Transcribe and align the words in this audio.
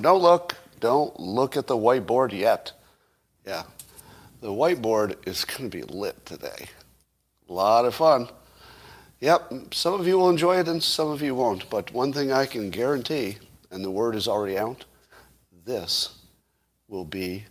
Don't 0.00 0.22
look. 0.22 0.56
Don't 0.78 1.18
look 1.18 1.56
at 1.56 1.66
the 1.66 1.76
whiteboard 1.76 2.32
yet. 2.32 2.72
Yeah. 3.44 3.64
The 4.40 4.48
whiteboard 4.48 5.26
is 5.26 5.44
going 5.44 5.68
to 5.68 5.76
be 5.76 5.82
lit 5.82 6.24
today. 6.24 6.66
A 7.48 7.52
lot 7.52 7.84
of 7.84 7.96
fun. 7.96 8.28
Yep, 9.20 9.74
some 9.74 9.94
of 9.94 10.06
you 10.06 10.18
will 10.18 10.30
enjoy 10.30 10.58
it 10.58 10.68
and 10.68 10.80
some 10.80 11.08
of 11.08 11.20
you 11.20 11.34
won't. 11.34 11.68
But 11.68 11.92
one 11.92 12.12
thing 12.12 12.30
I 12.30 12.46
can 12.46 12.70
guarantee, 12.70 13.38
and 13.72 13.84
the 13.84 13.90
word 13.90 14.14
is 14.14 14.28
already 14.28 14.56
out, 14.58 14.84
this 15.64 16.18
will 16.86 17.04
be 17.04 17.44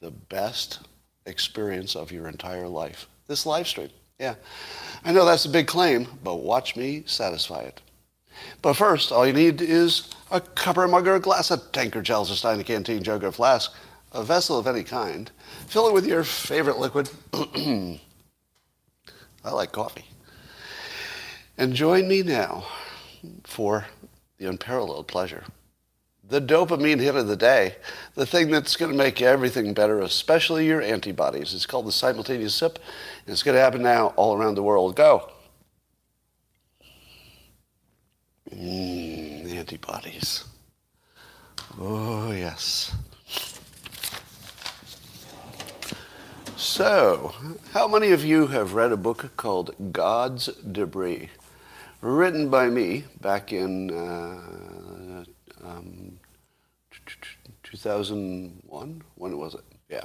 the 0.00 0.10
best 0.10 0.80
experience 1.26 1.96
of 1.96 2.12
your 2.12 2.28
entire 2.28 2.68
life. 2.68 3.08
This 3.26 3.44
live 3.44 3.66
stream. 3.66 3.90
Yeah. 4.18 4.36
I 5.04 5.12
know 5.12 5.26
that's 5.26 5.44
a 5.44 5.50
big 5.50 5.66
claim, 5.66 6.06
but 6.24 6.36
watch 6.36 6.76
me 6.76 7.02
satisfy 7.04 7.60
it. 7.60 7.82
But 8.62 8.74
first, 8.74 9.12
all 9.12 9.26
you 9.26 9.32
need 9.32 9.60
is 9.60 10.10
a 10.30 10.40
cup 10.40 10.76
or 10.76 10.84
a 10.84 10.88
mug 10.88 11.06
or 11.06 11.14
a 11.14 11.20
glass, 11.20 11.50
a 11.50 11.58
tankard, 11.58 12.04
chalice, 12.04 12.30
a 12.30 12.36
stein, 12.36 12.60
a 12.60 12.64
canteen, 12.64 13.02
jug, 13.02 13.24
or 13.24 13.32
flask, 13.32 13.72
a 14.12 14.22
vessel 14.22 14.58
of 14.58 14.66
any 14.66 14.84
kind. 14.84 15.30
Fill 15.66 15.88
it 15.88 15.94
with 15.94 16.06
your 16.06 16.24
favorite 16.24 16.78
liquid. 16.78 17.10
I 17.32 17.98
like 19.50 19.72
coffee. 19.72 20.04
And 21.56 21.74
join 21.74 22.06
me 22.08 22.22
now 22.22 22.66
for 23.44 23.86
the 24.38 24.46
unparalleled 24.46 25.08
pleasure. 25.08 25.44
The 26.28 26.40
dopamine 26.40 27.00
hit 27.00 27.16
of 27.16 27.26
the 27.26 27.36
day, 27.36 27.76
the 28.14 28.26
thing 28.26 28.50
that's 28.50 28.76
going 28.76 28.92
to 28.92 28.96
make 28.96 29.22
everything 29.22 29.72
better, 29.72 30.00
especially 30.00 30.66
your 30.66 30.82
antibodies. 30.82 31.54
It's 31.54 31.64
called 31.64 31.86
the 31.86 31.92
simultaneous 31.92 32.54
sip, 32.54 32.78
and 33.24 33.32
it's 33.32 33.42
going 33.42 33.54
to 33.54 33.60
happen 33.60 33.82
now 33.82 34.08
all 34.08 34.36
around 34.36 34.54
the 34.54 34.62
world. 34.62 34.94
Go. 34.94 35.30
Mmm, 38.50 39.52
antibodies. 39.54 40.44
Oh, 41.78 42.32
yes. 42.32 42.94
So, 46.56 47.34
how 47.72 47.86
many 47.86 48.10
of 48.10 48.24
you 48.24 48.48
have 48.48 48.74
read 48.74 48.90
a 48.92 48.96
book 48.96 49.36
called 49.36 49.74
God's 49.92 50.46
Debris? 50.46 51.30
Written 52.00 52.48
by 52.48 52.68
me 52.68 53.04
back 53.20 53.52
in 53.52 53.90
uh, 53.90 55.24
um, 55.64 56.18
2001? 57.62 59.02
When 59.14 59.38
was 59.38 59.54
it? 59.54 59.64
Yeah. 59.88 60.04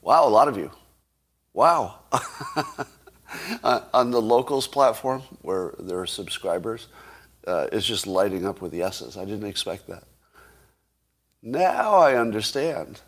Wow, 0.00 0.26
a 0.26 0.30
lot 0.30 0.48
of 0.48 0.56
you. 0.56 0.70
Wow. 1.52 2.00
uh, 3.62 3.80
on 3.94 4.10
the 4.10 4.20
locals 4.20 4.66
platform 4.66 5.22
where 5.42 5.74
there 5.78 6.00
are 6.00 6.06
subscribers, 6.06 6.88
uh, 7.46 7.66
it's 7.72 7.86
just 7.86 8.06
lighting 8.06 8.46
up 8.46 8.60
with 8.60 8.74
yeses. 8.74 9.16
I 9.16 9.24
didn't 9.24 9.48
expect 9.48 9.88
that. 9.88 10.04
Now 11.42 11.94
I 11.94 12.16
understand. 12.16 13.00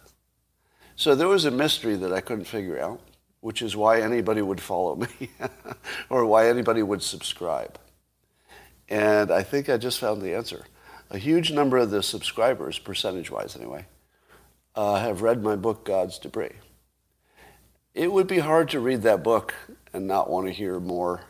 So 0.97 1.15
there 1.15 1.29
was 1.29 1.45
a 1.45 1.51
mystery 1.51 1.97
that 1.97 2.13
I 2.13 2.21
couldn't 2.21 2.47
figure 2.47 2.81
out, 2.81 3.01
which 3.41 3.63
is 3.63 3.77
why 3.77 4.01
anybody 4.01 4.43
would 4.43 4.61
follow 4.61 4.97
me 4.97 5.31
or 6.09 6.25
why 6.25 6.49
anybody 6.49 6.83
would 6.83 7.03
subscribe. 7.03 7.79
And 8.89 9.31
I 9.31 9.43
think 9.43 9.69
I 9.69 9.77
just 9.77 9.99
found 9.99 10.21
the 10.21 10.35
answer. 10.35 10.65
A 11.11 11.19
huge 11.19 11.53
number 11.53 11.79
of 11.79 11.91
the 11.91 12.03
subscribers, 12.03 12.79
percentage 12.79 13.31
wise 13.31 13.57
anyway, 13.57 13.87
uh, 14.75 14.97
have 14.97 15.23
read 15.23 15.43
my 15.43 15.57
book, 15.57 15.85
God's 15.85 16.19
Debris. 16.19 16.57
It 17.95 18.13
would 18.13 18.27
be 18.27 18.41
hard 18.41 18.69
to 18.71 18.81
read 18.81 19.03
that 19.03 19.23
book 19.23 19.55
and 19.93 20.07
not 20.07 20.29
want 20.29 20.47
to 20.49 20.53
hear 20.53 20.81
more 20.81 21.23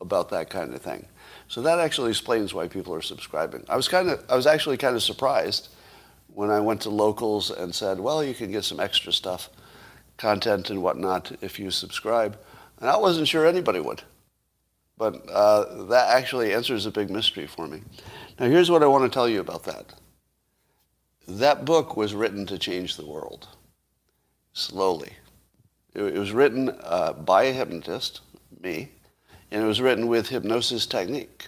about 0.00 0.28
that 0.30 0.48
kind 0.48 0.72
of 0.74 0.80
thing. 0.80 1.06
So 1.48 1.62
that 1.62 1.78
actually 1.78 2.10
explains 2.10 2.52
why 2.52 2.68
people 2.68 2.94
are 2.94 3.02
subscribing. 3.02 3.64
I 3.68 3.76
was 3.76 3.88
kind 3.88 4.10
of, 4.10 4.24
I 4.28 4.36
was 4.36 4.46
actually 4.46 4.76
kind 4.76 4.94
of 4.94 5.02
surprised 5.02 5.68
when 6.28 6.50
I 6.50 6.60
went 6.60 6.82
to 6.82 6.90
locals 6.90 7.50
and 7.50 7.74
said, 7.74 7.98
well, 7.98 8.22
you 8.22 8.34
can 8.34 8.52
get 8.52 8.64
some 8.64 8.78
extra 8.78 9.12
stuff, 9.12 9.48
content 10.18 10.68
and 10.70 10.82
whatnot 10.82 11.32
if 11.40 11.58
you 11.58 11.70
subscribe. 11.70 12.38
And 12.80 12.90
I 12.90 12.96
wasn't 12.98 13.28
sure 13.28 13.46
anybody 13.46 13.80
would. 13.80 14.02
But 14.98 15.28
uh, 15.30 15.84
that 15.86 16.10
actually 16.10 16.52
answers 16.52 16.84
a 16.84 16.90
big 16.90 17.08
mystery 17.08 17.46
for 17.46 17.66
me. 17.66 17.82
Now, 18.38 18.46
here's 18.46 18.70
what 18.70 18.82
I 18.82 18.86
want 18.86 19.04
to 19.04 19.16
tell 19.16 19.28
you 19.28 19.40
about 19.40 19.64
that. 19.64 19.94
That 21.26 21.64
book 21.64 21.96
was 21.96 22.14
written 22.14 22.46
to 22.46 22.58
change 22.58 22.96
the 22.96 23.06
world, 23.06 23.48
slowly. 24.52 25.12
It, 25.94 26.14
was 26.14 26.32
written 26.32 26.70
uh, 26.82 27.12
by 27.12 27.44
a 27.44 27.52
hypnotist, 27.52 28.20
me, 28.60 28.90
and 29.50 29.62
it 29.62 29.66
was 29.66 29.80
written 29.80 30.06
with 30.06 30.28
hypnosis 30.28 30.86
technique. 30.86 31.46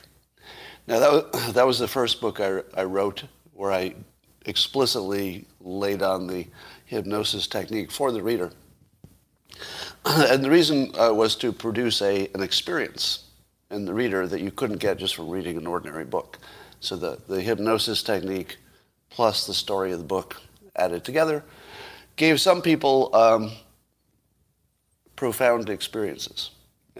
Now, 0.86 0.98
that 0.98 1.12
was, 1.12 1.52
that 1.54 1.66
was 1.66 1.78
the 1.78 1.88
first 1.88 2.20
book 2.20 2.40
I, 2.40 2.62
I 2.74 2.84
wrote 2.84 3.24
where 3.54 3.72
I 3.72 3.94
explicitly 4.46 5.46
laid 5.60 6.02
on 6.02 6.26
the 6.26 6.46
hypnosis 6.86 7.46
technique 7.46 7.90
for 7.90 8.10
the 8.10 8.22
reader. 8.22 8.50
and 10.04 10.42
the 10.44 10.50
reason 10.50 10.92
uh, 10.98 11.12
was 11.12 11.36
to 11.36 11.52
produce 11.52 12.00
a, 12.02 12.28
an 12.34 12.42
experience 12.42 13.24
in 13.70 13.84
the 13.84 13.94
reader 13.94 14.26
that 14.26 14.40
you 14.40 14.50
couldn't 14.50 14.78
get 14.78 14.98
just 14.98 15.14
from 15.14 15.28
reading 15.28 15.56
an 15.56 15.66
ordinary 15.66 16.04
book. 16.04 16.38
So 16.80 16.96
the, 16.96 17.18
the 17.28 17.40
hypnosis 17.40 18.02
technique 18.02 18.56
plus 19.10 19.46
the 19.46 19.54
story 19.54 19.92
of 19.92 19.98
the 19.98 20.04
book 20.04 20.40
added 20.76 21.04
together 21.04 21.44
gave 22.16 22.40
some 22.40 22.62
people 22.62 23.14
um, 23.14 23.52
profound 25.16 25.68
experiences. 25.68 26.50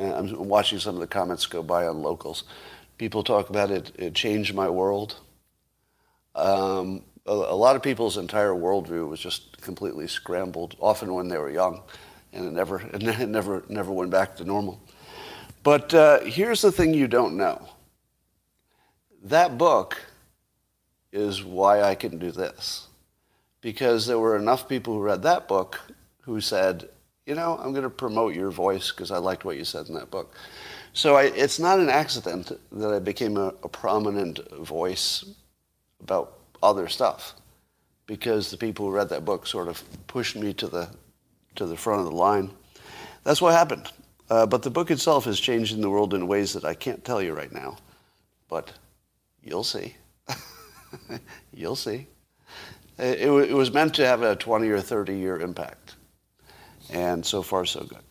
I'm 0.01 0.49
watching 0.49 0.79
some 0.79 0.95
of 0.95 1.01
the 1.01 1.07
comments 1.07 1.47
go 1.47 1.63
by 1.63 1.87
on 1.87 2.03
locals. 2.03 2.45
People 2.99 3.23
talk 3.23 3.51
about 3.51 3.71
it, 3.71 3.93
it 3.97 4.15
changed 4.15 4.55
my 4.55 4.69
world. 4.69 5.17
Um, 6.35 7.03
a, 7.27 7.33
a, 7.33 7.57
lot 7.57 7.77
of 7.77 7.83
people's 7.83 8.17
entire 8.17 8.53
worldview 8.53 9.09
was 9.09 9.21
just 9.21 9.61
completely 9.61 10.07
scrambled, 10.07 10.77
often 10.81 11.15
when 11.15 11.29
they 11.29 11.39
were 11.39 11.51
young, 11.51 11.83
and 12.33 12.47
it 12.47 12.53
never, 12.53 12.81
it 12.93 13.29
never, 13.29 13.65
never 13.69 13.93
went 13.93 14.11
back 14.11 14.37
to 14.37 14.45
normal. 14.45 14.81
But 15.63 15.93
uh, 15.93 16.21
here's 16.21 16.63
the 16.63 16.73
thing 16.73 16.95
you 16.95 17.09
don't 17.09 17.37
know. 17.37 17.69
That 19.25 19.59
book 19.59 20.01
is 21.13 21.43
why 21.43 21.83
I 21.83 21.95
can 21.95 22.19
do 22.19 22.31
this. 22.31 22.87
Because 23.61 24.07
there 24.07 24.19
were 24.19 24.37
enough 24.37 24.69
people 24.69 24.95
who 24.95 25.01
read 25.01 25.23
that 25.23 25.47
book 25.49 25.81
who 26.23 26.41
said, 26.41 26.89
you 27.27 27.35
know, 27.35 27.59
I'm 27.59 27.73
going 27.73 27.85
to 27.85 27.91
promote 27.91 28.35
your 28.35 28.51
voice 28.51 28.91
because 28.91 29.11
I 29.11 29.19
liked 29.19 29.45
what 29.45 29.57
you 29.57 29.65
said 29.65 29.89
in 29.89 29.95
that 29.95 30.11
book. 30.11 30.35
So 30.93 31.17
I, 31.17 31.25
it's 31.25 31.59
not 31.59 31.79
an 31.79 31.89
accident 31.89 32.53
that 32.73 32.93
I 32.93 32.99
became 32.99 33.37
a, 33.37 33.55
a 33.63 33.69
prominent 33.69 34.41
voice 34.59 35.25
about 36.01 36.39
other 36.63 36.89
stuff 36.89 37.35
because 38.07 38.51
the 38.51 38.57
people 38.57 38.87
who 38.87 38.93
read 38.93 39.09
that 39.11 39.25
book 39.25 39.47
sort 39.47 39.69
of 39.69 39.83
pushed 40.09 40.35
me 40.35 40.53
to 40.55 40.67
the, 40.67 40.89
to 41.55 41.67
the 41.67 41.77
front 41.77 42.01
of 42.01 42.07
the 42.07 42.17
line. 42.17 42.51
That's 43.23 43.41
what 43.41 43.53
happened. 43.53 43.93
Uh, 44.29 44.47
but 44.47 44.63
the 44.63 44.71
book 44.71 44.91
itself 44.91 45.27
is 45.27 45.39
changing 45.39 45.81
the 45.81 45.91
world 45.91 46.15
in 46.15 46.27
ways 46.27 46.53
that 46.55 46.65
I 46.65 46.75
can't 46.75 47.05
tell 47.05 47.23
you 47.23 47.35
right 47.35 47.53
now. 47.53 47.77
But 48.49 48.73
you'll 49.45 49.65
see. 49.65 49.97
you'll 51.55 51.77
see. 51.77 52.07
It, 52.99 53.21
it, 53.21 53.51
it, 53.51 53.55
was 53.55 53.73
meant 53.73 53.95
to 53.95 54.07
have 54.07 54.23
a 54.23 54.37
20 54.37 54.69
or 54.69 54.81
30 54.81 55.17
year 55.17 55.41
impact. 55.41 55.97
And 56.91 57.25
so 57.25 57.43
far, 57.43 57.65
so 57.65 57.85
good. 57.85 58.03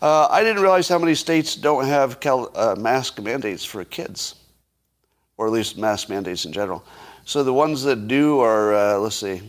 Uh, 0.00 0.26
I 0.30 0.42
didn't 0.42 0.62
realize 0.62 0.88
how 0.88 0.98
many 0.98 1.14
states 1.14 1.54
don't 1.54 1.84
have 1.84 2.20
cal- 2.20 2.50
uh, 2.54 2.74
mask 2.76 3.20
mandates 3.20 3.64
for 3.64 3.84
kids, 3.84 4.34
or 5.36 5.46
at 5.46 5.52
least 5.52 5.78
mask 5.78 6.08
mandates 6.08 6.44
in 6.44 6.52
general. 6.52 6.84
So 7.24 7.44
the 7.44 7.52
ones 7.52 7.82
that 7.84 8.08
do 8.08 8.40
are, 8.40 8.74
uh, 8.74 8.98
let's 8.98 9.16
see, 9.16 9.42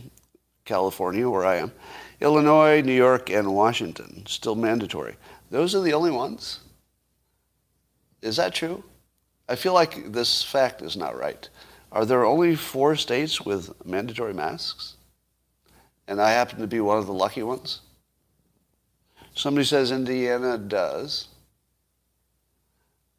California, 0.64 1.28
where 1.28 1.44
I 1.44 1.56
am, 1.56 1.72
Illinois, 2.20 2.80
New 2.82 2.94
York, 2.94 3.30
and 3.30 3.54
Washington, 3.54 4.24
still 4.26 4.54
mandatory. 4.54 5.16
Those 5.50 5.74
are 5.74 5.80
the 5.80 5.92
only 5.92 6.10
ones? 6.10 6.60
Is 8.22 8.36
that 8.36 8.54
true? 8.54 8.82
I 9.48 9.56
feel 9.56 9.74
like 9.74 10.12
this 10.12 10.42
fact 10.42 10.82
is 10.82 10.96
not 10.96 11.18
right. 11.18 11.48
Are 11.92 12.06
there 12.06 12.24
only 12.24 12.56
four 12.56 12.96
states 12.96 13.40
with 13.40 13.84
mandatory 13.84 14.32
masks? 14.32 14.94
And 16.08 16.20
I 16.20 16.30
happen 16.30 16.60
to 16.60 16.66
be 16.66 16.80
one 16.80 16.98
of 16.98 17.06
the 17.06 17.12
lucky 17.12 17.42
ones? 17.42 17.80
Somebody 19.34 19.64
says 19.64 19.90
Indiana 19.90 20.56
does. 20.56 21.28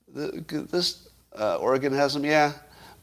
This 0.08 1.10
uh, 1.38 1.58
Oregon 1.58 1.94
has 1.94 2.14
them. 2.14 2.24
Yeah, 2.24 2.54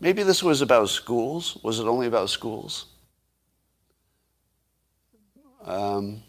maybe 0.01 0.23
this 0.23 0.43
was 0.43 0.63
about 0.63 0.89
schools. 0.89 1.59
Was 1.63 1.79
it 1.79 1.87
only 1.87 2.07
about 2.07 2.31
schools? 2.31 2.87
Um, 5.65 6.23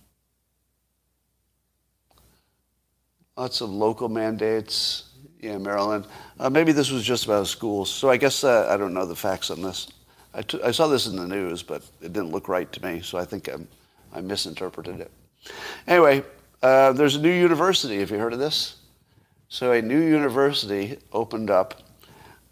lots 3.37 3.61
of 3.61 3.69
local 3.69 4.09
mandates. 4.09 5.09
Yeah, 5.39 5.57
Maryland. 5.57 6.05
Uh, 6.39 6.49
maybe 6.49 6.71
this 6.71 6.91
was 6.91 7.03
just 7.03 7.25
about 7.25 7.47
schools. 7.47 7.89
So 7.89 8.09
I 8.09 8.17
guess 8.17 8.43
uh, 8.43 8.67
I 8.69 8.77
don't 8.77 8.93
know 8.93 9.05
the 9.05 9.15
facts 9.15 9.49
on 9.49 9.61
this. 9.61 9.87
I, 10.33 10.41
t- 10.41 10.61
I 10.63 10.71
saw 10.71 10.87
this 10.87 11.07
in 11.07 11.15
the 11.15 11.27
news, 11.27 11.63
but 11.63 11.83
it 12.01 12.13
didn't 12.13 12.31
look 12.31 12.47
right 12.47 12.71
to 12.71 12.85
me. 12.85 13.01
So 13.01 13.17
I 13.17 13.25
think 13.25 13.47
I'm, 13.47 13.67
I 14.13 14.21
misinterpreted 14.21 14.99
it. 14.99 15.11
Anyway, 15.87 16.23
uh, 16.63 16.93
there's 16.93 17.15
a 17.15 17.21
new 17.21 17.31
university. 17.31 17.99
Have 17.99 18.09
you 18.09 18.17
heard 18.17 18.31
of 18.31 18.39
this? 18.39 18.77
So 19.49 19.73
a 19.73 19.81
new 19.81 19.99
university 19.99 20.97
opened 21.11 21.49
up 21.49 21.83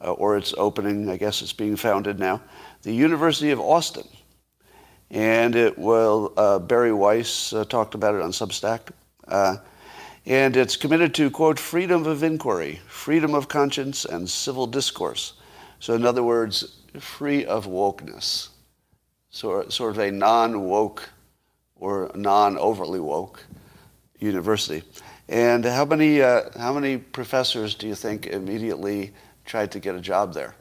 uh, 0.02 0.12
or 0.12 0.38
it's 0.38 0.54
opening, 0.58 1.10
I 1.10 1.16
guess 1.16 1.42
it's 1.42 1.54
being 1.54 1.78
founded 1.78 2.20
now, 2.20 2.42
the 2.82 2.94
University 2.94 3.52
of 3.52 3.62
Austin. 3.62 4.08
And 5.10 5.56
it 5.56 5.78
will, 5.80 6.34
uh, 6.36 6.60
Bari 6.60 6.92
Weiss 6.92 7.54
uh, 7.54 7.64
talked 7.64 7.96
about 7.96 8.16
it 8.16 8.22
on 8.22 8.32
Substack. 8.32 8.82
Uh, 9.28 9.58
and 10.26 10.58
it's 10.58 10.76
committed 10.76 11.14
to, 11.16 11.32
quote, 11.32 11.58
freedom 11.58 12.06
of 12.06 12.22
inquiry, 12.22 12.82
freedom 12.88 13.34
of 13.34 13.48
conscience, 13.48 14.04
and 14.04 14.30
civil 14.30 14.68
discourse. 14.68 15.34
So, 15.80 15.94
in 15.96 16.06
other 16.06 16.24
words, 16.24 16.82
free 17.00 17.46
of 17.46 17.66
wokeness. 17.66 18.50
So, 19.30 19.68
sort 19.70 19.92
of 19.92 20.00
a 20.00 20.12
non 20.12 20.64
woke 20.64 21.10
or 21.76 22.12
non 22.14 22.58
overly 22.58 23.00
woke 23.00 23.46
university. 24.22 24.84
And 25.28 25.66
how 25.66 25.86
many, 25.86 26.22
uh, 26.22 26.44
how 26.58 26.74
many 26.74 26.98
professors 26.98 27.76
do 27.76 27.88
you 27.88 27.96
think 27.96 28.28
immediately 28.28 29.14
tried 29.46 29.72
to 29.72 29.80
get 29.80 29.96
a 29.96 30.00
job 30.00 30.34
there? 30.34 30.56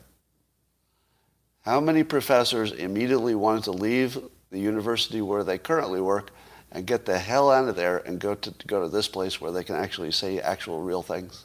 How 1.62 1.81
many 1.81 2.03
professors 2.03 2.73
immediately 2.73 3.35
wanted 3.35 3.65
to 3.65 3.73
leave 3.73 4.19
the 4.51 4.59
university 4.59 5.21
where 5.21 5.45
they 5.45 5.59
currently 5.59 6.01
work 6.01 6.31
and 6.73 6.87
get 6.87 7.05
the 7.05 7.19
hell 7.19 7.51
out 7.51 7.69
of 7.69 7.77
there 7.77 7.99
and 7.99 8.19
go 8.19 8.35
to, 8.35 8.55
go 8.67 8.83
to 8.83 8.89
this 8.89 9.09
place 9.09 9.41
where 9.41 9.53
they 9.53 9.62
can 9.62 9.77
actually 9.77 10.11
say 10.11 10.41
actual 10.41 10.81
real 10.81 11.03
things? 11.03 11.45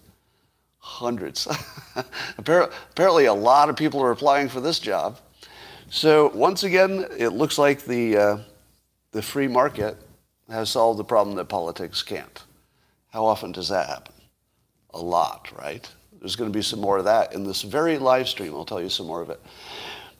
Hundreds. 0.77 1.47
Apparently, 2.37 3.25
a 3.25 3.33
lot 3.33 3.69
of 3.69 3.75
people 3.75 4.01
are 4.01 4.11
applying 4.11 4.47
for 4.47 4.61
this 4.61 4.79
job. 4.79 5.19
So 5.89 6.29
once 6.29 6.63
again, 6.63 7.05
it 7.17 7.29
looks 7.29 7.57
like 7.57 7.83
the 7.85 8.17
uh, 8.17 8.37
the 9.11 9.21
free 9.21 9.47
market 9.47 9.97
has 10.49 10.69
solved 10.69 10.99
the 10.99 11.03
problem 11.03 11.35
that 11.37 11.45
politics 11.45 12.03
can't. 12.03 12.43
How 13.09 13.25
often 13.25 13.51
does 13.51 13.69
that 13.69 13.87
happen? 13.87 14.13
A 14.93 14.99
lot, 14.99 15.49
right? 15.57 15.89
There's 16.19 16.35
going 16.35 16.51
to 16.51 16.57
be 16.57 16.63
some 16.63 16.81
more 16.81 16.97
of 16.97 17.05
that 17.05 17.33
in 17.33 17.43
this 17.43 17.61
very 17.61 17.97
live 17.97 18.27
stream. 18.27 18.53
I'll 18.53 18.65
tell 18.65 18.81
you 18.81 18.89
some 18.89 19.07
more 19.07 19.21
of 19.21 19.29
it. 19.29 19.41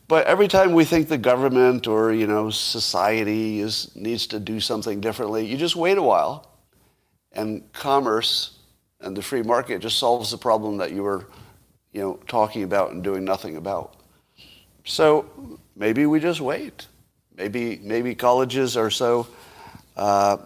But 0.08 0.28
every 0.28 0.48
time 0.48 0.74
we 0.74 0.86
think 0.86 1.08
the 1.08 1.18
government 1.18 1.88
or 1.88 2.14
you 2.14 2.28
know 2.28 2.52
society 2.52 3.60
is 3.60 3.96
needs 3.96 4.28
to 4.28 4.40
do 4.40 4.60
something 4.60 5.02
differently, 5.02 5.46
you 5.46 5.58
just 5.58 5.76
wait 5.76 5.98
a 5.98 6.04
while, 6.04 6.52
and 7.32 7.72
commerce 7.74 8.60
and 9.02 9.18
the 9.18 9.22
free 9.22 9.42
market 9.42 9.82
just 9.82 9.98
solves 9.98 10.32
the 10.32 10.38
problem 10.38 10.78
that 10.78 10.92
you 10.92 11.04
were, 11.04 11.28
you 11.92 12.02
know, 12.02 12.20
talking 12.28 12.64
about 12.64 12.92
and 12.92 13.04
doing 13.04 13.24
nothing 13.24 13.58
about. 13.58 13.96
So 14.84 15.60
maybe 15.76 16.06
we 16.06 16.20
just 16.20 16.40
wait. 16.40 16.88
Maybe 17.36 17.80
maybe 17.82 18.14
colleges 18.16 18.78
are 18.78 18.92
so 18.92 19.28
uh, 19.98 20.38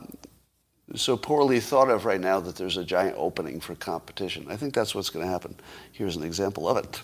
so 0.95 1.15
poorly 1.15 1.59
thought 1.59 1.89
of 1.89 2.05
right 2.05 2.19
now 2.19 2.39
that 2.39 2.55
there's 2.55 2.77
a 2.77 2.83
giant 2.83 3.15
opening 3.17 3.59
for 3.59 3.75
competition. 3.75 4.45
I 4.49 4.55
think 4.55 4.73
that's 4.73 4.95
what's 4.95 5.09
going 5.09 5.25
to 5.25 5.31
happen. 5.31 5.55
Here's 5.91 6.15
an 6.15 6.23
example 6.23 6.67
of 6.67 6.77
it. 6.77 7.01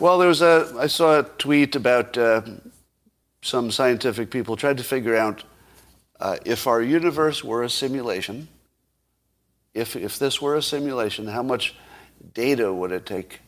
Well, 0.00 0.18
there 0.18 0.28
was 0.28 0.42
a, 0.42 0.74
I 0.78 0.88
saw 0.88 1.20
a 1.20 1.22
tweet 1.22 1.76
about 1.76 2.18
uh, 2.18 2.42
some 3.42 3.70
scientific 3.70 4.30
people 4.30 4.56
tried 4.56 4.78
to 4.78 4.84
figure 4.84 5.16
out 5.16 5.44
uh, 6.20 6.36
if 6.44 6.66
our 6.66 6.82
universe 6.82 7.42
were 7.42 7.62
a 7.62 7.70
simulation, 7.70 8.48
if, 9.72 9.96
if 9.96 10.18
this 10.18 10.40
were 10.40 10.56
a 10.56 10.62
simulation, 10.62 11.26
how 11.26 11.42
much 11.42 11.74
data 12.32 12.72
would 12.72 12.92
it 12.92 13.06
take 13.06 13.40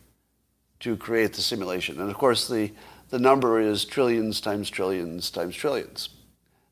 to 0.80 0.96
create 0.96 1.32
the 1.32 1.42
simulation? 1.42 2.00
And 2.00 2.10
of 2.10 2.16
course, 2.16 2.48
the, 2.48 2.72
the 3.10 3.18
number 3.18 3.60
is 3.60 3.84
trillions 3.84 4.40
times 4.40 4.70
trillions 4.70 5.30
times 5.30 5.54
trillions. 5.54 6.10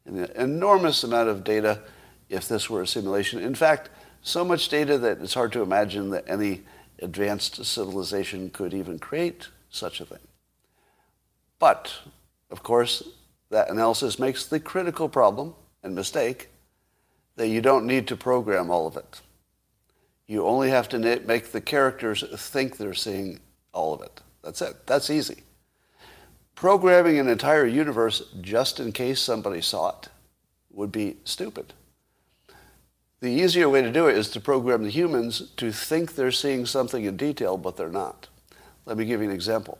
An 0.06 0.24
enormous 0.36 1.02
amount 1.02 1.28
of 1.28 1.44
data 1.44 1.80
if 2.28 2.48
this 2.48 2.68
were 2.68 2.82
a 2.82 2.86
simulation. 2.86 3.40
In 3.40 3.54
fact, 3.54 3.90
so 4.22 4.44
much 4.44 4.68
data 4.68 4.98
that 4.98 5.20
it's 5.20 5.34
hard 5.34 5.52
to 5.52 5.62
imagine 5.62 6.10
that 6.10 6.24
any 6.26 6.62
advanced 7.00 7.64
civilization 7.64 8.50
could 8.50 8.72
even 8.72 8.98
create 8.98 9.48
such 9.68 10.00
a 10.00 10.06
thing. 10.06 10.18
But, 11.58 11.92
of 12.50 12.62
course, 12.62 13.02
that 13.50 13.70
analysis 13.70 14.18
makes 14.18 14.46
the 14.46 14.60
critical 14.60 15.08
problem 15.08 15.54
and 15.82 15.94
mistake 15.94 16.48
that 17.36 17.48
you 17.48 17.60
don't 17.60 17.86
need 17.86 18.06
to 18.08 18.16
program 18.16 18.70
all 18.70 18.86
of 18.86 18.96
it. 18.96 19.20
You 20.26 20.46
only 20.46 20.70
have 20.70 20.88
to 20.90 20.98
make 20.98 21.52
the 21.52 21.60
characters 21.60 22.24
think 22.36 22.76
they're 22.76 22.94
seeing 22.94 23.40
all 23.72 23.92
of 23.92 24.02
it. 24.02 24.20
That's 24.42 24.62
it. 24.62 24.86
That's 24.86 25.10
easy. 25.10 25.42
Programming 26.64 27.18
an 27.18 27.28
entire 27.28 27.66
universe 27.66 28.22
just 28.40 28.80
in 28.80 28.90
case 28.92 29.20
somebody 29.20 29.60
saw 29.60 29.90
it 29.90 30.08
would 30.70 30.90
be 30.90 31.18
stupid. 31.22 31.74
The 33.20 33.28
easier 33.28 33.68
way 33.68 33.82
to 33.82 33.92
do 33.92 34.06
it 34.06 34.16
is 34.16 34.30
to 34.30 34.40
program 34.40 34.82
the 34.82 34.88
humans 34.88 35.50
to 35.58 35.70
think 35.70 36.14
they're 36.14 36.32
seeing 36.32 36.64
something 36.64 37.04
in 37.04 37.18
detail, 37.18 37.58
but 37.58 37.76
they're 37.76 37.90
not. 37.90 38.28
Let 38.86 38.96
me 38.96 39.04
give 39.04 39.20
you 39.20 39.28
an 39.28 39.34
example. 39.34 39.76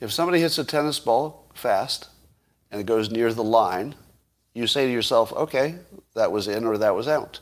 If 0.00 0.10
somebody 0.10 0.40
hits 0.40 0.58
a 0.58 0.64
tennis 0.64 0.98
ball 0.98 1.48
fast 1.54 2.08
and 2.72 2.80
it 2.80 2.86
goes 2.86 3.12
near 3.12 3.32
the 3.32 3.44
line, 3.44 3.94
you 4.52 4.66
say 4.66 4.86
to 4.86 4.92
yourself, 4.92 5.32
okay, 5.34 5.76
that 6.16 6.32
was 6.32 6.48
in 6.48 6.64
or 6.64 6.76
that 6.76 6.96
was 6.96 7.06
out. 7.06 7.38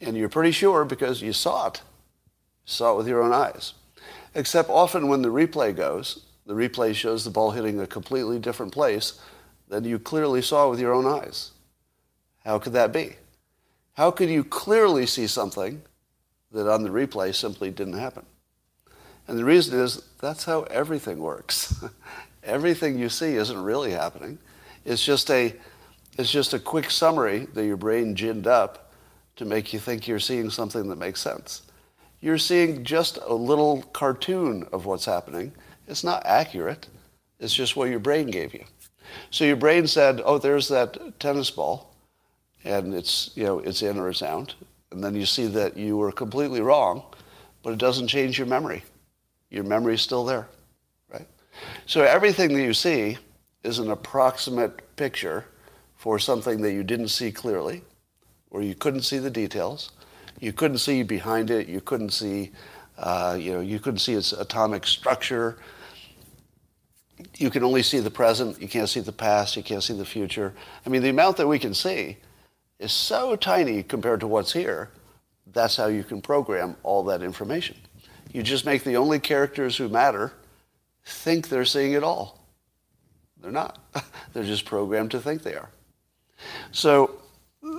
And 0.00 0.16
you're 0.16 0.30
pretty 0.30 0.52
sure 0.52 0.86
because 0.86 1.20
you 1.20 1.34
saw 1.34 1.66
it. 1.66 1.82
You 2.64 2.72
saw 2.72 2.94
it 2.94 2.96
with 2.96 3.08
your 3.08 3.22
own 3.22 3.34
eyes. 3.34 3.74
Except 4.34 4.70
often 4.70 5.06
when 5.06 5.20
the 5.20 5.28
replay 5.28 5.76
goes, 5.76 6.24
the 6.46 6.54
replay 6.54 6.94
shows 6.94 7.24
the 7.24 7.30
ball 7.30 7.52
hitting 7.52 7.80
a 7.80 7.86
completely 7.86 8.38
different 8.38 8.72
place 8.72 9.20
than 9.68 9.84
you 9.84 9.98
clearly 9.98 10.42
saw 10.42 10.68
with 10.68 10.80
your 10.80 10.92
own 10.92 11.06
eyes. 11.06 11.52
How 12.44 12.58
could 12.58 12.74
that 12.74 12.92
be? 12.92 13.16
How 13.94 14.10
could 14.10 14.28
you 14.28 14.44
clearly 14.44 15.06
see 15.06 15.26
something 15.26 15.82
that 16.52 16.70
on 16.70 16.82
the 16.82 16.90
replay 16.90 17.34
simply 17.34 17.70
didn't 17.70 17.98
happen? 17.98 18.26
And 19.26 19.38
the 19.38 19.44
reason 19.44 19.78
is 19.78 20.02
that's 20.20 20.44
how 20.44 20.62
everything 20.64 21.18
works. 21.18 21.82
everything 22.44 22.98
you 22.98 23.08
see 23.08 23.36
isn't 23.36 23.62
really 23.62 23.92
happening. 23.92 24.38
It's 24.84 25.04
just 25.04 25.30
a 25.30 25.54
it's 26.16 26.30
just 26.30 26.54
a 26.54 26.60
quick 26.60 26.90
summary 26.90 27.48
that 27.54 27.66
your 27.66 27.76
brain 27.76 28.14
ginned 28.14 28.46
up 28.46 28.92
to 29.36 29.44
make 29.44 29.72
you 29.72 29.80
think 29.80 30.06
you're 30.06 30.20
seeing 30.20 30.48
something 30.48 30.88
that 30.88 30.98
makes 30.98 31.20
sense. 31.20 31.62
You're 32.20 32.38
seeing 32.38 32.84
just 32.84 33.18
a 33.26 33.34
little 33.34 33.82
cartoon 33.82 34.66
of 34.72 34.86
what's 34.86 35.06
happening. 35.06 35.52
It's 35.86 36.04
not 36.04 36.24
accurate. 36.24 36.86
It's 37.38 37.54
just 37.54 37.76
what 37.76 37.90
your 37.90 37.98
brain 38.00 38.28
gave 38.28 38.54
you. 38.54 38.64
So 39.30 39.44
your 39.44 39.56
brain 39.56 39.86
said, 39.86 40.22
"Oh, 40.24 40.38
there's 40.38 40.68
that 40.68 41.20
tennis 41.20 41.50
ball." 41.50 41.94
And 42.64 42.94
it's, 42.94 43.30
you 43.34 43.44
know, 43.44 43.58
it's 43.58 43.82
in 43.82 43.98
or 43.98 44.08
it's 44.08 44.22
out. 44.22 44.54
And 44.90 45.04
then 45.04 45.14
you 45.14 45.26
see 45.26 45.46
that 45.48 45.76
you 45.76 45.98
were 45.98 46.12
completely 46.12 46.60
wrong, 46.62 47.02
but 47.62 47.74
it 47.74 47.78
doesn't 47.78 48.08
change 48.08 48.38
your 48.38 48.46
memory 48.46 48.82
your 49.54 49.64
memory 49.64 49.94
is 49.94 50.02
still 50.02 50.24
there, 50.24 50.48
right? 51.08 51.26
So 51.86 52.02
everything 52.02 52.54
that 52.54 52.62
you 52.62 52.74
see 52.74 53.18
is 53.62 53.78
an 53.78 53.90
approximate 53.90 54.96
picture 54.96 55.46
for 55.96 56.18
something 56.18 56.60
that 56.62 56.72
you 56.72 56.82
didn't 56.82 57.08
see 57.08 57.30
clearly, 57.30 57.82
or 58.50 58.62
you 58.62 58.74
couldn't 58.74 59.02
see 59.02 59.18
the 59.18 59.30
details, 59.30 59.92
you 60.40 60.52
couldn't 60.52 60.78
see 60.78 61.02
behind 61.04 61.50
it, 61.50 61.68
you 61.68 61.80
couldn't 61.80 62.10
see, 62.10 62.50
uh, 62.98 63.38
you 63.40 63.52
know, 63.52 63.60
you 63.60 63.78
couldn't 63.78 64.00
see 64.00 64.14
its 64.14 64.32
atomic 64.32 64.86
structure. 64.86 65.56
You 67.36 67.50
can 67.50 67.62
only 67.62 67.82
see 67.82 68.00
the 68.00 68.10
present. 68.10 68.60
You 68.60 68.68
can't 68.68 68.88
see 68.88 69.00
the 69.00 69.12
past. 69.12 69.56
You 69.56 69.62
can't 69.62 69.82
see 69.82 69.96
the 69.96 70.04
future. 70.04 70.52
I 70.84 70.88
mean, 70.88 71.02
the 71.02 71.10
amount 71.10 71.36
that 71.36 71.46
we 71.46 71.58
can 71.58 71.74
see 71.74 72.16
is 72.78 72.92
so 72.92 73.36
tiny 73.36 73.82
compared 73.82 74.20
to 74.20 74.26
what's 74.26 74.52
here. 74.52 74.90
That's 75.52 75.76
how 75.76 75.86
you 75.86 76.02
can 76.02 76.20
program 76.20 76.76
all 76.82 77.04
that 77.04 77.22
information. 77.22 77.76
You 78.32 78.42
just 78.42 78.66
make 78.66 78.82
the 78.82 78.96
only 78.96 79.20
characters 79.20 79.76
who 79.76 79.88
matter 79.88 80.32
think 81.04 81.48
they're 81.48 81.64
seeing 81.64 81.92
it 81.92 82.02
all. 82.02 82.48
They're 83.40 83.52
not. 83.52 83.78
they're 84.32 84.42
just 84.42 84.64
programmed 84.64 85.12
to 85.12 85.20
think 85.20 85.42
they 85.42 85.54
are. 85.54 85.70
So 86.72 87.22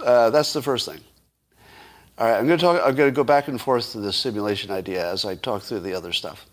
uh, 0.03 0.29
that's 0.29 0.53
the 0.53 0.61
first 0.61 0.87
thing. 0.87 1.01
All 2.17 2.27
right, 2.27 2.37
I'm 2.37 2.47
going 2.47 2.57
to 2.57 2.63
talk. 2.63 2.81
I'm 2.85 2.95
going 2.95 3.09
to 3.09 3.15
go 3.15 3.25
back 3.25 3.49
and 3.49 3.59
forth 3.59 3.91
to 3.91 3.99
the 3.99 4.13
simulation 4.13 4.71
idea 4.71 5.11
as 5.11 5.25
I 5.25 5.35
talk 5.35 5.63
through 5.63 5.81
the 5.81 5.93
other 5.93 6.13
stuff. 6.13 6.45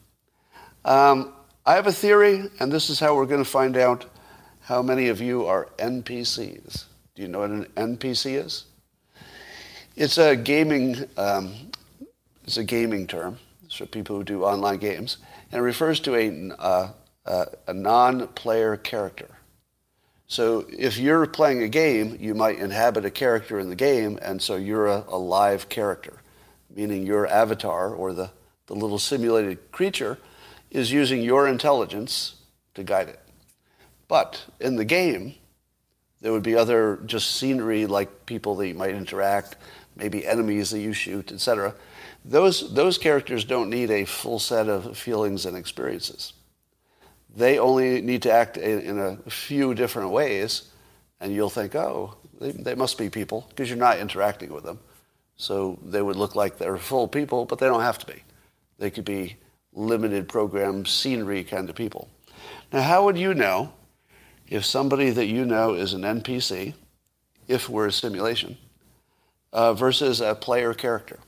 Um, 0.85 1.33
I 1.65 1.75
have 1.75 1.87
a 1.87 1.93
theory, 1.93 2.51
and 2.59 2.73
this 2.73 2.91
is 2.91 2.99
how 2.99 3.15
we're 3.15 3.27
going 3.27 3.45
to 3.45 3.49
find 3.49 3.77
out 3.77 4.07
how 4.63 4.83
many 4.83 5.09
of 5.09 5.21
you 5.21 5.47
are 5.47 5.69
NPCs. 5.79 6.87
Do 7.15 7.23
you 7.23 7.29
know 7.29 7.39
what 7.39 7.51
an 7.51 7.67
NPC 7.77 8.45
is? 8.45 8.65
It's 9.95 10.19
a 10.19 10.35
gaming. 10.35 11.09
Um, 11.17 11.55
it's 12.43 12.57
a 12.57 12.65
gaming 12.65 13.07
term 13.07 13.39
for 13.73 13.87
people 13.87 14.17
who 14.17 14.25
do 14.25 14.43
online 14.43 14.79
games, 14.79 15.19
and 15.53 15.61
it 15.61 15.63
refers 15.63 16.01
to 16.01 16.17
a, 16.17 16.51
uh, 16.59 16.91
uh, 17.27 17.45
a 17.69 17.73
non-player 17.73 18.77
character. 18.79 19.29
So 20.27 20.67
if 20.69 20.99
you're 20.99 21.27
playing 21.27 21.63
a 21.63 21.69
game, 21.69 22.17
you 22.19 22.35
might 22.35 22.59
inhabit 22.59 23.05
a 23.05 23.11
character 23.11 23.61
in 23.61 23.69
the 23.69 23.77
game, 23.77 24.19
and 24.21 24.43
so 24.43 24.57
you're 24.57 24.89
a, 24.89 25.05
a 25.07 25.17
live 25.17 25.69
character, 25.69 26.23
meaning 26.75 27.07
your 27.07 27.29
avatar 27.29 27.95
or 27.95 28.13
the, 28.13 28.31
the 28.67 28.75
little 28.75 28.99
simulated 28.99 29.71
creature 29.71 30.19
is 30.73 30.91
using 30.91 31.23
your 31.23 31.47
intelligence 31.47 32.37
to 32.75 32.83
guide 32.83 33.09
it. 33.09 33.21
But 34.09 34.45
in 34.59 34.77
the 34.77 34.85
game, 34.85 35.35
there 36.21 36.33
would 36.33 36.43
be 36.43 36.57
other 36.57 36.99
just 37.07 37.37
scenery 37.37 37.87
like 37.87 38.27
people 38.27 38.57
that 38.57 38.69
you 38.69 38.75
might 38.75 38.95
interact. 38.95 39.57
maybe 39.95 40.27
enemies 40.27 40.71
that 40.71 40.81
you 40.81 40.95
shoot, 40.95 41.31
etc. 41.31 41.75
Those, 42.25 42.73
those 42.73 42.97
characters 42.97 43.45
don't 43.45 43.69
need 43.69 43.91
a 43.91 44.07
full 44.07 44.39
set 44.39 44.69
of 44.69 44.97
feelings 44.97 45.45
and 45.45 45.55
experiences. 45.57 46.33
They 47.35 47.59
only 47.59 48.01
need 48.01 48.23
to 48.23 48.33
act 48.33 48.57
in, 48.57 48.81
in 48.81 48.99
a 48.99 49.17
few 49.31 49.75
different 49.75 50.11
ways, 50.11 50.71
and 51.21 51.35
you'll 51.35 51.51
think, 51.51 51.75
oh, 51.75 52.17
they, 52.41 52.53
they 52.53 52.75
must 52.75 52.97
be 52.97 53.11
people, 53.11 53.47
because 53.51 53.69
you're 53.69 53.79
not 53.79 53.99
interacting 53.99 54.51
with 54.53 54.65
them. 54.65 54.79
So 55.37 55.79
they 55.85 56.01
would 56.01 56.17
look 56.17 56.35
like 56.35 56.57
they're 56.57 56.79
full 56.79 57.09
people, 57.09 57.45
but 57.45 57.59
they 57.59 57.67
don't 57.67 57.83
have 57.83 57.99
to 57.99 58.07
be. 58.07 58.23
They 58.79 58.91
could 58.91 59.05
be 59.05 59.37
limited 59.73 60.29
program 60.29 60.85
scenery 60.87 61.45
kind 61.45 61.69
of 61.69 61.77
people. 61.77 62.09
Now, 62.73 62.83
how 62.83 63.05
would 63.05 63.19
you 63.19 63.35
know 63.35 63.73
if 64.49 64.65
somebody 64.65 65.11
that 65.11 65.27
you 65.27 65.45
know 65.45 65.75
is 65.75 65.95
an 65.95 66.03
NPC, 66.03 66.75
if 67.49 67.69
we're 67.69 67.87
a 67.87 67.93
simulation, 67.93 68.57
uh, 69.53 69.75
versus 69.75 70.21
a 70.21 70.35
player 70.35 70.75
character? 70.75 71.19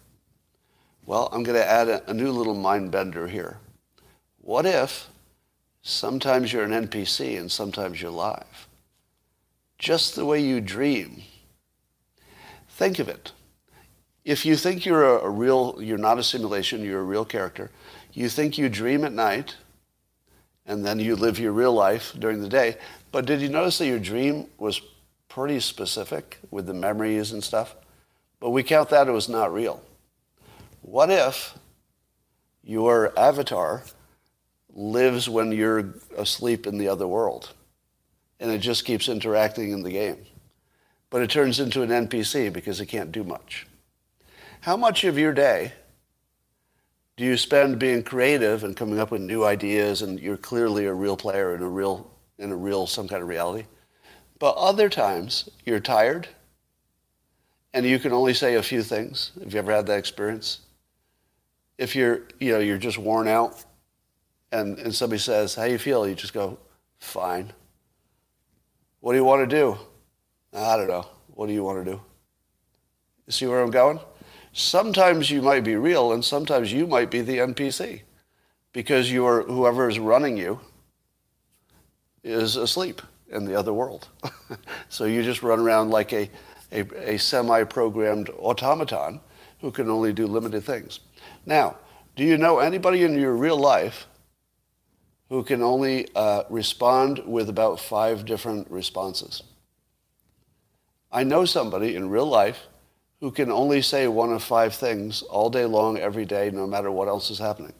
Well, 1.06 1.28
I'm 1.32 1.42
going 1.42 1.58
to 1.58 1.66
add 1.66 1.88
a, 1.88 2.10
a 2.10 2.14
new 2.14 2.30
little 2.30 2.54
mind 2.54 2.90
bender 2.90 3.28
here. 3.28 3.58
What 4.40 4.66
if 4.66 5.08
sometimes 5.82 6.52
you're 6.52 6.64
an 6.64 6.88
NPC 6.88 7.38
and 7.38 7.50
sometimes 7.50 8.00
you're 8.00 8.10
live? 8.10 8.68
Just 9.78 10.14
the 10.14 10.24
way 10.24 10.40
you 10.40 10.60
dream. 10.60 11.22
Think 12.68 12.98
of 12.98 13.08
it. 13.08 13.32
If 14.24 14.46
you 14.46 14.56
think 14.56 14.86
you're 14.86 15.04
a, 15.04 15.24
a 15.24 15.30
real, 15.30 15.76
you're 15.78 15.98
not 15.98 16.18
a 16.18 16.24
simulation, 16.24 16.82
you're 16.82 17.00
a 17.00 17.04
real 17.04 17.26
character, 17.26 17.70
you 18.14 18.28
think 18.28 18.56
you 18.56 18.68
dream 18.68 19.04
at 19.04 19.12
night, 19.12 19.56
and 20.66 20.84
then 20.84 20.98
you 20.98 21.16
live 21.16 21.38
your 21.38 21.52
real 21.52 21.72
life 21.72 22.14
during 22.18 22.40
the 22.40 22.48
day. 22.48 22.76
But 23.12 23.26
did 23.26 23.40
you 23.40 23.48
notice 23.48 23.78
that 23.78 23.86
your 23.86 23.98
dream 23.98 24.46
was 24.56 24.80
pretty 25.28 25.60
specific 25.60 26.38
with 26.50 26.66
the 26.66 26.74
memories 26.74 27.32
and 27.32 27.42
stuff? 27.42 27.74
But 28.40 28.50
we 28.50 28.62
count 28.62 28.88
that 28.90 29.08
as 29.08 29.28
not 29.28 29.52
real. 29.52 29.82
What 30.82 31.10
if 31.10 31.58
your 32.62 33.18
avatar 33.18 33.82
lives 34.72 35.28
when 35.28 35.52
you're 35.52 35.94
asleep 36.16 36.66
in 36.66 36.78
the 36.78 36.88
other 36.88 37.06
world 37.06 37.52
and 38.40 38.50
it 38.50 38.58
just 38.58 38.84
keeps 38.84 39.08
interacting 39.08 39.72
in 39.72 39.82
the 39.82 39.90
game? 39.90 40.18
But 41.10 41.22
it 41.22 41.30
turns 41.30 41.60
into 41.60 41.82
an 41.82 41.90
NPC 41.90 42.52
because 42.52 42.80
it 42.80 42.86
can't 42.86 43.12
do 43.12 43.24
much. 43.24 43.66
How 44.60 44.76
much 44.76 45.04
of 45.04 45.18
your 45.18 45.32
day 45.32 45.72
do 47.16 47.24
you 47.24 47.36
spend 47.36 47.78
being 47.78 48.02
creative 48.02 48.64
and 48.64 48.76
coming 48.76 48.98
up 48.98 49.10
with 49.10 49.20
new 49.20 49.44
ideas 49.44 50.02
and 50.02 50.18
you're 50.18 50.36
clearly 50.36 50.86
a 50.86 50.92
real 50.92 51.16
player 51.16 51.54
in 51.54 51.62
a 51.62 51.68
real 51.68 52.10
in 52.38 52.50
a 52.50 52.56
real 52.56 52.86
some 52.86 53.08
kind 53.08 53.22
of 53.22 53.28
reality? 53.28 53.66
But 54.38 54.56
other 54.56 54.88
times 54.88 55.48
you're 55.64 55.80
tired 55.80 56.28
and 57.72 57.86
you 57.86 57.98
can 57.98 58.12
only 58.12 58.34
say 58.34 58.56
a 58.56 58.62
few 58.62 58.82
things. 58.82 59.32
Have 59.42 59.52
you 59.52 59.58
ever 59.58 59.72
had 59.72 59.86
that 59.86 59.98
experience? 59.98 60.60
if 61.78 61.96
you're, 61.96 62.22
you 62.38 62.52
know, 62.52 62.60
you're 62.60 62.78
just 62.78 62.98
worn 62.98 63.28
out 63.28 63.64
and, 64.52 64.78
and 64.78 64.94
somebody 64.94 65.18
says, 65.18 65.54
how 65.54 65.64
you 65.64 65.78
feel? 65.78 66.06
You 66.06 66.14
just 66.14 66.32
go, 66.32 66.58
fine. 66.98 67.52
What 69.00 69.12
do 69.12 69.18
you 69.18 69.24
want 69.24 69.48
to 69.48 69.56
do? 69.56 69.76
I 70.52 70.76
don't 70.76 70.88
know. 70.88 71.06
What 71.34 71.48
do 71.48 71.52
you 71.52 71.64
want 71.64 71.84
to 71.84 71.90
do? 71.92 72.00
You 73.26 73.32
see 73.32 73.46
where 73.46 73.60
I'm 73.60 73.70
going? 73.70 73.98
Sometimes 74.56 75.32
you 75.32 75.42
might 75.42 75.64
be 75.64 75.74
real 75.74 76.12
and 76.12 76.24
sometimes 76.24 76.72
you 76.72 76.86
might 76.86 77.10
be 77.10 77.22
the 77.22 77.38
NPC 77.38 78.02
because 78.72 79.10
you're, 79.10 79.42
whoever 79.42 79.88
is 79.88 79.98
running 79.98 80.36
you 80.36 80.60
is 82.22 82.54
asleep 82.54 83.02
in 83.28 83.46
the 83.46 83.56
other 83.56 83.72
world. 83.72 84.06
so 84.88 85.06
you 85.06 85.24
just 85.24 85.42
run 85.42 85.58
around 85.58 85.90
like 85.90 86.12
a, 86.12 86.30
a, 86.70 87.14
a 87.14 87.18
semi-programmed 87.18 88.30
automaton 88.38 89.20
who 89.58 89.72
can 89.72 89.90
only 89.90 90.12
do 90.12 90.28
limited 90.28 90.62
things. 90.62 91.00
Now, 91.44 91.76
do 92.14 92.22
you 92.22 92.36
know 92.36 92.60
anybody 92.60 93.02
in 93.02 93.18
your 93.18 93.34
real 93.34 93.58
life 93.58 94.06
who 95.30 95.42
can 95.42 95.62
only 95.62 96.06
uh, 96.14 96.44
respond 96.48 97.18
with 97.26 97.48
about 97.48 97.80
five 97.80 98.24
different 98.24 98.70
responses? 98.70 99.42
I 101.10 101.24
know 101.24 101.44
somebody 101.44 101.96
in 101.96 102.08
real 102.08 102.26
life 102.26 102.68
who 103.24 103.30
can 103.30 103.50
only 103.50 103.80
say 103.80 104.06
one 104.06 104.30
of 104.30 104.42
five 104.42 104.74
things 104.74 105.22
all 105.22 105.48
day 105.48 105.64
long, 105.64 105.96
every 105.96 106.26
day, 106.26 106.50
no 106.50 106.66
matter 106.66 106.90
what 106.90 107.08
else 107.08 107.30
is 107.30 107.38
happening. 107.38 107.72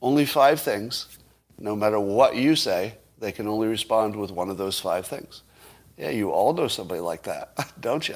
Only 0.00 0.24
five 0.24 0.60
things, 0.60 1.18
no 1.58 1.74
matter 1.74 1.98
what 1.98 2.36
you 2.36 2.54
say, 2.54 2.94
they 3.18 3.32
can 3.32 3.48
only 3.48 3.66
respond 3.66 4.14
with 4.14 4.30
one 4.30 4.48
of 4.48 4.58
those 4.58 4.78
five 4.78 5.08
things. 5.08 5.42
Yeah, 5.96 6.10
you 6.10 6.30
all 6.30 6.52
know 6.52 6.68
somebody 6.68 7.00
like 7.00 7.24
that, 7.24 7.72
don't 7.80 8.08
you? 8.08 8.14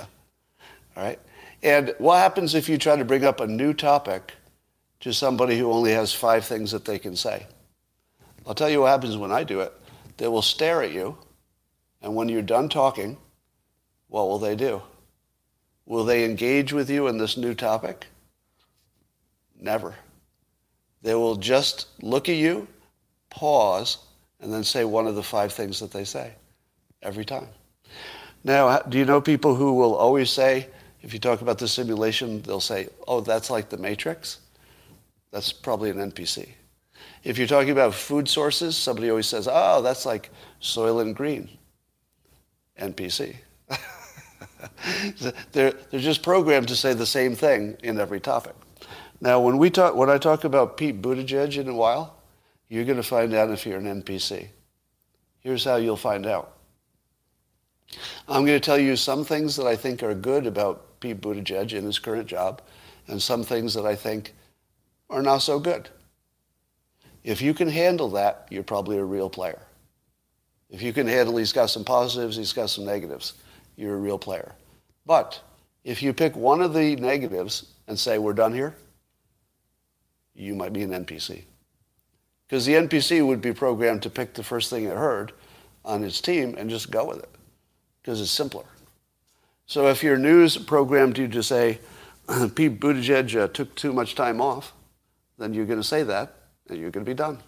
All 0.96 1.02
right? 1.02 1.18
And 1.60 1.92
what 1.98 2.18
happens 2.18 2.54
if 2.54 2.68
you 2.68 2.78
try 2.78 2.94
to 2.94 3.04
bring 3.04 3.24
up 3.24 3.40
a 3.40 3.46
new 3.48 3.74
topic 3.74 4.34
to 5.00 5.12
somebody 5.12 5.58
who 5.58 5.72
only 5.72 5.90
has 5.90 6.14
five 6.14 6.44
things 6.44 6.70
that 6.70 6.84
they 6.84 7.00
can 7.00 7.16
say? 7.16 7.48
I'll 8.46 8.54
tell 8.54 8.70
you 8.70 8.82
what 8.82 8.90
happens 8.90 9.16
when 9.16 9.32
I 9.32 9.42
do 9.42 9.58
it. 9.58 9.72
They 10.18 10.28
will 10.28 10.40
stare 10.40 10.84
at 10.84 10.92
you, 10.92 11.18
and 12.00 12.14
when 12.14 12.28
you're 12.28 12.42
done 12.42 12.68
talking, 12.68 13.16
what 14.06 14.28
will 14.28 14.38
they 14.38 14.54
do? 14.54 14.82
Will 15.86 16.04
they 16.04 16.24
engage 16.24 16.72
with 16.72 16.88
you 16.90 17.08
in 17.08 17.18
this 17.18 17.36
new 17.36 17.54
topic? 17.54 18.06
Never. 19.60 19.94
They 21.02 21.14
will 21.14 21.36
just 21.36 21.86
look 22.02 22.28
at 22.28 22.36
you, 22.36 22.68
pause, 23.30 23.98
and 24.40 24.52
then 24.52 24.64
say 24.64 24.84
one 24.84 25.06
of 25.06 25.14
the 25.14 25.22
five 25.22 25.52
things 25.52 25.80
that 25.80 25.92
they 25.92 26.04
say 26.04 26.32
every 27.02 27.24
time. 27.24 27.48
Now, 28.44 28.78
do 28.80 28.98
you 28.98 29.04
know 29.04 29.20
people 29.20 29.54
who 29.54 29.74
will 29.74 29.94
always 29.94 30.30
say, 30.30 30.68
if 31.02 31.12
you 31.12 31.18
talk 31.18 31.40
about 31.40 31.58
the 31.58 31.68
simulation, 31.68 32.42
they'll 32.42 32.60
say, 32.60 32.88
oh, 33.08 33.20
that's 33.20 33.50
like 33.50 33.68
the 33.68 33.76
Matrix. 33.76 34.38
That's 35.30 35.52
probably 35.52 35.90
an 35.90 35.96
NPC. 35.96 36.48
If 37.22 37.38
you're 37.38 37.46
talking 37.46 37.70
about 37.70 37.94
food 37.94 38.28
sources, 38.28 38.76
somebody 38.76 39.10
always 39.10 39.26
says, 39.26 39.48
oh, 39.50 39.82
that's 39.82 40.06
like 40.06 40.30
Soylent 40.60 41.14
Green. 41.14 41.48
NPC. 42.78 43.36
they're, 45.52 45.72
they're 45.72 46.00
just 46.00 46.22
programmed 46.22 46.68
to 46.68 46.76
say 46.76 46.94
the 46.94 47.06
same 47.06 47.34
thing 47.34 47.76
in 47.82 47.98
every 47.98 48.20
topic. 48.20 48.54
Now, 49.20 49.40
when, 49.40 49.58
we 49.58 49.70
talk, 49.70 49.94
when 49.94 50.08
I 50.08 50.18
talk 50.18 50.44
about 50.44 50.76
Pete 50.76 51.02
Buttigieg 51.02 51.58
in 51.58 51.68
a 51.68 51.74
while, 51.74 52.16
you're 52.68 52.84
going 52.84 52.96
to 52.96 53.02
find 53.02 53.34
out 53.34 53.50
if 53.50 53.66
you're 53.66 53.78
an 53.78 54.02
NPC. 54.02 54.48
Here's 55.40 55.64
how 55.64 55.76
you'll 55.76 55.96
find 55.96 56.26
out. 56.26 56.56
I'm 58.28 58.46
going 58.46 58.58
to 58.58 58.64
tell 58.64 58.78
you 58.78 58.96
some 58.96 59.24
things 59.24 59.56
that 59.56 59.66
I 59.66 59.76
think 59.76 60.02
are 60.02 60.14
good 60.14 60.46
about 60.46 61.00
Pete 61.00 61.20
Buttigieg 61.20 61.72
in 61.72 61.84
his 61.84 61.98
current 61.98 62.28
job, 62.28 62.62
and 63.08 63.20
some 63.20 63.42
things 63.42 63.74
that 63.74 63.84
I 63.84 63.96
think 63.96 64.34
are 65.08 65.22
not 65.22 65.38
so 65.38 65.58
good. 65.58 65.88
If 67.24 67.42
you 67.42 67.52
can 67.52 67.68
handle 67.68 68.08
that, 68.10 68.46
you're 68.50 68.62
probably 68.62 68.98
a 68.98 69.04
real 69.04 69.28
player. 69.28 69.60
If 70.70 70.82
you 70.82 70.92
can 70.92 71.06
handle 71.06 71.36
he's 71.36 71.52
got 71.52 71.66
some 71.66 71.84
positives, 71.84 72.36
he's 72.36 72.52
got 72.52 72.70
some 72.70 72.84
negatives, 72.84 73.34
you're 73.80 73.94
a 73.94 73.98
real 73.98 74.18
player. 74.18 74.52
But 75.06 75.40
if 75.84 76.02
you 76.02 76.12
pick 76.12 76.36
one 76.36 76.60
of 76.60 76.74
the 76.74 76.96
negatives 76.96 77.72
and 77.88 77.98
say, 77.98 78.18
we're 78.18 78.34
done 78.34 78.52
here, 78.52 78.76
you 80.34 80.54
might 80.54 80.72
be 80.72 80.82
an 80.82 80.90
NPC. 80.90 81.44
Because 82.46 82.66
the 82.66 82.74
NPC 82.74 83.26
would 83.26 83.40
be 83.40 83.52
programmed 83.52 84.02
to 84.02 84.10
pick 84.10 84.34
the 84.34 84.42
first 84.42 84.68
thing 84.68 84.84
it 84.84 84.96
heard 84.96 85.32
on 85.84 86.04
its 86.04 86.20
team 86.20 86.54
and 86.58 86.68
just 86.68 86.90
go 86.90 87.06
with 87.06 87.18
it, 87.18 87.30
because 88.02 88.20
it's 88.20 88.30
simpler. 88.30 88.64
So 89.66 89.86
if 89.86 90.02
your 90.02 90.18
news 90.18 90.58
programmed 90.58 91.16
you 91.16 91.28
to 91.28 91.42
say, 91.42 91.78
Pete 92.54 92.78
Buttigieg 92.78 93.40
uh, 93.40 93.48
took 93.48 93.74
too 93.76 93.92
much 93.92 94.14
time 94.14 94.40
off, 94.40 94.74
then 95.38 95.54
you're 95.54 95.64
going 95.64 95.80
to 95.80 95.86
say 95.86 96.02
that 96.02 96.34
and 96.68 96.78
you're 96.78 96.90
going 96.90 97.04
to 97.04 97.10
be 97.10 97.14
done. 97.14 97.38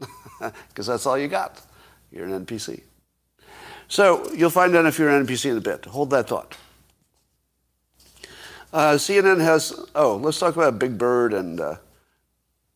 Because 0.68 0.86
that's 0.86 1.06
all 1.06 1.16
you 1.16 1.28
got. 1.28 1.60
You're 2.10 2.26
an 2.26 2.44
NPC. 2.44 2.82
So 3.88 4.30
you'll 4.32 4.50
find 4.50 4.74
out 4.74 4.86
if 4.86 4.98
you're 4.98 5.10
an 5.10 5.26
NPC 5.26 5.50
in 5.50 5.56
a 5.56 5.60
bit. 5.60 5.84
Hold 5.86 6.10
that 6.10 6.28
thought. 6.28 6.56
Uh, 8.72 8.94
CNN 8.94 9.40
has, 9.40 9.72
oh, 9.94 10.16
let's 10.16 10.38
talk 10.38 10.56
about 10.56 10.78
Big 10.78 10.98
Bird. 10.98 11.32
And 11.32 11.60
uh, 11.60 11.76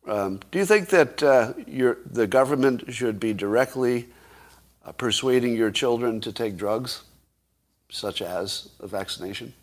um, 0.07 0.39
do 0.51 0.59
you 0.59 0.65
think 0.65 0.89
that 0.89 1.21
uh, 1.21 1.53
the 2.05 2.27
government 2.27 2.93
should 2.93 3.19
be 3.19 3.33
directly 3.33 4.07
uh, 4.85 4.93
persuading 4.93 5.55
your 5.55 5.71
children 5.71 6.21
to 6.21 6.31
take 6.31 6.55
drugs? 6.55 7.03
such 7.89 8.21
as 8.21 8.69
a 8.79 8.87
vaccination. 8.87 9.53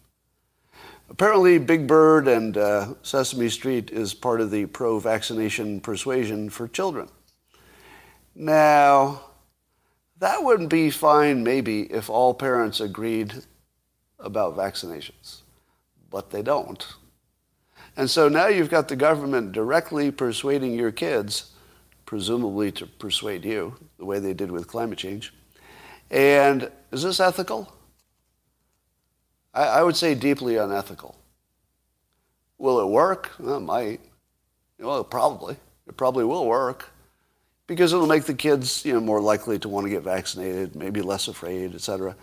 Apparently, 1.08 1.58
Big 1.58 1.86
Bird 1.86 2.26
and 2.26 2.56
uh, 2.56 2.94
Sesame 3.02 3.48
Street 3.48 3.90
is 3.90 4.12
part 4.12 4.40
of 4.40 4.50
the 4.50 4.66
pro 4.66 4.98
vaccination 4.98 5.80
persuasion 5.80 6.50
for 6.50 6.66
children. 6.66 7.08
Now, 8.34 9.22
that 10.18 10.42
would 10.42 10.68
be 10.68 10.90
fine 10.90 11.42
maybe 11.42 11.82
if 11.92 12.08
all 12.08 12.32
parents 12.32 12.80
agreed 12.80 13.34
about 14.18 14.56
vaccinations, 14.56 15.42
but 16.10 16.30
they 16.30 16.42
don't. 16.42 16.86
And 17.96 18.10
so 18.10 18.28
now 18.28 18.46
you've 18.46 18.70
got 18.70 18.88
the 18.88 18.96
government 18.96 19.52
directly 19.52 20.10
persuading 20.10 20.74
your 20.74 20.92
kids, 20.92 21.52
presumably 22.04 22.72
to 22.72 22.86
persuade 22.86 23.44
you, 23.44 23.76
the 23.98 24.04
way 24.04 24.18
they 24.18 24.34
did 24.34 24.50
with 24.50 24.68
climate 24.68 24.98
change. 24.98 25.32
And 26.10 26.70
is 26.92 27.02
this 27.02 27.20
ethical? 27.20 27.72
I, 29.52 29.64
I 29.64 29.82
would 29.82 29.96
say 29.96 30.14
deeply 30.14 30.56
unethical. 30.56 31.16
Will 32.58 32.80
it 32.80 32.86
work? 32.86 33.32
Well, 33.38 33.56
it 33.56 33.60
might. 33.60 34.00
Well, 34.78 35.04
probably. 35.04 35.56
It 35.86 35.96
probably 35.96 36.24
will 36.24 36.46
work 36.46 36.90
because 37.66 37.92
it'll 37.92 38.06
make 38.06 38.24
the 38.24 38.34
kids 38.34 38.84
you 38.84 38.92
know, 38.92 39.00
more 39.00 39.20
likely 39.20 39.58
to 39.58 39.68
want 39.68 39.84
to 39.86 39.90
get 39.90 40.02
vaccinated, 40.02 40.76
maybe 40.76 41.02
less 41.02 41.28
afraid, 41.28 41.74
et 41.74 41.80
cetera. 41.80 42.14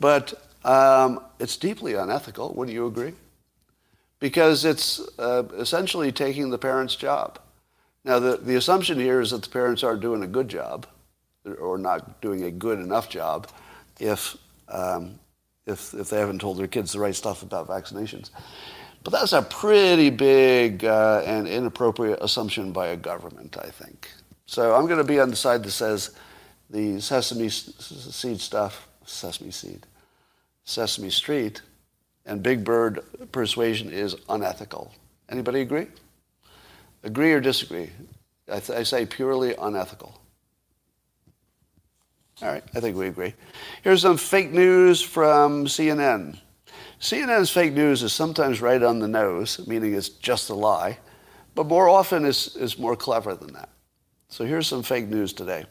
But 0.00 0.34
um, 0.64 1.20
it's 1.38 1.56
deeply 1.56 1.94
unethical. 1.94 2.52
Would 2.54 2.68
you 2.68 2.86
agree? 2.86 3.14
Because 4.20 4.64
it's 4.64 5.00
uh, 5.18 5.44
essentially 5.56 6.12
taking 6.12 6.50
the 6.50 6.58
parent's 6.58 6.94
job. 6.94 7.38
Now, 8.04 8.18
the, 8.18 8.36
the 8.36 8.56
assumption 8.56 8.98
here 8.98 9.20
is 9.20 9.30
that 9.30 9.42
the 9.42 9.50
parents 9.50 9.82
aren't 9.82 10.00
doing 10.00 10.22
a 10.22 10.26
good 10.26 10.48
job 10.48 10.86
or 11.60 11.78
not 11.78 12.20
doing 12.20 12.44
a 12.44 12.50
good 12.50 12.78
enough 12.78 13.08
job 13.08 13.48
if, 13.98 14.36
um, 14.68 15.18
if, 15.66 15.94
if 15.94 16.10
they 16.10 16.18
haven't 16.18 16.40
told 16.40 16.58
their 16.58 16.68
kids 16.68 16.92
the 16.92 17.00
right 17.00 17.14
stuff 17.14 17.42
about 17.42 17.68
vaccinations. 17.68 18.30
But 19.04 19.12
that's 19.12 19.32
a 19.32 19.42
pretty 19.42 20.10
big 20.10 20.84
uh, 20.84 21.22
and 21.26 21.48
inappropriate 21.48 22.18
assumption 22.20 22.72
by 22.72 22.88
a 22.88 22.96
government, 22.96 23.56
I 23.56 23.70
think. 23.70 24.08
So 24.52 24.74
I'm 24.74 24.84
going 24.84 24.98
to 24.98 25.04
be 25.04 25.18
on 25.18 25.30
the 25.30 25.36
side 25.36 25.62
that 25.62 25.70
says 25.70 26.10
the 26.68 27.00
sesame 27.00 27.48
seed 27.48 28.38
stuff, 28.38 28.86
sesame 29.06 29.50
seed, 29.50 29.86
sesame 30.64 31.08
street, 31.08 31.62
and 32.26 32.42
big 32.42 32.62
bird 32.62 33.00
persuasion 33.32 33.90
is 33.90 34.14
unethical. 34.28 34.92
Anybody 35.30 35.62
agree? 35.62 35.86
Agree 37.02 37.32
or 37.32 37.40
disagree? 37.40 37.92
I, 38.46 38.60
th- 38.60 38.78
I 38.78 38.82
say 38.82 39.06
purely 39.06 39.54
unethical. 39.54 40.20
All 42.42 42.48
right, 42.48 42.64
I 42.74 42.80
think 42.80 42.94
we 42.94 43.06
agree. 43.06 43.32
Here's 43.82 44.02
some 44.02 44.18
fake 44.18 44.52
news 44.52 45.00
from 45.00 45.64
CNN. 45.64 46.38
CNN's 47.00 47.48
fake 47.48 47.72
news 47.72 48.02
is 48.02 48.12
sometimes 48.12 48.60
right 48.60 48.82
on 48.82 48.98
the 48.98 49.08
nose, 49.08 49.66
meaning 49.66 49.94
it's 49.94 50.10
just 50.10 50.50
a 50.50 50.54
lie, 50.54 50.98
but 51.54 51.64
more 51.64 51.88
often 51.88 52.26
it's, 52.26 52.54
it's 52.54 52.78
more 52.78 52.96
clever 52.96 53.34
than 53.34 53.54
that. 53.54 53.70
So 54.32 54.46
here's 54.46 54.66
some 54.66 54.82
fake 54.82 55.08
news 55.08 55.34
today. 55.34 55.66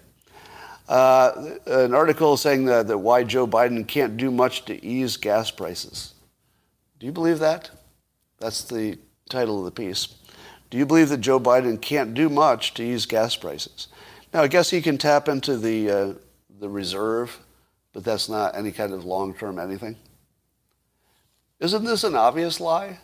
Uh, 0.88 1.56
an 1.66 1.96
article 1.96 2.38
saying 2.38 2.66
that, 2.66 2.88
that 2.90 2.98
why 3.00 3.24
Joe 3.24 3.48
Biden 3.48 3.88
can't 3.88 4.18
do 4.18 4.30
much 4.30 4.66
to 4.66 4.86
ease 4.86 5.18
gas 5.18 5.50
prices. 5.50 6.14
Do 7.00 7.08
you 7.08 7.12
believe 7.12 7.40
that? 7.40 7.72
That's 8.38 8.64
the 8.64 9.00
title 9.30 9.58
of 9.58 9.66
the 9.66 9.72
piece. 9.72 10.10
Do 10.70 10.78
you 10.78 10.86
believe 10.86 11.10
that 11.10 11.22
Joe 11.22 11.40
Biden 11.40 11.82
can't 11.82 12.14
do 12.14 12.30
much 12.30 12.76
to 12.76 12.84
ease 12.84 13.08
gas 13.08 13.36
prices? 13.36 13.88
Now, 14.32 14.44
I 14.44 14.48
guess 14.48 14.70
he 14.70 14.80
can 14.80 15.00
tap 15.00 15.28
into 15.28 15.58
the, 15.58 15.90
uh, 15.90 16.14
the 16.60 16.70
reserve, 16.70 17.40
but 17.94 18.04
that's 18.04 18.30
not 18.30 18.56
any 18.56 18.72
kind 18.72 18.94
of 18.94 19.06
long 19.06 19.34
term 19.34 19.58
anything. 19.58 19.96
Isn't 21.60 21.84
this 21.84 22.04
an 22.04 22.14
obvious 22.14 22.60
lie? 22.60 23.00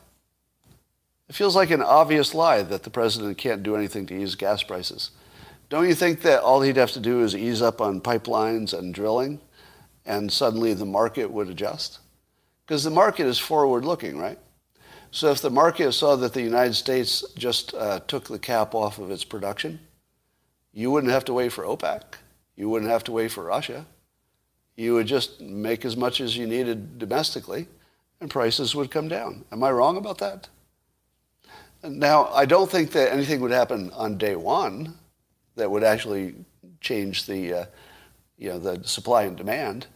It 1.27 1.33
feels 1.35 1.55
like 1.55 1.71
an 1.71 1.81
obvious 1.81 2.35
lie 2.35 2.61
that 2.61 2.83
the 2.83 2.91
president 2.91 3.39
can't 3.39 3.63
do 3.63 3.75
anything 3.75 4.05
to 4.05 4.15
ease 4.15 4.35
gas 4.35 4.61
prices. 4.61 5.09
Don't 5.69 5.87
you 5.87 5.95
think 5.95 6.21
that 6.21 6.41
all 6.41 6.61
he'd 6.61 6.77
have 6.77 6.91
to 6.91 6.99
do 6.99 7.23
is 7.23 7.35
ease 7.35 7.61
up 7.61 7.81
on 7.81 7.99
pipelines 7.99 8.77
and 8.77 8.93
drilling, 8.93 9.41
and 10.05 10.31
suddenly 10.31 10.73
the 10.73 10.85
market 10.85 11.29
would 11.29 11.49
adjust? 11.49 11.99
Because 12.65 12.83
the 12.83 12.89
market 12.89 13.27
is 13.27 13.37
forward 13.37 13.83
looking, 13.83 14.17
right? 14.17 14.39
So 15.11 15.29
if 15.31 15.41
the 15.41 15.49
market 15.49 15.91
saw 15.91 16.15
that 16.15 16.33
the 16.33 16.41
United 16.41 16.75
States 16.75 17.23
just 17.35 17.73
uh, 17.73 17.99
took 18.07 18.25
the 18.25 18.39
cap 18.39 18.75
off 18.75 18.97
of 18.97 19.11
its 19.11 19.25
production, 19.25 19.79
you 20.73 20.89
wouldn't 20.91 21.11
have 21.11 21.25
to 21.25 21.33
wait 21.33 21.51
for 21.51 21.63
OPEC. 21.63 22.01
You 22.55 22.69
wouldn't 22.69 22.91
have 22.91 23.03
to 23.05 23.11
wait 23.11 23.31
for 23.31 23.43
Russia. 23.43 23.85
You 24.75 24.93
would 24.93 25.07
just 25.07 25.41
make 25.41 25.85
as 25.85 25.97
much 25.97 26.21
as 26.21 26.37
you 26.37 26.47
needed 26.47 26.97
domestically, 26.97 27.67
and 28.21 28.29
prices 28.29 28.75
would 28.75 28.91
come 28.91 29.07
down. 29.07 29.43
Am 29.51 29.63
I 29.63 29.71
wrong 29.71 29.97
about 29.97 30.19
that? 30.19 30.47
Now, 31.83 32.27
I 32.27 32.45
don't 32.45 32.69
think 32.69 32.91
that 32.91 33.11
anything 33.11 33.41
would 33.41 33.51
happen 33.51 33.91
on 33.91 34.17
day 34.17 34.35
one 34.35 34.95
that 35.57 35.69
would 35.69 35.83
actually 35.83 36.35
change 36.79 37.25
the, 37.25 37.53
uh, 37.53 37.65
you 38.37 38.49
know, 38.49 38.59
the 38.59 38.87
supply 38.87 39.23
and 39.23 39.35
demand. 39.35 39.87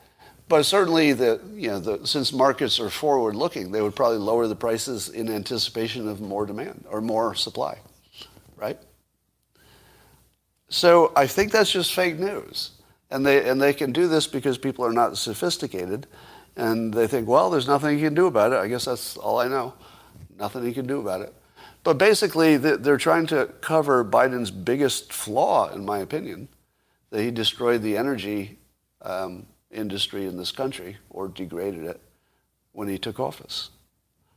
But 0.50 0.64
certainly, 0.64 1.14
the, 1.14 1.40
you 1.54 1.70
know, 1.70 1.80
the, 1.80 2.06
since 2.06 2.34
markets 2.34 2.80
are 2.80 2.90
forward-looking, 2.90 3.72
they 3.72 3.82
would 3.82 3.96
probably 3.96 4.18
lower 4.18 4.48
the 4.48 4.56
prices 4.56 5.08
in 5.08 5.30
anticipation 5.30 6.10
of 6.10 6.20
more 6.20 6.46
demand 6.46 6.86
or 6.90 7.00
more 7.00 7.36
supply, 7.36 7.80
right? 8.58 8.78
So 10.68 11.14
I 11.16 11.28
think 11.28 11.52
that's 11.52 11.72
just 11.72 11.94
fake 11.94 12.20
news. 12.20 12.72
And 13.10 13.26
they, 13.26 13.48
and 13.50 13.62
they 13.62 13.74
can 13.74 13.92
do 13.92 14.08
this 14.08 14.28
because 14.28 14.58
people 14.58 14.86
are 14.86 14.94
not 14.94 15.18
sophisticated. 15.18 16.08
And 16.56 16.94
they 16.94 17.08
think, 17.08 17.28
well, 17.28 17.50
there's 17.50 17.68
nothing 17.68 17.98
you 17.98 18.06
can 18.06 18.14
do 18.14 18.28
about 18.28 18.52
it. 18.52 18.58
I 18.58 18.68
guess 18.68 18.86
that's 18.86 19.16
all 19.18 19.40
I 19.40 19.48
know. 19.48 19.74
Nothing 20.38 20.66
you 20.66 20.74
can 20.74 20.88
do 20.88 21.00
about 21.00 21.22
it. 21.22 21.34
But 21.84 21.98
basically, 21.98 22.58
they're 22.58 22.98
trying 22.98 23.26
to 23.28 23.48
cover 23.62 24.06
Biden's 24.06 24.52
biggest 24.52 25.12
flaw, 25.12 25.70
in 25.74 25.84
my 25.84 26.00
opinion, 26.00 26.48
that 27.10 27.22
he 27.22 27.32
destroyed 27.32 27.82
the 27.82 27.98
energy 27.98 28.60
um, 29.02 29.48
industry 29.72 30.26
in 30.26 30.38
this 30.38 30.52
country 30.52 30.98
or 31.10 31.28
degraded 31.28 31.86
it 31.86 32.00
when 32.74 32.88
he 32.88 32.98
took 32.98 33.20
office. 33.20 33.70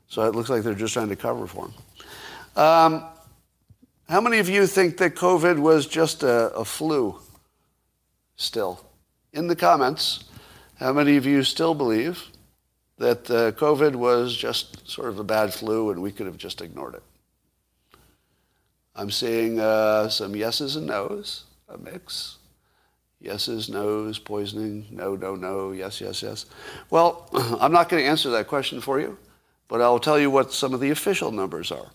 So 0.09 0.23
it 0.23 0.35
looks 0.35 0.49
like 0.49 0.63
they're 0.63 0.75
just 0.75 0.95
trying 0.95 1.09
to 1.11 1.17
cover 1.17 1.47
for 1.47 1.67
him. 1.67 1.75
Um, 2.57 3.05
how 4.09 4.21
many 4.21 4.39
of 4.39 4.49
you 4.49 4.67
think 4.67 4.97
that 4.99 5.15
COVID 5.15 5.59
was 5.59 5.87
just 5.87 6.23
a, 6.23 6.53
a 6.55 6.65
flu 6.65 7.19
still? 8.37 8.85
In 9.33 9.49
the 9.49 9.57
comments, 9.57 10.25
how 10.79 10.93
many 10.93 11.17
of 11.17 11.27
you 11.27 11.43
still 11.43 11.75
believe 11.75 12.25
that 12.99 13.31
uh, 13.31 13.53
COVID 13.53 13.97
was 13.97 14.37
just 14.37 14.89
sort 14.89 15.09
of 15.09 15.19
a 15.19 15.25
bad 15.25 15.53
flu 15.53 15.91
and 15.91 16.01
we 16.01 16.13
could 16.13 16.27
have 16.27 16.37
just 16.37 16.61
ignored 16.61 16.95
it? 16.95 17.03
I'm 18.97 19.11
seeing 19.11 19.59
uh, 19.59 20.09
some 20.09 20.37
yeses 20.37 20.77
and 20.77 20.87
nos, 20.87 21.45
a 21.69 21.77
mix. 21.77 22.39
Yeses, 23.21 23.69
nos, 23.69 24.19
poisoning, 24.19 24.87
no, 24.91 25.17
no, 25.17 25.35
no, 25.35 25.73
yes, 25.73 26.01
yes, 26.01 26.23
yes. 26.23 26.47
Well, 26.91 27.29
I'm 27.61 27.73
not 27.73 27.89
going 27.89 28.03
to 28.03 28.09
answer 28.09 28.31
that 28.31 28.47
question 28.47 28.81
for 28.81 29.01
you, 29.01 29.17
but 29.67 29.81
I'll 29.81 29.99
tell 29.99 30.19
you 30.19 30.31
what 30.31 30.53
some 30.53 30.75
of 30.75 30.81
the 30.81 30.91
official 30.91 31.33
numbers 31.33 31.73
are. 31.73 31.91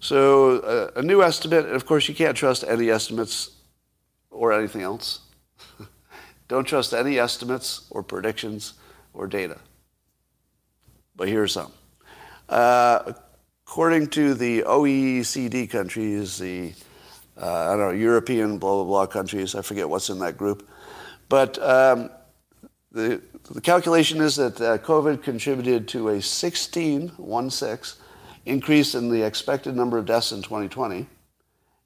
So 0.00 0.58
uh, 0.58 0.90
a 0.96 1.02
new 1.02 1.22
estimate, 1.22 1.66
of 1.66 1.86
course, 1.86 2.08
you 2.08 2.14
can't 2.14 2.36
trust 2.36 2.64
any 2.64 2.90
estimates 2.90 3.52
or 4.30 4.52
anything 4.52 4.82
else. 4.82 5.20
Don't 6.48 6.64
trust 6.64 6.92
any 6.92 7.20
estimates 7.20 7.86
or 7.90 8.02
predictions 8.02 8.74
or 9.14 9.28
data. 9.28 9.58
But 11.14 11.28
here's 11.28 11.52
some. 11.52 11.72
Uh, 12.48 13.12
according 13.72 14.06
to 14.06 14.34
the 14.34 14.60
OECD 14.64 15.70
countries, 15.70 16.36
the 16.36 16.74
uh, 17.40 17.70
I 17.70 17.70
don't 17.70 17.78
know 17.78 17.90
European 17.90 18.58
blah 18.58 18.74
blah 18.74 18.84
blah 18.84 19.06
countries, 19.06 19.54
I 19.54 19.62
forget 19.62 19.88
what's 19.88 20.10
in 20.10 20.18
that 20.18 20.36
group, 20.36 20.68
but 21.30 21.56
um, 21.62 22.10
the 22.92 23.22
the 23.50 23.62
calculation 23.62 24.20
is 24.20 24.36
that 24.36 24.60
uh, 24.60 24.76
COVID 24.76 25.22
contributed 25.22 25.88
to 25.88 26.10
a 26.10 26.20
16 26.20 27.08
one 27.16 27.48
six 27.48 27.96
increase 28.44 28.94
in 28.94 29.08
the 29.08 29.22
expected 29.22 29.74
number 29.74 29.96
of 29.96 30.04
deaths 30.04 30.32
in 30.32 30.42
2020 30.42 31.06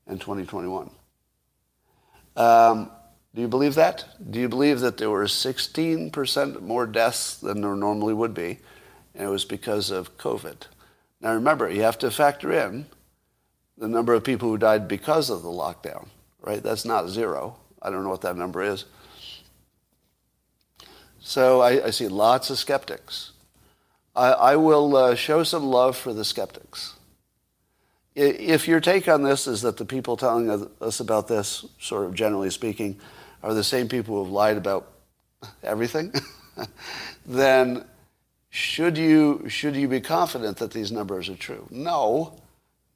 and 0.09 0.20
2021. 0.20 0.90
Um, 2.35 2.90
do 3.33 3.40
you 3.40 3.46
believe 3.46 3.77
that? 3.77 4.07
Do 4.29 4.40
you 4.40 4.49
believe 4.49 4.81
that 4.81 4.99
there 4.99 5.11
were 5.11 5.27
16% 5.27 6.62
more 6.62 6.87
deaths 6.88 7.37
than 7.37 7.61
there 7.61 7.77
normally 7.77 8.12
would 8.12 8.35
be, 8.35 8.59
and 9.14 9.29
it 9.29 9.31
was 9.31 9.44
because 9.44 9.92
of 9.92 10.18
COVID? 10.18 10.66
Now 11.21 11.35
remember, 11.35 11.71
you 11.71 11.83
have 11.83 11.99
to 11.99 12.11
factor 12.11 12.53
in 12.53 12.87
the 13.79 13.89
number 13.89 14.15
of 14.15 14.25
people 14.25 14.49
who 14.49 14.59
died 14.59 14.89
because 14.89 15.31
of 15.31 15.43
the 15.43 15.49
lockdown, 15.49 16.09
right? 16.41 16.63
That's 16.63 16.85
not 16.85 17.09
zero. 17.09 17.57
I 17.81 17.91
don't 17.91 18.03
know 18.05 18.11
what 18.11 18.23
that 18.23 18.37
number 18.37 18.63
is. 18.63 18.85
So 21.21 21.61
I, 21.61 21.87
I 21.87 21.91
see 21.91 22.09
lots 22.09 22.51
of 22.51 22.59
skeptics. 22.59 23.33
I, 24.15 24.31
I 24.33 24.57
will 24.57 24.97
uh, 24.97 25.15
show 25.15 25.43
some 25.43 25.67
love 25.67 25.97
for 25.97 26.13
the 26.13 26.25
skeptics. 26.25 26.95
If 28.15 28.67
your 28.67 28.81
take 28.81 29.09
on 29.09 29.23
this 29.23 29.47
is 29.47 29.61
that 29.63 29.77
the 29.77 29.85
people 29.85 30.17
telling 30.17 30.69
us 30.81 31.01
about 31.01 31.29
this, 31.29 31.67
sort 31.79 32.07
of 32.07 32.15
generally 32.15 32.49
speaking, 32.49 32.99
are 33.43 33.53
the 33.53 33.65
same 33.65 33.89
people 33.89 34.17
who 34.17 34.25
have 34.25 34.33
lied 34.33 34.57
about 34.57 34.91
everything, 35.63 36.15
then 37.27 37.85
should 38.57 38.97
you, 38.97 39.47
should 39.49 39.77
you 39.77 39.87
be 39.87 40.01
confident 40.01 40.57
that 40.57 40.71
these 40.71 40.90
numbers 40.90 41.29
are 41.29 41.37
true? 41.37 41.69
No, 41.71 42.40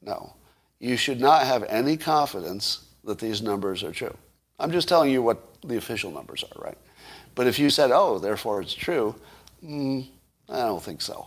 no. 0.01 0.33
You 0.79 0.97
should 0.97 1.21
not 1.21 1.45
have 1.45 1.65
any 1.65 1.99
confidence 1.99 2.87
that 3.05 3.19
these 3.19 3.43
numbers 3.43 3.83
are 3.83 3.93
true. 3.93 4.17
I'm 4.59 4.73
just 4.73 4.89
telling 4.89 5.11
you 5.11 5.21
what 5.21 5.61
the 5.61 5.77
official 5.77 6.13
numbers 6.13 6.43
are, 6.45 6.63
right? 6.63 6.79
But 7.35 7.47
if 7.47 7.59
you 7.59 7.69
said, 7.69 7.91
oh, 7.93 8.19
therefore 8.19 8.63
it's 8.63 8.73
true, 8.73 9.15
mm, 9.63 10.09
I 10.49 10.61
don't 10.61 10.83
think 10.83 11.03
so. 11.03 11.27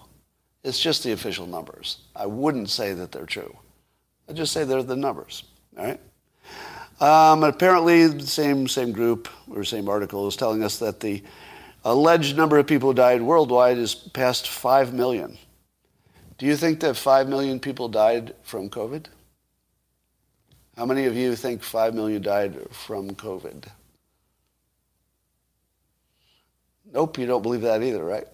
It's 0.63 0.79
just 0.79 1.03
the 1.03 1.11
official 1.11 1.45
numbers. 1.45 1.99
I 2.15 2.25
wouldn't 2.25 2.71
say 2.71 2.93
that 2.93 3.11
they're 3.11 3.27
true. 3.27 3.55
I 4.27 4.33
just 4.33 4.51
say 4.51 4.63
they're 4.63 4.81
the 4.81 4.95
numbers, 4.95 5.43
all 5.77 5.85
right? 5.85 5.99
Um, 6.99 7.43
apparently, 7.43 8.07
the 8.07 8.25
same, 8.25 8.67
same 8.67 8.93
group 8.93 9.29
or 9.51 9.63
same 9.63 9.87
article 9.87 10.27
is 10.27 10.35
telling 10.35 10.63
us 10.63 10.79
that 10.79 11.01
the 11.01 11.21
alleged 11.83 12.37
number 12.37 12.57
of 12.57 12.67
people 12.67 12.89
who 12.89 12.95
died 12.95 13.21
worldwide 13.21 13.77
is 13.77 13.95
past 13.95 14.47
5 14.47 14.93
million. 14.93 15.37
Do 16.37 16.45
you 16.45 16.55
think 16.55 16.79
that 16.81 16.95
5 16.95 17.27
million 17.27 17.59
people 17.59 17.89
died 17.89 18.35
from 18.43 18.69
COVID? 18.69 19.05
How 20.77 20.85
many 20.85 21.05
of 21.05 21.15
you 21.15 21.35
think 21.35 21.61
5 21.61 21.93
million 21.93 22.21
died 22.21 22.57
from 22.71 23.11
COVID? 23.11 23.67
Nope, 26.91 27.17
you 27.17 27.25
don't 27.25 27.41
believe 27.41 27.61
that 27.61 27.81
either, 27.81 28.03
right? 28.03 28.27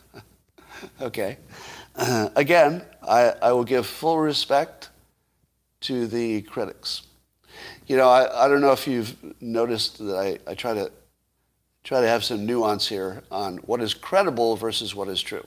okay. 1.00 1.38
Uh, 1.94 2.28
again, 2.36 2.82
I, 3.02 3.32
I 3.42 3.52
will 3.52 3.64
give 3.64 3.86
full 3.86 4.18
respect 4.18 4.90
to 5.82 6.06
the 6.06 6.42
critics. 6.42 7.02
You 7.86 7.96
know, 7.96 8.08
I, 8.08 8.44
I 8.44 8.48
don't 8.48 8.60
know 8.60 8.72
if 8.72 8.86
you've 8.86 9.16
noticed 9.40 9.98
that 9.98 10.16
I, 10.16 10.50
I 10.50 10.54
try 10.54 10.74
to 10.74 10.90
try 11.86 12.00
to 12.00 12.08
have 12.08 12.24
some 12.24 12.44
nuance 12.44 12.88
here 12.88 13.22
on 13.30 13.58
what 13.58 13.80
is 13.80 13.94
credible 13.94 14.56
versus 14.56 14.92
what 14.92 15.06
is 15.06 15.22
true. 15.22 15.46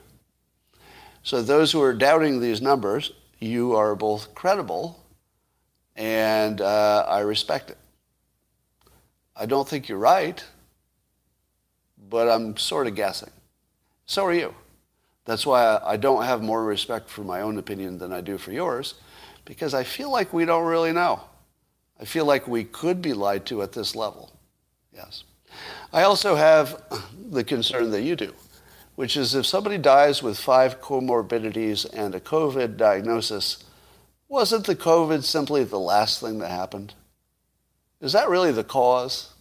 So 1.22 1.42
those 1.42 1.74
who 1.74 1.82
are 1.82 1.94
doubting 1.94 2.40
these 2.40 2.62
numbers, 2.62 3.12
you 3.40 3.76
are 3.76 3.94
both 3.94 4.34
credible 4.34 5.04
and 5.98 6.62
uh, 6.62 7.06
I 7.10 7.20
respect 7.20 7.72
it. 7.72 7.78
I 9.36 9.48
don't 9.48 9.68
think 9.68 9.90
you're 9.90 9.98
right, 9.98 10.42
but 12.10 12.30
I'm 12.30 12.56
sort 12.56 12.88
of 12.88 12.96
guessing. 12.96 13.32
So 14.06 14.24
are 14.24 14.34
you. 14.34 14.56
That's 15.26 15.46
why 15.46 15.82
I 15.84 15.98
don't 15.98 16.24
have 16.24 16.42
more 16.42 16.64
respect 16.64 17.10
for 17.10 17.26
my 17.26 17.42
own 17.42 17.58
opinion 17.58 17.98
than 17.98 18.14
I 18.14 18.22
do 18.22 18.38
for 18.38 18.54
yours, 18.54 18.94
because 19.44 19.74
I 19.74 19.84
feel 19.84 20.10
like 20.10 20.32
we 20.32 20.46
don't 20.46 20.66
really 20.66 20.94
know. 20.94 21.20
I 22.00 22.06
feel 22.06 22.24
like 22.24 22.48
we 22.48 22.64
could 22.64 23.02
be 23.02 23.12
lied 23.12 23.46
to 23.48 23.62
at 23.62 23.74
this 23.74 23.94
level. 23.94 24.32
Yes. 24.94 25.26
I 25.92 26.04
also 26.04 26.36
have 26.36 26.82
the 27.30 27.44
concern 27.44 27.92
that 27.92 28.02
you 28.02 28.16
do, 28.16 28.34
which 28.96 29.18
is 29.18 29.34
if 29.34 29.46
somebody 29.46 29.78
dies 29.78 30.22
with 30.22 30.40
five 30.40 30.82
comorbidities 30.82 31.86
and 31.92 32.14
a 32.14 32.20
COVID 32.20 32.78
diagnosis, 32.78 33.64
wasn't 34.28 34.66
the 34.66 34.76
COVID 34.76 35.24
simply 35.24 35.64
the 35.64 35.80
last 35.80 36.22
thing 36.22 36.38
that 36.40 36.52
happened? 36.52 36.94
Is 38.02 38.14
that 38.14 38.30
really 38.30 38.52
the 38.52 38.64
cause? 38.64 39.34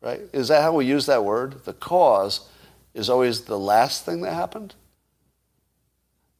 Right? 0.00 0.20
Is 0.32 0.48
that 0.48 0.62
how 0.62 0.72
we 0.72 0.86
use 0.86 1.06
that 1.06 1.24
word? 1.24 1.64
The 1.64 1.74
cause 1.74 2.48
is 2.94 3.10
always 3.10 3.42
the 3.42 3.58
last 3.58 4.04
thing 4.04 4.22
that 4.22 4.32
happened? 4.32 4.74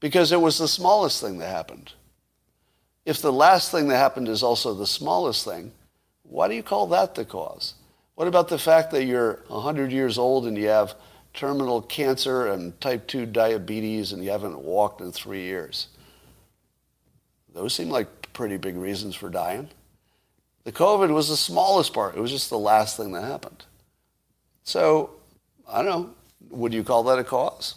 Because 0.01 0.33
it 0.33 0.41
was 0.41 0.57
the 0.57 0.67
smallest 0.67 1.21
thing 1.21 1.39
that 1.39 1.49
happened. 1.49 1.93
If 3.05 3.21
the 3.21 3.33
last 3.33 3.71
thing 3.71 3.89
that 3.89 3.99
happened 3.99 4.29
is 4.29 4.43
also 4.43 4.73
the 4.73 4.87
smallest 4.87 5.45
thing, 5.45 5.73
why 6.23 6.49
do 6.49 6.55
you 6.55 6.63
call 6.63 6.87
that 6.89 7.15
the 7.15 7.25
cause? 7.25 7.75
What 8.21 8.29
about 8.29 8.49
the 8.49 8.59
fact 8.59 8.91
that 8.91 9.05
you're 9.05 9.41
100 9.47 9.91
years 9.91 10.19
old 10.19 10.47
and 10.47 10.55
you 10.55 10.69
have 10.69 10.95
terminal 11.33 11.81
cancer 11.81 12.49
and 12.49 12.79
type 12.79 13.07
2 13.07 13.25
diabetes 13.25 14.13
and 14.13 14.23
you 14.23 14.29
haven't 14.29 14.59
walked 14.59 15.01
in 15.01 15.11
three 15.11 15.45
years? 15.45 15.89
Those 17.55 17.73
seem 17.73 17.89
like 17.89 18.31
pretty 18.35 18.59
big 18.59 18.77
reasons 18.77 19.15
for 19.15 19.31
dying. 19.31 19.71
The 20.65 20.71
COVID 20.71 21.15
was 21.15 21.31
the 21.31 21.37
smallest 21.37 21.95
part. 21.95 22.15
It 22.15 22.21
was 22.21 22.31
just 22.31 22.51
the 22.51 22.59
last 22.59 22.99
thing 22.99 23.13
that 23.13 23.25
happened. 23.25 23.65
So, 24.65 25.13
I 25.67 25.81
don't 25.81 25.87
know. 25.87 26.11
Would 26.51 26.75
you 26.75 26.85
call 26.85 27.05
that 27.05 27.19
a 27.19 27.25
cause? 27.25 27.77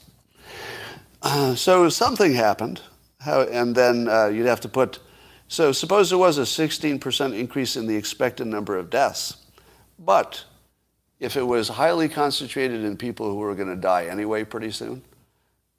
Uh, 1.21 1.55
so 1.55 1.87
something 1.87 2.33
happened, 2.33 2.81
how, 3.21 3.43
and 3.43 3.73
then 3.73 4.09
uh, 4.09 4.25
you'd 4.25 4.47
have 4.47 4.59
to 4.59 4.67
put. 4.67 4.99
So 5.47 5.71
suppose 5.71 6.09
there 6.09 6.19
was 6.19 6.37
a 6.37 6.41
16% 6.41 7.33
increase 7.33 7.77
in 7.77 7.87
the 7.87 7.95
expected 7.95 8.47
number 8.47 8.77
of 8.77 8.89
deaths, 8.89 9.37
but 10.05 10.43
if 11.19 11.37
it 11.37 11.43
was 11.43 11.69
highly 11.69 12.09
concentrated 12.09 12.83
in 12.83 12.97
people 12.97 13.29
who 13.29 13.35
were 13.35 13.55
going 13.55 13.69
to 13.69 13.75
die 13.75 14.05
anyway 14.05 14.43
pretty 14.43 14.71
soon, 14.71 15.01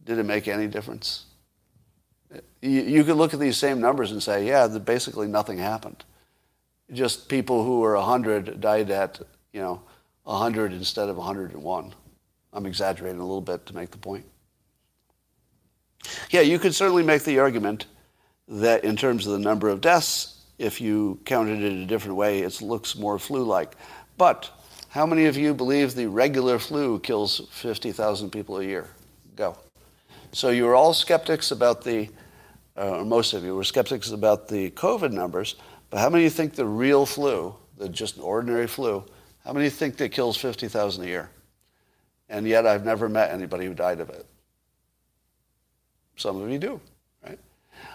did 0.05 0.19
it 0.19 0.25
make 0.25 0.49
any 0.49 0.67
difference? 0.67 1.27
You, 2.61 2.83
you 2.83 3.05
could 3.05 3.17
look 3.17 3.35
at 3.35 3.41
these 3.41 3.57
same 3.57 3.81
numbers 3.81 4.13
and 4.13 4.23
say, 4.23 4.47
yeah, 4.47 4.67
basically 4.67 5.29
nothing 5.29 5.59
happened. 5.59 6.05
Just 6.93 7.29
people 7.29 7.65
who 7.65 7.81
were 7.81 7.95
100 7.97 8.61
died 8.61 8.91
at, 8.91 9.21
you 9.53 9.61
know, 9.61 9.83
100 10.25 10.73
instead 10.73 11.09
of 11.09 11.17
101. 11.17 11.95
I'm 12.53 12.67
exaggerating 12.67 13.21
a 13.21 13.25
little 13.25 13.41
bit 13.41 13.67
to 13.67 13.75
make 13.75 13.91
the 13.91 13.99
point. 13.99 14.25
Yeah, 16.31 16.41
you 16.41 16.59
could 16.59 16.75
certainly 16.75 17.03
make 17.03 17.25
the 17.25 17.39
argument 17.39 17.87
that 18.49 18.85
in 18.85 18.97
terms 18.97 19.27
of 19.27 19.33
the 19.33 19.39
number 19.39 19.69
of 19.69 19.81
deaths, 19.81 20.43
if 20.59 20.81
you 20.81 21.19
counted 21.25 21.63
it 21.63 21.73
a 21.73 21.87
different 21.87 22.17
way, 22.17 22.41
it 22.41 22.61
looks 22.61 22.97
more 22.97 23.19
flu-like. 23.19 23.75
But 24.17 24.51
how 24.91 25.07
many 25.07 25.25
of 25.27 25.37
you 25.37 25.55
believe 25.55 25.95
the 25.95 26.07
regular 26.07 26.59
flu 26.59 27.01
kills 27.01 27.49
50,000 27.51 28.31
people 28.31 28.59
a 28.59 28.65
year? 28.65 28.89
Go. 29.35 29.59
So 30.33 30.51
you 30.51 30.65
were 30.65 30.75
all 30.75 30.95
skeptics 30.95 31.51
about 31.51 31.83
the, 31.83 32.09
uh, 32.77 32.99
or 32.99 33.05
most 33.05 33.33
of 33.33 33.45
you 33.45 33.55
were 33.55 33.65
skeptics 33.65 34.11
about 34.11 34.49
the 34.49 34.71
COVID 34.71 35.13
numbers, 35.13 35.57
but 35.91 35.99
how 35.99 36.11
many 36.11 36.29
think 36.29 36.55
the 36.55 36.67
real 36.67 37.07
flu, 37.07 37.55
the 37.77 37.89
just 37.89 38.19
ordinary 38.19 38.67
flu, 38.67 39.05
how 39.45 39.53
many 39.53 39.69
think 39.69 39.97
that 39.99 40.11
kills 40.11 40.37
50,000 40.37 41.05
a 41.05 41.07
year? 41.07 41.31
And 42.29 42.47
yet 42.47 42.67
I've 42.67 42.85
never 42.85 43.09
met 43.09 43.31
anybody 43.31 43.67
who 43.67 43.75
died 43.75 44.01
of 44.01 44.11
it. 44.11 44.27
Some 46.17 46.41
of 46.41 46.49
you 46.51 46.59
do, 46.59 46.81
right? 47.25 47.39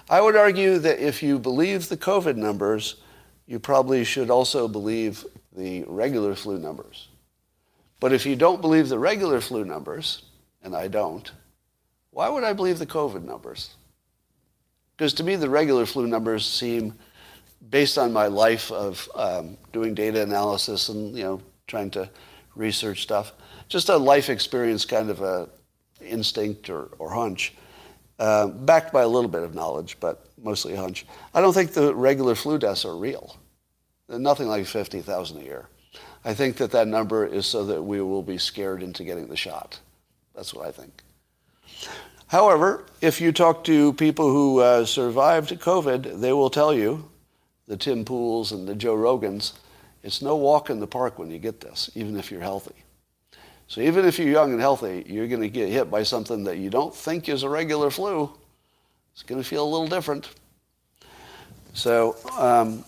I 0.09 0.21
would 0.21 0.35
argue 0.35 0.79
that 0.79 0.99
if 0.99 1.23
you 1.23 1.39
believe 1.39 1.89
the 1.89 1.97
COVID 1.97 2.35
numbers, 2.35 2.95
you 3.47 3.59
probably 3.59 4.03
should 4.03 4.29
also 4.29 4.67
believe 4.67 5.25
the 5.59 5.83
regular 5.87 6.33
flu 6.35 6.57
numbers. 6.57 7.09
But 7.99 8.13
if 8.13 8.25
you 8.25 8.35
don't 8.35 8.61
believe 8.61 8.89
the 8.89 8.97
regular 8.97 9.41
flu 9.41 9.65
numbers, 9.65 10.23
and 10.63 10.75
I 10.75 10.87
don't, 10.87 11.29
why 12.11 12.29
would 12.29 12.43
I 12.43 12.53
believe 12.53 12.79
the 12.79 12.85
COVID 12.85 13.23
numbers? 13.23 13.75
Because 14.95 15.13
to 15.15 15.23
me, 15.23 15.35
the 15.35 15.49
regular 15.49 15.85
flu 15.85 16.07
numbers 16.07 16.45
seem, 16.45 16.97
based 17.69 17.97
on 17.97 18.13
my 18.13 18.27
life 18.27 18.71
of 18.71 19.09
um, 19.15 19.57
doing 19.73 19.93
data 19.93 20.21
analysis 20.21 20.89
and 20.89 21.15
you 21.15 21.23
know 21.23 21.41
trying 21.67 21.91
to 21.91 22.09
research 22.55 23.03
stuff, 23.03 23.33
just 23.67 23.89
a 23.89 23.97
life 23.97 24.29
experience 24.29 24.85
kind 24.85 25.09
of 25.09 25.21
a 25.21 25.49
instinct 26.01 26.69
or, 26.69 26.89
or 26.99 27.11
hunch 27.11 27.53
uh, 28.19 28.47
backed 28.47 28.91
by 28.91 29.01
a 29.01 29.07
little 29.07 29.29
bit 29.29 29.43
of 29.43 29.55
knowledge, 29.55 29.97
but 29.99 30.25
mostly 30.41 30.73
a 30.73 30.77
hunch. 30.77 31.05
I 31.33 31.41
don't 31.41 31.53
think 31.53 31.71
the 31.71 31.93
regular 31.93 32.35
flu 32.35 32.57
deaths 32.57 32.85
are 32.85 32.95
real. 32.95 33.37
Nothing 34.09 34.47
like 34.47 34.65
50,000 34.65 35.39
a 35.39 35.43
year. 35.43 35.67
I 36.25 36.33
think 36.33 36.57
that 36.57 36.71
that 36.71 36.87
number 36.87 37.25
is 37.25 37.45
so 37.45 37.65
that 37.65 37.81
we 37.81 38.01
will 38.01 38.23
be 38.23 38.37
scared 38.37 38.83
into 38.83 39.03
getting 39.03 39.27
the 39.27 39.37
shot. 39.37 39.79
That's 40.35 40.53
what 40.53 40.67
I 40.67 40.71
think. 40.71 41.03
However, 42.27 42.85
if 43.01 43.21
you 43.21 43.31
talk 43.31 43.63
to 43.65 43.93
people 43.93 44.29
who 44.29 44.59
uh, 44.59 44.85
survived 44.85 45.49
COVID, 45.49 46.19
they 46.19 46.33
will 46.33 46.49
tell 46.49 46.73
you, 46.73 47.09
the 47.67 47.77
Tim 47.77 48.03
Pools 48.03 48.51
and 48.51 48.67
the 48.67 48.75
Joe 48.75 48.95
Rogans, 48.95 49.53
it's 50.03 50.21
no 50.21 50.35
walk 50.35 50.69
in 50.69 50.79
the 50.79 50.87
park 50.87 51.19
when 51.19 51.29
you 51.29 51.39
get 51.39 51.61
this, 51.61 51.89
even 51.95 52.17
if 52.17 52.31
you're 52.31 52.41
healthy. 52.41 52.75
So 53.67 53.81
even 53.81 54.05
if 54.05 54.17
you're 54.17 54.29
young 54.29 54.51
and 54.51 54.59
healthy, 54.59 55.03
you're 55.07 55.27
going 55.27 55.41
to 55.41 55.49
get 55.49 55.69
hit 55.69 55.91
by 55.91 56.03
something 56.03 56.43
that 56.45 56.57
you 56.57 56.71
don't 56.71 56.93
think 56.93 57.29
is 57.29 57.43
a 57.43 57.49
regular 57.49 57.91
flu. 57.91 58.31
It's 59.13 59.23
going 59.23 59.41
to 59.41 59.47
feel 59.47 59.63
a 59.63 59.69
little 59.69 59.87
different. 59.87 60.29
So, 61.73 62.15
um, 62.37 62.83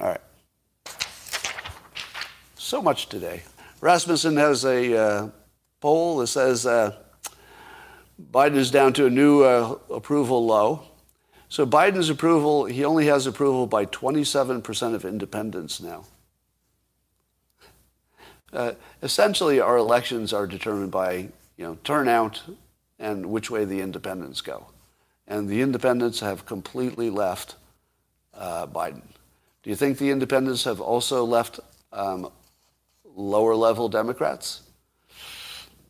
all 0.00 0.06
right. 0.06 0.20
So 2.68 2.82
much 2.82 3.08
today. 3.08 3.44
Rasmussen 3.80 4.36
has 4.36 4.66
a 4.66 4.94
uh, 4.94 5.30
poll 5.80 6.18
that 6.18 6.26
says 6.26 6.66
uh, 6.66 6.98
Biden 8.30 8.56
is 8.56 8.70
down 8.70 8.92
to 8.92 9.06
a 9.06 9.10
new 9.10 9.42
uh, 9.42 9.78
approval 9.88 10.44
low. 10.44 10.82
So 11.48 11.64
Biden's 11.64 12.10
approval, 12.10 12.66
he 12.66 12.84
only 12.84 13.06
has 13.06 13.26
approval 13.26 13.66
by 13.66 13.86
27% 13.86 14.94
of 14.94 15.06
independents 15.06 15.80
now. 15.80 16.04
Uh, 18.52 18.72
essentially, 19.02 19.60
our 19.60 19.78
elections 19.78 20.34
are 20.34 20.46
determined 20.46 20.90
by 20.90 21.30
you 21.56 21.64
know 21.64 21.78
turnout 21.84 22.42
and 22.98 23.24
which 23.24 23.50
way 23.50 23.64
the 23.64 23.80
independents 23.80 24.42
go, 24.42 24.66
and 25.26 25.48
the 25.48 25.62
independents 25.62 26.20
have 26.20 26.44
completely 26.44 27.08
left 27.08 27.56
uh, 28.34 28.66
Biden. 28.66 29.08
Do 29.62 29.70
you 29.70 29.74
think 29.74 29.96
the 29.96 30.10
independents 30.10 30.64
have 30.64 30.82
also 30.82 31.24
left 31.24 31.60
um, 31.94 32.30
lower 33.18 33.54
level 33.54 33.88
Democrats? 33.88 34.62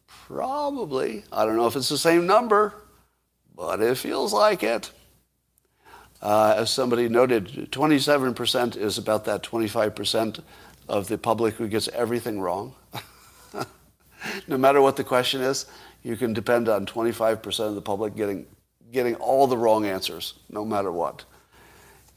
Probably. 0.06 1.24
I 1.32 1.44
don't 1.44 1.56
know 1.56 1.66
if 1.66 1.76
it's 1.76 1.88
the 1.88 1.98
same 1.98 2.26
number, 2.26 2.74
but 3.54 3.80
it 3.80 3.96
feels 3.96 4.32
like 4.32 4.62
it. 4.62 4.90
Uh, 6.20 6.54
as 6.56 6.70
somebody 6.70 7.08
noted, 7.08 7.70
27% 7.70 8.76
is 8.76 8.98
about 8.98 9.24
that 9.26 9.42
25% 9.42 10.40
of 10.88 11.06
the 11.08 11.18
public 11.18 11.54
who 11.54 11.68
gets 11.68 11.88
everything 11.88 12.40
wrong. 12.40 12.74
no 14.48 14.58
matter 14.58 14.80
what 14.80 14.96
the 14.96 15.04
question 15.04 15.40
is, 15.40 15.66
you 16.02 16.16
can 16.16 16.32
depend 16.32 16.68
on 16.68 16.86
25% 16.86 17.60
of 17.60 17.74
the 17.74 17.82
public 17.82 18.16
getting, 18.16 18.46
getting 18.90 19.14
all 19.16 19.46
the 19.46 19.56
wrong 19.56 19.86
answers, 19.86 20.34
no 20.50 20.64
matter 20.64 20.90
what. 20.90 21.24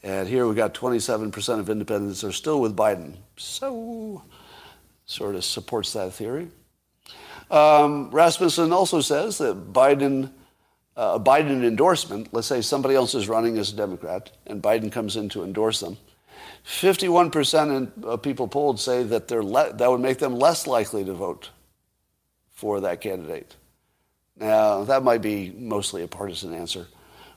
And 0.03 0.27
here 0.27 0.47
we've 0.47 0.55
got 0.55 0.73
27% 0.73 1.59
of 1.59 1.69
independents 1.69 2.23
are 2.23 2.31
still 2.31 2.59
with 2.59 2.75
Biden. 2.75 3.17
So, 3.37 4.23
sort 5.11 5.35
of 5.35 5.43
supports 5.43 5.93
that 5.93 6.13
theory. 6.13 6.47
Um, 7.49 8.09
Rasmussen 8.11 8.71
also 8.71 9.01
says 9.01 9.37
that 9.39 9.73
Biden, 9.73 10.31
uh, 10.95 11.13
a 11.15 11.19
Biden 11.19 11.65
endorsement, 11.65 12.33
let's 12.33 12.47
say 12.47 12.61
somebody 12.61 12.95
else 12.95 13.13
is 13.13 13.27
running 13.27 13.57
as 13.57 13.73
a 13.73 13.75
Democrat 13.75 14.31
and 14.47 14.63
Biden 14.63 14.91
comes 14.91 15.17
in 15.17 15.27
to 15.29 15.43
endorse 15.43 15.81
them, 15.81 15.97
51% 16.65 18.03
of 18.03 18.21
people 18.21 18.47
polled 18.47 18.79
say 18.79 19.03
that 19.03 19.27
they're 19.27 19.43
le- 19.43 19.73
that 19.73 19.89
would 19.91 19.99
make 19.99 20.19
them 20.19 20.35
less 20.35 20.65
likely 20.65 21.03
to 21.03 21.13
vote 21.13 21.49
for 22.51 22.79
that 22.81 23.01
candidate. 23.01 23.55
Now, 24.37 24.85
that 24.85 25.03
might 25.03 25.21
be 25.21 25.53
mostly 25.57 26.03
a 26.03 26.07
partisan 26.07 26.53
answer. 26.53 26.87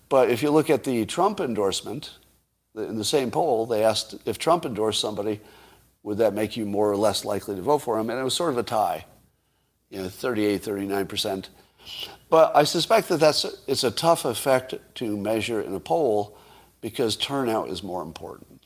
But 0.08 0.30
if 0.30 0.42
you 0.42 0.50
look 0.50 0.70
at 0.70 0.84
the 0.84 1.06
Trump 1.06 1.40
endorsement, 1.40 2.18
in 2.76 2.96
the 2.98 3.04
same 3.04 3.30
poll, 3.30 3.66
they 3.66 3.82
asked 3.82 4.14
if 4.26 4.38
Trump 4.38 4.64
endorsed 4.64 5.00
somebody, 5.00 5.40
would 6.04 6.18
that 6.18 6.34
make 6.34 6.56
you 6.56 6.66
more 6.66 6.88
or 6.90 6.96
less 6.96 7.24
likely 7.24 7.56
to 7.56 7.62
vote 7.62 7.78
for 7.78 7.98
him? 7.98 8.10
And 8.10 8.20
it 8.20 8.22
was 8.22 8.34
sort 8.34 8.50
of 8.50 8.58
a 8.58 8.62
tie, 8.62 9.06
you 9.90 10.02
know, 10.02 10.08
38, 10.08 10.62
39%. 10.62 11.48
But 12.28 12.54
I 12.54 12.64
suspect 12.64 13.08
that 13.08 13.18
that's, 13.18 13.44
it's 13.66 13.84
a 13.84 13.90
tough 13.90 14.24
effect 14.24 14.74
to 14.96 15.16
measure 15.16 15.60
in 15.60 15.74
a 15.74 15.80
poll 15.80 16.36
because 16.82 17.16
turnout 17.16 17.70
is 17.70 17.82
more 17.82 18.02
important, 18.02 18.62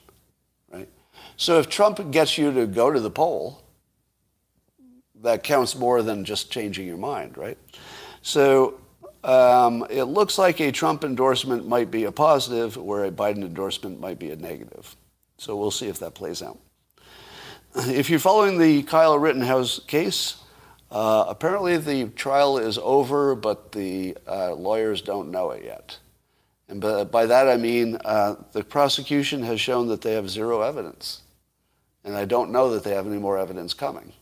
right? 0.71 0.89
So 1.37 1.61
if 1.61 1.69
Trump 1.69 2.11
gets 2.11 2.37
you 2.37 2.53
to 2.53 2.67
go 2.67 2.93
to 2.93 2.99
the 2.99 3.11
poll, 3.11 3.63
that 5.23 5.45
counts 5.45 5.77
more 5.77 6.03
than 6.03 6.25
just 6.25 6.51
changing 6.51 6.87
your 6.87 6.97
mind, 6.97 7.39
right? 7.39 7.59
So 8.23 8.81
um, 9.23 9.87
it 9.91 10.05
looks 10.05 10.39
like 10.39 10.61
a 10.61 10.73
Trump 10.73 11.05
endorsement 11.05 11.69
might 11.69 11.91
be 11.91 12.05
a 12.05 12.13
positive, 12.13 12.77
where 12.77 13.05
a 13.05 13.11
Biden 13.13 13.45
endorsement 13.45 14.01
might 14.01 14.19
be 14.19 14.31
a 14.31 14.37
negative. 14.37 14.97
So 15.37 15.57
we'll 15.57 15.71
see 15.71 15.87
if 15.87 16.01
that 16.01 16.15
plays 16.15 16.43
out. 16.43 16.59
If 17.81 18.11
you're 18.11 18.19
following 18.19 18.59
the 18.59 18.83
Kyle 18.83 19.17
Rittenhouse 19.17 19.79
case, 19.87 20.43
uh, 20.91 21.27
apparently 21.29 21.77
the 21.77 22.09
trial 22.09 22.59
is 22.59 22.77
over, 22.77 23.37
but 23.37 23.71
the 23.71 24.17
uh, 24.27 24.55
lawyers 24.55 25.01
don't 25.01 25.31
know 25.31 25.53
it 25.53 25.65
yet. 25.65 25.97
And 26.69 26.81
by, 26.81 27.05
by 27.05 27.27
that 27.27 27.49
I 27.49 27.57
mean 27.57 27.97
uh, 28.05 28.35
the 28.51 28.65
prosecution 28.65 29.45
has 29.45 29.61
shown 29.61 29.87
that 29.89 30.03
they 30.03 30.15
have 30.15 30.29
zero 30.29 30.63
evidence. 30.63 31.23
And 32.03 32.17
I 32.17 32.25
don't 32.25 32.51
know 32.51 32.71
that 32.71 32.83
they 32.83 32.95
have 32.95 33.07
any 33.07 33.19
more 33.19 33.39
evidence 33.39 33.75
coming. 33.75 34.13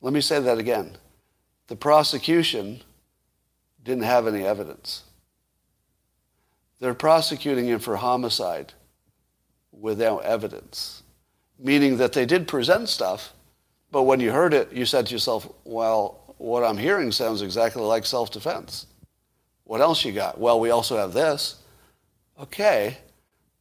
Let 0.00 0.14
me 0.14 0.22
say 0.22 0.40
that 0.40 0.58
again. 0.58 0.96
The 1.66 1.76
prosecution 1.76 2.80
didn't 3.82 4.04
have 4.04 4.26
any 4.26 4.44
evidence. 4.44 5.04
They're 6.80 6.94
prosecuting 6.94 7.66
him 7.66 7.80
for 7.80 7.96
homicide 7.96 8.72
without 9.72 10.24
evidence, 10.24 11.02
meaning 11.58 11.96
that 11.98 12.12
they 12.12 12.26
did 12.26 12.48
present 12.48 12.88
stuff, 12.88 13.32
but 13.90 14.02
when 14.02 14.20
you 14.20 14.32
heard 14.32 14.54
it, 14.54 14.72
you 14.72 14.84
said 14.84 15.06
to 15.06 15.12
yourself, 15.12 15.48
well, 15.64 16.34
what 16.38 16.64
I'm 16.64 16.76
hearing 16.76 17.12
sounds 17.12 17.42
exactly 17.42 17.82
like 17.82 18.04
self 18.04 18.30
defense. 18.30 18.86
What 19.64 19.80
else 19.80 20.04
you 20.04 20.12
got? 20.12 20.38
Well, 20.38 20.60
we 20.60 20.70
also 20.70 20.96
have 20.96 21.12
this. 21.12 21.62
Okay, 22.40 22.98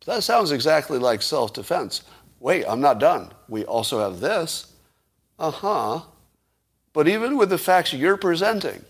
that 0.05 0.23
sounds 0.23 0.51
exactly 0.51 0.97
like 0.97 1.21
self 1.21 1.53
defense. 1.53 2.01
Wait, 2.39 2.65
I'm 2.67 2.81
not 2.81 2.99
done. 2.99 3.31
We 3.47 3.63
also 3.65 3.99
have 3.99 4.19
this. 4.19 4.73
Uh 5.39 5.51
huh. 5.51 6.01
But 6.93 7.07
even 7.07 7.37
with 7.37 7.49
the 7.49 7.57
facts 7.57 7.93
you're 7.93 8.17
presenting, 8.17 8.83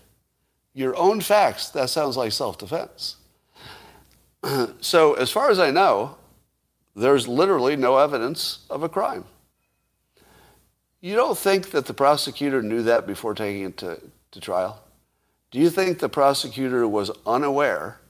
your 0.74 0.96
own 0.96 1.20
facts, 1.20 1.68
that 1.70 1.88
sounds 1.90 2.16
like 2.16 2.32
self 2.32 2.58
defense. 2.58 3.16
so, 4.80 5.14
as 5.14 5.30
far 5.30 5.50
as 5.50 5.58
I 5.58 5.70
know, 5.70 6.16
there's 6.94 7.28
literally 7.28 7.76
no 7.76 7.98
evidence 7.98 8.64
of 8.70 8.82
a 8.82 8.88
crime. 8.88 9.24
You 11.00 11.14
don't 11.14 11.36
think 11.36 11.70
that 11.72 11.86
the 11.86 11.94
prosecutor 11.94 12.62
knew 12.62 12.82
that 12.82 13.06
before 13.06 13.34
taking 13.34 13.64
it 13.64 13.76
to, 13.78 14.00
to 14.30 14.40
trial? 14.40 14.82
Do 15.50 15.58
you 15.58 15.70
think 15.70 15.98
the 15.98 16.08
prosecutor 16.08 16.88
was 16.88 17.10
unaware 17.26 18.00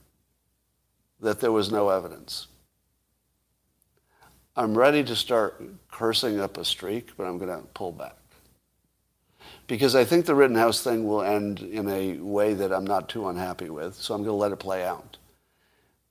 that 1.21 1.41
there 1.41 1.53
was 1.53 1.73
no 1.73 1.89
evidence? 1.89 2.47
I'm 4.57 4.79
ready 4.79 5.03
to 5.05 5.17
start 5.17 5.61
cursing 5.91 6.39
up 6.39 6.57
a 6.57 6.65
streak, 6.65 7.17
but 7.17 7.25
I'm 7.25 7.39
going 7.39 7.51
to 7.51 7.67
pull 7.75 7.91
back 7.91 8.17
because 9.67 9.95
I 9.95 10.05
think 10.05 10.27
the 10.27 10.35
Rittenhouse 10.35 10.83
thing 10.83 11.07
will 11.07 11.23
end 11.23 11.61
in 11.61 11.89
a 11.89 12.17
way 12.19 12.55
that 12.55 12.73
I'm 12.73 12.87
not 12.87 13.09
too 13.09 13.29
unhappy 13.29 13.71
with, 13.71 13.95
so 13.95 14.15
I'm 14.15 14.23
going 14.23 14.33
to 14.33 14.37
let 14.37 14.53
it 14.53 14.59
play 14.59 14.85
out. 14.85 15.17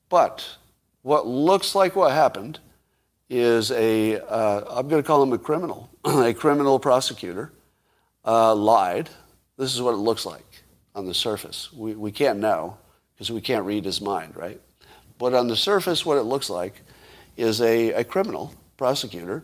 But 0.09 0.57
what 1.03 1.27
looks 1.27 1.75
like 1.75 1.95
what 1.95 2.11
happened 2.11 2.59
is 3.29 3.71
a 3.71 4.19
uh, 4.19 4.63
I'm 4.69 4.87
going 4.87 5.01
to 5.01 5.07
call 5.07 5.21
him 5.21 5.33
a 5.33 5.37
criminal, 5.37 5.89
a 6.05 6.33
criminal 6.33 6.79
prosecutor 6.79 7.53
uh, 8.25 8.55
lied. 8.55 9.09
This 9.57 9.75
is 9.75 9.81
what 9.81 9.93
it 9.93 9.97
looks 9.97 10.25
like 10.25 10.63
on 10.95 11.05
the 11.05 11.13
surface. 11.13 11.71
We, 11.71 11.93
we 11.93 12.11
can't 12.11 12.39
know 12.39 12.77
because 13.13 13.31
we 13.31 13.41
can't 13.41 13.65
read 13.65 13.85
his 13.85 14.01
mind, 14.01 14.35
right? 14.35 14.59
But 15.19 15.33
on 15.33 15.47
the 15.47 15.55
surface, 15.55 16.05
what 16.05 16.17
it 16.17 16.23
looks 16.23 16.49
like 16.49 16.81
is 17.37 17.61
a, 17.61 17.91
a 17.93 18.03
criminal 18.03 18.53
prosecutor 18.77 19.43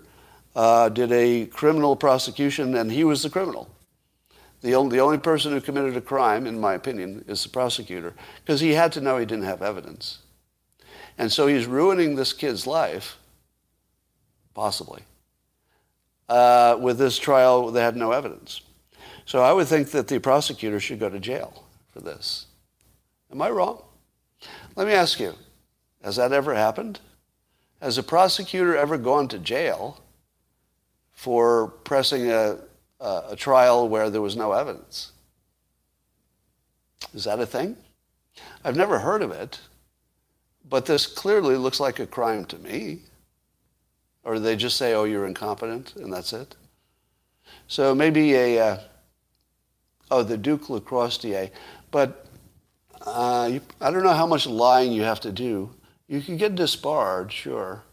uh, 0.56 0.90
did 0.90 1.12
a 1.12 1.46
criminal 1.46 1.96
prosecution, 1.96 2.76
and 2.76 2.92
he 2.92 3.04
was 3.04 3.24
the 3.24 3.30
criminal. 3.30 3.70
The 4.62 4.76
only, 4.76 4.98
the 4.98 5.04
only 5.04 5.18
person 5.18 5.52
who 5.52 5.62
committed 5.62 5.96
a 5.96 6.02
crime, 6.02 6.46
in 6.46 6.60
my 6.60 6.74
opinion, 6.74 7.24
is 7.28 7.44
the 7.44 7.50
prosecutor, 7.50 8.14
because 8.44 8.60
he 8.60 8.74
had 8.74 8.92
to 8.94 9.02
know 9.02 9.18
he 9.18 9.26
didn't 9.26 9.46
have 9.46 9.62
evidence. 9.62 10.20
And 11.20 11.30
so 11.30 11.48
he's 11.48 11.66
ruining 11.66 12.16
this 12.16 12.32
kid's 12.32 12.66
life, 12.66 13.18
possibly, 14.54 15.04
uh, 16.30 16.78
with 16.80 16.98
this 16.98 17.20
trial 17.20 17.72
that 17.72 17.82
had 17.82 17.98
no 17.98 18.14
evidence. 18.14 18.62
So 19.26 19.44
I 19.44 19.52
would 19.52 19.68
think 19.68 19.92
that 19.92 20.08
the 20.08 20.20
prosecutor 20.20 20.80
should 20.80 20.98
go 20.98 21.10
to 21.10 21.20
jail 21.20 21.66
for 21.92 22.00
this. 22.00 22.46
Am 23.34 23.42
I 23.42 23.50
wrong? 23.50 23.84
Let 24.78 24.88
me 24.88 24.94
ask 24.94 25.20
you, 25.20 25.36
has 26.02 26.16
that 26.16 26.32
ever 26.32 26.56
happened? 26.56 27.02
Has 27.82 27.98
a 27.98 28.04
prosecutor 28.04 28.78
ever 28.78 28.98
gone 28.98 29.28
to 29.28 29.40
jail 29.40 30.02
for 31.12 31.68
pressing 31.84 32.32
a, 32.32 32.60
uh, 33.02 33.22
a 33.32 33.36
trial 33.36 33.90
where 33.90 34.10
there 34.10 34.22
was 34.22 34.38
no 34.38 34.54
evidence. 34.54 35.12
Is 37.14 37.26
that 37.26 37.42
a 37.42 37.46
thing? 37.46 37.76
I've 38.64 38.78
never 38.78 39.00
heard 39.00 39.22
of 39.22 39.32
it, 39.32 39.60
but 40.70 40.86
this 40.86 41.08
clearly 41.08 41.56
looks 41.56 41.80
like 41.80 42.00
a 42.00 42.06
crime 42.06 42.46
to 42.46 42.58
me. 42.58 43.00
Or 44.24 44.36
do 44.36 44.40
they 44.40 44.56
just 44.56 44.78
say, 44.78 44.94
oh, 44.94 45.06
you're 45.06 45.26
incompetent, 45.26 45.96
and 45.96 46.12
that's 46.12 46.34
it? 46.34 46.56
So 47.68 47.96
maybe 47.96 48.36
a, 48.36 48.60
uh, 48.60 48.80
oh, 50.12 50.24
the 50.24 50.38
Duke 50.38 50.70
lacrosse 50.70 51.18
DA. 51.18 51.52
But 51.90 52.26
uh, 53.02 53.50
you, 53.54 53.62
I 53.82 53.92
don't 53.92 54.04
know 54.04 54.14
how 54.14 54.28
much 54.28 54.46
lying 54.46 54.92
you 54.92 55.04
have 55.04 55.22
to 55.22 55.32
do. 55.32 55.72
You 56.08 56.22
could 56.22 56.38
get 56.38 56.56
disbarred, 56.56 57.32
sure. 57.32 57.84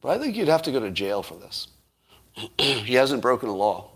But 0.00 0.10
I 0.10 0.18
think 0.18 0.36
you'd 0.36 0.48
have 0.48 0.62
to 0.62 0.72
go 0.72 0.80
to 0.80 0.90
jail 0.90 1.22
for 1.22 1.34
this. 1.34 1.68
he 2.58 2.94
hasn't 2.94 3.20
broken 3.22 3.48
a 3.48 3.54
law. 3.54 3.90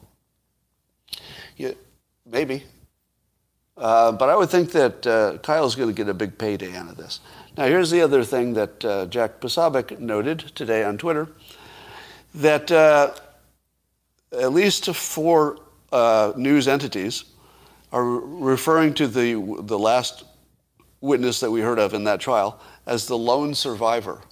Yeah, 1.57 1.73
maybe. 2.27 2.65
Uh, 3.77 4.13
but 4.13 4.29
I 4.29 4.37
would 4.37 4.51
think 4.51 4.73
that 4.73 5.07
uh, 5.07 5.39
Kyle's 5.39 5.75
going 5.75 5.89
to 5.89 5.95
get 5.95 6.09
a 6.09 6.15
big 6.15 6.37
payday 6.37 6.77
out 6.77 6.89
of 6.89 6.97
this. 6.97 7.21
Now, 7.55 7.67
here's 7.67 7.91
the 7.91 8.01
other 8.01 8.25
thing 8.25 8.55
that 8.55 8.83
uh, 8.83 9.07
Jack 9.07 9.41
Posobiec 9.41 9.99
noted 9.99 10.39
today 10.55 10.85
on 10.85 10.97
Twitter 10.97 11.29
that 12.35 12.73
uh, 12.73 13.13
at 14.33 14.53
least 14.55 14.87
four 14.95 15.59
uh, 15.93 16.33
news 16.35 16.67
entities 16.67 17.25
are 17.93 18.05
referring 18.05 18.95
to 18.95 19.07
the, 19.07 19.35
the 19.65 19.79
last 19.79 20.25
witness 21.03 21.41
that 21.41 21.51
we 21.51 21.61
heard 21.61 21.79
of 21.79 21.93
in 21.93 22.05
that 22.05 22.21
trial 22.21 22.59
as 22.87 23.07
the 23.07 23.19
lone 23.19 23.55
survivor. 23.55 24.23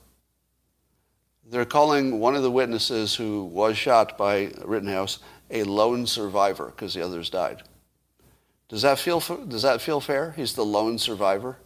They're 1.45 1.67
calling 1.67 2.21
one 2.21 2.35
of 2.35 2.43
the 2.43 2.51
witnesses 2.51 3.15
who 3.17 3.45
was 3.45 3.77
shot 3.77 4.17
by 4.17 4.51
Rittenhouse 4.65 5.19
a 5.51 5.65
lone 5.65 6.07
survivor 6.07 6.73
because 6.75 6.95
the 6.95 7.05
others 7.05 7.29
died. 7.29 7.65
Does 8.69 8.81
that 8.81 8.99
feel 8.99 9.21
does 9.21 9.63
that 9.63 9.83
feel 9.83 10.01
fair? 10.01 10.31
He's 10.33 10.55
the 10.55 10.65
lone 10.65 10.97
survivor 10.97 11.59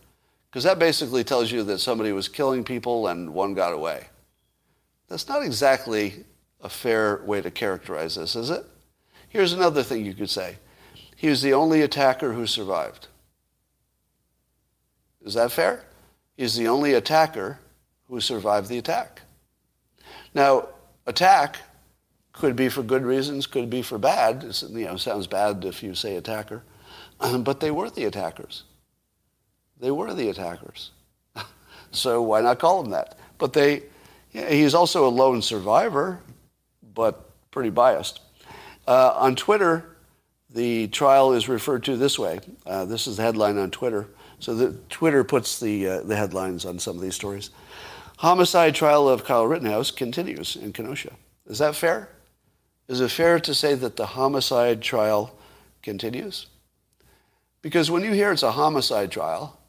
because 0.55 0.63
that 0.63 0.79
basically 0.79 1.25
tells 1.25 1.51
you 1.51 1.65
that 1.65 1.81
somebody 1.81 2.13
was 2.13 2.29
killing 2.29 2.63
people 2.63 3.09
and 3.09 3.35
one 3.35 3.55
got 3.55 3.73
away. 3.73 4.07
That's 5.09 5.29
not 5.29 5.43
exactly 5.43 6.25
a 6.61 6.69
fair 6.69 7.25
way 7.25 7.43
to 7.43 7.51
characterize 7.51 8.15
this, 8.15 8.37
is 8.37 8.51
it? 8.51 8.65
Here's 9.29 9.53
another 9.53 9.83
thing 9.83 10.07
you 10.07 10.15
could 10.15 10.31
say. 10.31 10.59
He 11.17 11.29
was 11.29 11.43
the 11.43 11.55
only 11.55 11.83
attacker 11.83 12.35
who 12.35 12.47
survived. 12.47 13.09
Is 15.25 15.35
that 15.35 15.51
fair? 15.51 15.87
He's 16.37 16.55
the 16.55 16.69
only 16.69 16.93
attacker 16.93 17.59
who 18.07 18.21
survived 18.21 18.69
the 18.69 18.79
attack. 18.79 19.23
Now, 20.35 20.69
attack 21.05 21.57
could 22.33 22.55
be 22.55 22.69
for 22.69 22.85
good 22.85 23.03
reasons, 23.03 23.49
could 23.49 23.71
be 23.71 23.83
for 23.83 23.99
bad. 23.99 24.45
It's, 24.45 24.63
you 24.63 24.85
know, 24.85 24.99
sounds 24.99 25.27
bad 25.27 25.65
if 25.65 25.83
you 25.83 25.97
say 25.97 26.15
attacker. 26.15 26.63
but 27.41 27.59
they 27.59 27.73
were 27.73 27.91
the 27.91 28.05
attackers. 28.05 28.63
They 29.85 29.91
were 29.91 30.15
the 30.15 30.31
attackers. 30.31 30.93
so 31.91 32.23
why 32.23 32.41
not 32.41 32.59
call 32.59 32.83
them 32.83 32.93
that? 32.93 33.19
But 33.37 33.53
they, 33.53 33.83
he's 34.31 34.73
also 34.73 35.07
a 35.07 35.11
lone 35.11 35.43
survivor, 35.43 36.21
but 36.95 37.29
pretty 37.51 37.69
biased. 37.69 38.21
Uh, 38.89 39.13
on 39.15 39.37
Twitter, 39.37 39.97
the 40.49 40.89
trial 40.89 41.35
is 41.35 41.51
referred 41.51 41.85
to 41.85 41.99
this 41.99 42.19
way. 42.19 42.41
Uh, 42.65 42.87
this 42.87 43.07
is 43.07 43.19
the 43.19 43.25
headline 43.25 43.59
on 43.59 43.71
Twitter. 43.71 44.09
So 44.39 44.55
the, 44.55 44.73
Twitter 44.89 45.23
puts 45.23 45.61
the, 45.61 45.87
uh, 45.87 46.01
the 46.01 46.17
headlines 46.17 46.65
on 46.65 46.79
some 46.79 46.97
of 46.97 47.03
these 47.03 47.15
stories. 47.15 47.51
Homicide 48.17 48.75
trial 48.75 49.07
of 49.07 49.27
Kyle 49.27 49.47
Rittenhouse 49.47 49.91
continues 49.91 50.57
in 50.57 50.73
Kenosha. 50.73 51.13
Is 51.47 51.59
that 51.59 51.77
fair? 51.77 52.09
Is 52.89 53.03
it 53.03 53.11
fair 53.11 53.39
to 53.39 53.55
say 53.55 53.75
that 53.75 53.97
the 53.97 54.07
homicide 54.07 54.81
trial 54.81 55.37
continues? 55.83 56.47
Because 57.61 57.91
when 57.91 58.03
you 58.03 58.13
hear 58.13 58.33
it's 58.33 58.43
a 58.43 58.53
homicide 58.53 59.11
trial, 59.11 59.61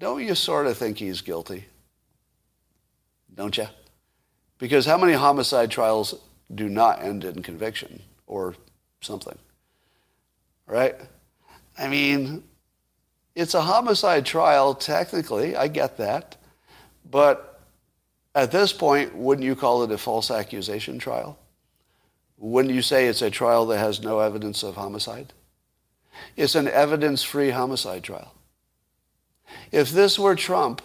don't 0.00 0.24
you 0.24 0.34
sort 0.34 0.66
of 0.66 0.78
think 0.78 0.98
he's 0.98 1.20
guilty? 1.20 1.66
Don't 3.34 3.56
you? 3.56 3.66
Because 4.58 4.86
how 4.86 4.96
many 4.96 5.12
homicide 5.12 5.70
trials 5.70 6.14
do 6.52 6.68
not 6.68 7.02
end 7.02 7.24
in 7.24 7.42
conviction 7.42 8.02
or 8.26 8.54
something? 9.02 9.38
Right? 10.66 10.96
I 11.78 11.88
mean, 11.88 12.44
it's 13.34 13.54
a 13.54 13.60
homicide 13.60 14.24
trial, 14.24 14.74
technically, 14.74 15.54
I 15.54 15.68
get 15.68 15.98
that. 15.98 16.36
But 17.10 17.60
at 18.34 18.50
this 18.50 18.72
point, 18.72 19.14
wouldn't 19.14 19.44
you 19.44 19.54
call 19.54 19.82
it 19.82 19.90
a 19.92 19.98
false 19.98 20.30
accusation 20.30 20.98
trial? 20.98 21.38
Wouldn't 22.38 22.74
you 22.74 22.82
say 22.82 23.06
it's 23.06 23.22
a 23.22 23.30
trial 23.30 23.66
that 23.66 23.78
has 23.78 24.00
no 24.00 24.20
evidence 24.20 24.62
of 24.62 24.76
homicide? 24.76 25.34
It's 26.36 26.54
an 26.54 26.68
evidence 26.68 27.22
free 27.22 27.50
homicide 27.50 28.02
trial. 28.02 28.32
If 29.72 29.90
this 29.90 30.18
were 30.18 30.34
Trump, 30.34 30.82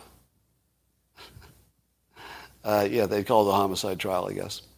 uh, 2.64 2.88
yeah, 2.90 3.06
they'd 3.06 3.26
call 3.26 3.48
it 3.48 3.52
a 3.52 3.56
homicide 3.56 4.00
trial, 4.00 4.28
I 4.28 4.34
guess. 4.34 4.62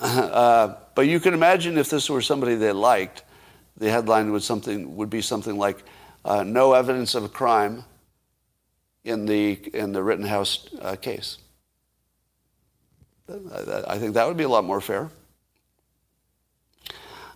Uh, 0.00 0.76
but 0.94 1.08
you 1.08 1.18
can 1.18 1.34
imagine 1.34 1.76
if 1.76 1.90
this 1.90 2.08
were 2.08 2.22
somebody 2.22 2.54
they 2.54 2.70
liked, 2.70 3.24
the 3.76 3.90
headline 3.90 4.30
would, 4.30 4.44
something, 4.44 4.94
would 4.94 5.10
be 5.10 5.20
something 5.20 5.58
like, 5.58 5.82
uh, 6.24 6.44
no 6.44 6.72
evidence 6.72 7.16
of 7.16 7.24
a 7.24 7.28
crime 7.28 7.82
in 9.04 9.26
the, 9.26 9.58
in 9.74 9.90
the 9.92 10.02
Rittenhouse 10.02 10.68
uh, 10.80 10.94
case. 10.94 11.38
I 13.28 13.98
think 13.98 14.14
that 14.14 14.26
would 14.26 14.36
be 14.36 14.44
a 14.44 14.48
lot 14.48 14.64
more 14.64 14.80
fair. 14.80 15.10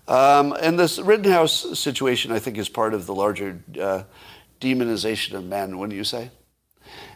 Um, 0.08 0.54
and 0.61 0.78
this 0.78 0.98
Rittenhouse 0.98 1.78
situation, 1.78 2.32
I 2.32 2.38
think, 2.38 2.58
is 2.58 2.68
part 2.68 2.94
of 2.94 3.06
the 3.06 3.14
larger 3.14 3.62
uh, 3.80 4.02
demonization 4.62 5.35
of 5.35 5.44
men, 5.44 5.79
wouldn't 5.79 5.96
you 5.96 6.05
say? 6.05 6.31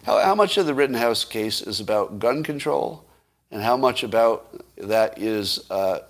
How, 0.03 0.19
how 0.19 0.35
much 0.35 0.59
of 0.59 0.67
the 0.67 0.75
Rittenhouse 0.75 1.25
case 1.25 1.63
is 1.63 1.81
about 1.81 2.19
gun 2.19 2.43
control, 2.43 3.05
and 3.51 3.63
how 3.63 3.77
much 3.77 4.03
about 4.03 4.63
that 4.77 5.19
is 5.19 5.71
uh, 5.71 6.01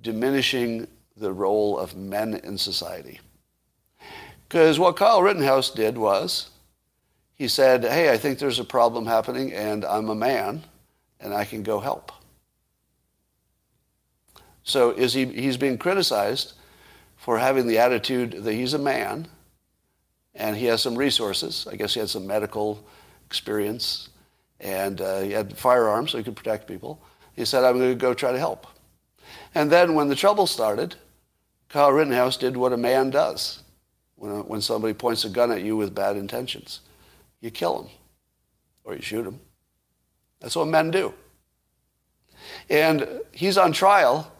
diminishing 0.00 0.86
the 1.16 1.32
role 1.32 1.78
of 1.78 1.96
men 1.96 2.34
in 2.34 2.56
society? 2.56 3.20
Because 4.48 4.78
what 4.78 4.96
Kyle 4.96 5.22
Rittenhouse 5.22 5.70
did 5.70 5.98
was 5.98 6.50
he 7.34 7.48
said, 7.48 7.84
Hey, 7.84 8.10
I 8.12 8.18
think 8.18 8.38
there's 8.38 8.58
a 8.58 8.64
problem 8.64 9.06
happening, 9.06 9.52
and 9.52 9.84
I'm 9.84 10.08
a 10.08 10.14
man, 10.14 10.62
and 11.18 11.34
I 11.34 11.44
can 11.44 11.62
go 11.62 11.80
help. 11.80 12.12
So 14.62 14.90
is 14.90 15.12
he, 15.12 15.26
he's 15.26 15.56
being 15.56 15.78
criticized 15.78 16.52
for 17.16 17.38
having 17.38 17.66
the 17.66 17.78
attitude 17.78 18.44
that 18.44 18.52
he's 18.52 18.74
a 18.74 18.78
man 18.78 19.26
and 20.34 20.56
he 20.56 20.66
has 20.66 20.82
some 20.82 20.96
resources. 20.96 21.66
I 21.70 21.76
guess 21.76 21.94
he 21.94 22.00
had 22.00 22.08
some 22.08 22.26
medical 22.26 22.84
experience 23.26 24.08
and 24.60 25.00
uh, 25.00 25.20
he 25.20 25.32
had 25.32 25.56
firearms 25.56 26.12
so 26.12 26.18
he 26.18 26.24
could 26.24 26.36
protect 26.36 26.68
people. 26.68 27.02
He 27.34 27.44
said, 27.44 27.64
I'm 27.64 27.78
going 27.78 27.90
to 27.90 27.96
go 27.96 28.14
try 28.14 28.32
to 28.32 28.38
help. 28.38 28.66
And 29.54 29.70
then 29.70 29.94
when 29.94 30.08
the 30.08 30.14
trouble 30.14 30.46
started, 30.46 30.94
Kyle 31.68 31.92
Rittenhouse 31.92 32.36
did 32.36 32.56
what 32.56 32.72
a 32.72 32.76
man 32.76 33.10
does 33.10 33.62
when, 34.16 34.30
when 34.46 34.60
somebody 34.60 34.94
points 34.94 35.24
a 35.24 35.28
gun 35.28 35.50
at 35.50 35.62
you 35.62 35.76
with 35.76 35.94
bad 35.94 36.16
intentions. 36.16 36.80
You 37.40 37.50
kill 37.50 37.82
him 37.82 37.90
or 38.84 38.94
you 38.94 39.02
shoot 39.02 39.26
him. 39.26 39.40
That's 40.40 40.56
what 40.56 40.68
men 40.68 40.90
do. 40.90 41.14
And 42.68 43.20
he's 43.32 43.58
on 43.58 43.72
trial 43.72 44.30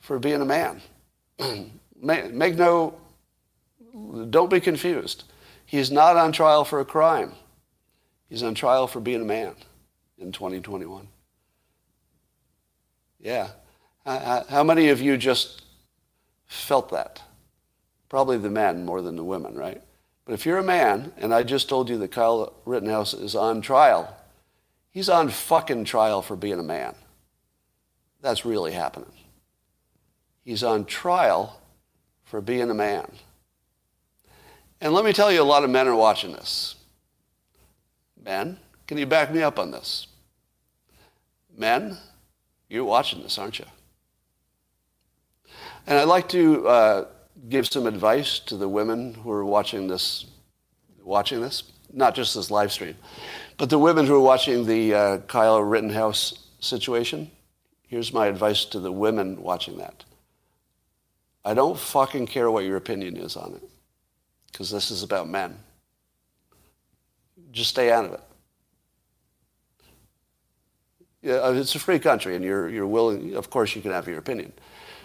for 0.00 0.18
being 0.18 0.40
a 0.40 0.44
man. 0.44 0.80
make 2.00 2.56
no, 2.56 2.99
don't 4.30 4.50
be 4.50 4.60
confused. 4.60 5.24
He's 5.66 5.90
not 5.90 6.16
on 6.16 6.32
trial 6.32 6.64
for 6.64 6.80
a 6.80 6.84
crime. 6.84 7.32
He's 8.28 8.42
on 8.42 8.54
trial 8.54 8.86
for 8.86 9.00
being 9.00 9.22
a 9.22 9.24
man 9.24 9.54
in 10.18 10.32
2021. 10.32 11.08
Yeah. 13.20 13.48
How 14.04 14.64
many 14.64 14.88
of 14.88 15.00
you 15.00 15.16
just 15.16 15.62
felt 16.46 16.90
that? 16.90 17.22
Probably 18.08 18.38
the 18.38 18.50
men 18.50 18.84
more 18.84 19.02
than 19.02 19.16
the 19.16 19.24
women, 19.24 19.54
right? 19.54 19.82
But 20.24 20.34
if 20.34 20.46
you're 20.46 20.58
a 20.58 20.64
man, 20.64 21.12
and 21.16 21.34
I 21.34 21.42
just 21.42 21.68
told 21.68 21.88
you 21.88 21.98
that 21.98 22.12
Kyle 22.12 22.54
Rittenhouse 22.64 23.14
is 23.14 23.34
on 23.34 23.60
trial, 23.60 24.16
he's 24.90 25.08
on 25.08 25.28
fucking 25.28 25.84
trial 25.84 26.22
for 26.22 26.36
being 26.36 26.58
a 26.58 26.64
man. 26.64 26.94
That's 28.20 28.44
really 28.44 28.72
happening. 28.72 29.12
He's 30.44 30.62
on 30.62 30.84
trial 30.84 31.60
for 32.24 32.40
being 32.40 32.70
a 32.70 32.74
man. 32.74 33.10
And 34.80 34.94
let 34.94 35.04
me 35.04 35.12
tell 35.12 35.30
you, 35.30 35.42
a 35.42 35.44
lot 35.44 35.62
of 35.62 35.70
men 35.70 35.86
are 35.88 35.96
watching 35.96 36.32
this. 36.32 36.74
Men, 38.24 38.58
can 38.86 38.96
you 38.96 39.06
back 39.06 39.32
me 39.32 39.42
up 39.42 39.58
on 39.58 39.70
this? 39.70 40.06
Men, 41.56 41.98
you're 42.68 42.84
watching 42.84 43.22
this, 43.22 43.36
aren't 43.38 43.58
you? 43.58 43.66
And 45.86 45.98
I'd 45.98 46.04
like 46.04 46.28
to 46.30 46.66
uh, 46.66 47.04
give 47.48 47.66
some 47.66 47.86
advice 47.86 48.38
to 48.40 48.56
the 48.56 48.68
women 48.68 49.12
who 49.14 49.30
are 49.30 49.44
watching 49.44 49.86
this, 49.86 50.26
watching 51.02 51.42
this, 51.42 51.64
not 51.92 52.14
just 52.14 52.34
this 52.34 52.50
live 52.50 52.72
stream, 52.72 52.96
but 53.58 53.68
the 53.68 53.78
women 53.78 54.06
who 54.06 54.14
are 54.14 54.20
watching 54.20 54.64
the 54.64 54.94
uh, 54.94 55.18
Kyle 55.18 55.62
Rittenhouse 55.62 56.46
situation. 56.60 57.30
Here's 57.86 58.12
my 58.12 58.28
advice 58.28 58.64
to 58.66 58.80
the 58.80 58.92
women 58.92 59.42
watching 59.42 59.78
that. 59.78 60.04
I 61.44 61.54
don't 61.54 61.78
fucking 61.78 62.28
care 62.28 62.50
what 62.50 62.64
your 62.64 62.76
opinion 62.76 63.16
is 63.16 63.36
on 63.36 63.54
it 63.54 63.69
because 64.50 64.70
this 64.70 64.90
is 64.90 65.02
about 65.02 65.28
men. 65.28 65.58
Just 67.52 67.70
stay 67.70 67.90
out 67.90 68.04
of 68.04 68.12
it. 68.12 68.20
Yeah, 71.22 71.34
uh, 71.34 71.52
it's 71.52 71.74
a 71.74 71.78
free 71.78 71.98
country 71.98 72.34
and 72.34 72.44
you're, 72.44 72.68
you're 72.68 72.86
willing, 72.86 73.34
of 73.34 73.50
course, 73.50 73.76
you 73.76 73.82
can 73.82 73.90
have 73.90 74.08
your 74.08 74.18
opinion. 74.18 74.52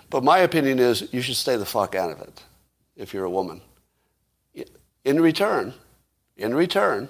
But 0.10 0.24
my 0.24 0.40
opinion 0.40 0.80
is 0.80 1.10
you 1.12 1.22
should 1.22 1.36
stay 1.36 1.58
the 1.58 1.66
fuck 1.66 1.96
out 1.96 2.12
of 2.12 2.22
it 2.22 2.44
if 2.96 3.14
you're 3.14 3.26
a 3.26 3.30
woman. 3.30 3.62
In 5.04 5.20
return, 5.22 5.74
in 6.38 6.56
return, 6.56 7.10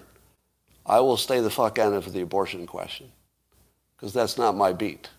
I 0.86 1.00
will 1.00 1.17
stay 1.17 1.39
the 1.39 1.50
fuck 1.50 1.80
out 1.80 1.93
of 1.93 2.13
the 2.13 2.21
abortion 2.21 2.65
question 2.67 3.12
because 3.95 4.13
that's 4.13 4.38
not 4.38 4.56
my 4.56 4.74
beat, 4.74 5.10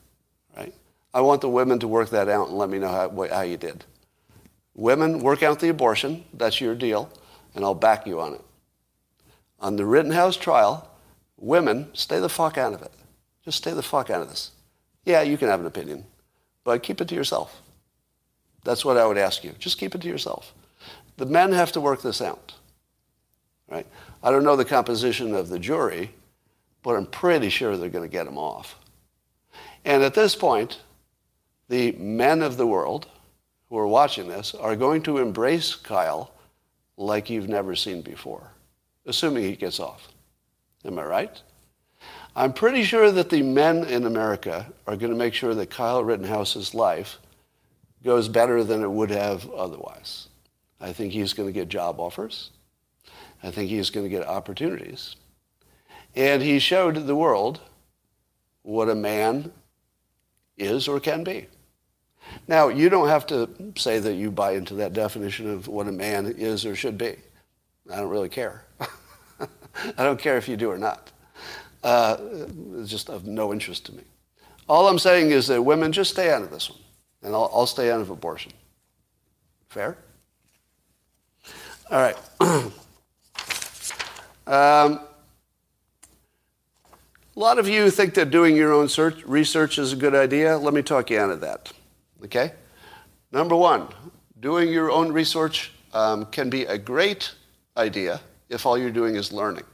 right? 0.56 0.74
I 1.14 1.20
want 1.20 1.40
the 1.40 1.48
women 1.48 1.78
to 1.78 1.88
work 1.88 2.10
that 2.10 2.28
out 2.28 2.48
and 2.48 2.58
let 2.58 2.68
me 2.68 2.78
know 2.78 2.88
how, 2.88 3.28
how 3.28 3.40
you 3.40 3.56
did. 3.56 3.84
Women, 4.76 5.20
work 5.20 5.42
out 5.42 5.58
the 5.58 5.70
abortion. 5.70 6.24
That's 6.34 6.60
your 6.60 6.74
deal, 6.74 7.10
and 7.54 7.64
I'll 7.64 7.74
back 7.74 8.06
you 8.06 8.20
on 8.20 8.34
it. 8.34 8.42
On 9.58 9.76
the 9.76 9.86
Rittenhouse 9.86 10.36
trial, 10.36 10.88
women, 11.38 11.88
stay 11.94 12.20
the 12.20 12.28
fuck 12.28 12.58
out 12.58 12.74
of 12.74 12.82
it. 12.82 12.92
Just 13.42 13.58
stay 13.58 13.72
the 13.72 13.82
fuck 13.82 14.10
out 14.10 14.20
of 14.20 14.28
this. 14.28 14.50
Yeah, 15.06 15.22
you 15.22 15.38
can 15.38 15.48
have 15.48 15.60
an 15.60 15.66
opinion, 15.66 16.04
but 16.62 16.82
keep 16.82 17.00
it 17.00 17.08
to 17.08 17.14
yourself. 17.14 17.62
That's 18.64 18.84
what 18.84 18.98
I 18.98 19.06
would 19.06 19.16
ask 19.16 19.44
you. 19.44 19.54
Just 19.58 19.78
keep 19.78 19.94
it 19.94 20.02
to 20.02 20.08
yourself. 20.08 20.52
The 21.16 21.26
men 21.26 21.52
have 21.52 21.72
to 21.72 21.80
work 21.80 22.02
this 22.02 22.20
out. 22.20 22.52
Right? 23.68 23.86
I 24.22 24.30
don't 24.30 24.44
know 24.44 24.56
the 24.56 24.64
composition 24.64 25.34
of 25.34 25.48
the 25.48 25.58
jury, 25.58 26.10
but 26.82 26.96
I'm 26.96 27.06
pretty 27.06 27.48
sure 27.48 27.76
they're 27.76 27.88
going 27.88 28.08
to 28.08 28.12
get 28.12 28.26
him 28.26 28.36
off. 28.36 28.76
And 29.84 30.02
at 30.02 30.14
this 30.14 30.36
point, 30.36 30.80
the 31.68 31.92
men 31.92 32.42
of 32.42 32.58
the 32.58 32.66
world, 32.66 33.08
who 33.68 33.78
are 33.78 33.86
watching 33.86 34.28
this 34.28 34.54
are 34.54 34.76
going 34.76 35.02
to 35.02 35.18
embrace 35.18 35.74
Kyle 35.74 36.32
like 36.96 37.28
you've 37.30 37.48
never 37.48 37.74
seen 37.74 38.02
before, 38.02 38.50
assuming 39.06 39.42
he 39.44 39.56
gets 39.56 39.80
off. 39.80 40.08
Am 40.84 40.98
I 40.98 41.04
right? 41.04 41.42
I'm 42.34 42.52
pretty 42.52 42.84
sure 42.84 43.10
that 43.10 43.30
the 43.30 43.42
men 43.42 43.84
in 43.84 44.04
America 44.04 44.72
are 44.86 44.96
going 44.96 45.10
to 45.10 45.18
make 45.18 45.34
sure 45.34 45.54
that 45.54 45.70
Kyle 45.70 46.04
Rittenhouse's 46.04 46.74
life 46.74 47.18
goes 48.04 48.28
better 48.28 48.62
than 48.62 48.82
it 48.82 48.90
would 48.90 49.10
have 49.10 49.50
otherwise. 49.50 50.28
I 50.80 50.92
think 50.92 51.12
he's 51.12 51.32
going 51.32 51.48
to 51.48 51.52
get 51.52 51.68
job 51.68 51.98
offers. 51.98 52.50
I 53.42 53.50
think 53.50 53.70
he's 53.70 53.90
going 53.90 54.04
to 54.04 54.10
get 54.10 54.26
opportunities. 54.26 55.16
And 56.14 56.42
he 56.42 56.58
showed 56.58 57.06
the 57.06 57.16
world 57.16 57.60
what 58.62 58.88
a 58.88 58.94
man 58.94 59.52
is 60.56 60.88
or 60.88 61.00
can 61.00 61.24
be. 61.24 61.46
Now, 62.48 62.68
you 62.68 62.88
don't 62.88 63.08
have 63.08 63.26
to 63.28 63.48
say 63.76 63.98
that 63.98 64.14
you 64.14 64.30
buy 64.30 64.52
into 64.52 64.74
that 64.74 64.92
definition 64.92 65.50
of 65.50 65.68
what 65.68 65.88
a 65.88 65.92
man 65.92 66.26
is 66.26 66.64
or 66.64 66.76
should 66.76 66.96
be. 66.96 67.16
I 67.92 67.96
don't 67.96 68.10
really 68.10 68.28
care. 68.28 68.64
I 68.80 70.04
don't 70.04 70.18
care 70.18 70.36
if 70.36 70.48
you 70.48 70.56
do 70.56 70.70
or 70.70 70.78
not. 70.78 71.10
Uh, 71.82 72.16
it's 72.76 72.90
just 72.90 73.10
of 73.10 73.26
no 73.26 73.52
interest 73.52 73.86
to 73.86 73.94
me. 73.94 74.02
All 74.68 74.88
I'm 74.88 74.98
saying 74.98 75.30
is 75.30 75.46
that 75.48 75.62
women 75.62 75.92
just 75.92 76.10
stay 76.10 76.32
out 76.32 76.42
of 76.42 76.50
this 76.50 76.68
one. 76.70 76.80
And 77.22 77.34
I'll, 77.34 77.50
I'll 77.52 77.66
stay 77.66 77.90
out 77.90 78.00
of 78.00 78.10
abortion. 78.10 78.52
Fair? 79.68 79.96
All 81.90 82.00
right. 82.00 82.16
um, 84.46 85.00
a 87.36 87.40
lot 87.40 87.58
of 87.58 87.68
you 87.68 87.90
think 87.90 88.14
that 88.14 88.30
doing 88.30 88.56
your 88.56 88.72
own 88.72 88.88
search, 88.88 89.22
research 89.24 89.78
is 89.78 89.92
a 89.92 89.96
good 89.96 90.14
idea. 90.14 90.56
Let 90.56 90.74
me 90.74 90.82
talk 90.82 91.10
you 91.10 91.18
out 91.18 91.30
of 91.30 91.40
that. 91.42 91.72
Okay? 92.24 92.52
Number 93.32 93.56
one, 93.56 93.88
doing 94.40 94.72
your 94.72 94.90
own 94.90 95.12
research 95.12 95.72
um, 95.92 96.26
can 96.26 96.50
be 96.50 96.64
a 96.64 96.78
great 96.78 97.32
idea 97.76 98.20
if 98.48 98.66
all 98.66 98.78
you're 98.78 98.90
doing 98.90 99.16
is 99.16 99.32
learning. 99.32 99.64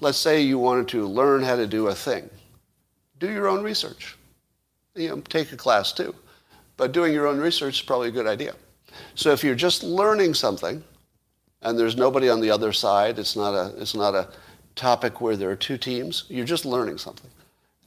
Let's 0.00 0.18
say 0.18 0.42
you 0.42 0.58
wanted 0.58 0.88
to 0.88 1.06
learn 1.06 1.42
how 1.42 1.56
to 1.56 1.66
do 1.66 1.86
a 1.88 1.94
thing. 1.94 2.28
Do 3.18 3.30
your 3.30 3.48
own 3.48 3.62
research. 3.62 4.16
You 4.94 5.08
know, 5.08 5.20
take 5.20 5.52
a 5.52 5.56
class 5.56 5.92
too. 5.92 6.14
But 6.76 6.92
doing 6.92 7.12
your 7.12 7.26
own 7.26 7.38
research 7.38 7.80
is 7.80 7.86
probably 7.86 8.08
a 8.08 8.12
good 8.12 8.26
idea. 8.26 8.54
So 9.14 9.30
if 9.30 9.44
you're 9.44 9.54
just 9.54 9.82
learning 9.82 10.34
something 10.34 10.82
and 11.62 11.78
there's 11.78 11.96
nobody 11.96 12.28
on 12.28 12.40
the 12.40 12.50
other 12.50 12.72
side, 12.72 13.18
it's 13.18 13.36
not 13.36 13.54
a, 13.54 13.74
it's 13.80 13.94
not 13.94 14.14
a 14.14 14.28
topic 14.74 15.20
where 15.20 15.36
there 15.36 15.50
are 15.50 15.56
two 15.56 15.78
teams, 15.78 16.24
you're 16.28 16.44
just 16.44 16.64
learning 16.64 16.98
something. 16.98 17.30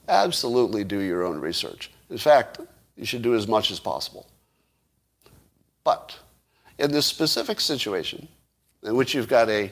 Absolutely 0.07 0.83
do 0.83 0.99
your 0.99 1.25
own 1.25 1.39
research. 1.39 1.91
In 2.09 2.17
fact, 2.17 2.59
you 2.95 3.05
should 3.05 3.21
do 3.21 3.35
as 3.35 3.47
much 3.47 3.71
as 3.71 3.79
possible. 3.79 4.27
But 5.83 6.17
in 6.79 6.91
this 6.91 7.05
specific 7.05 7.59
situation, 7.59 8.27
in 8.83 8.95
which 8.95 9.13
you've 9.13 9.27
got 9.27 9.49
a 9.49 9.71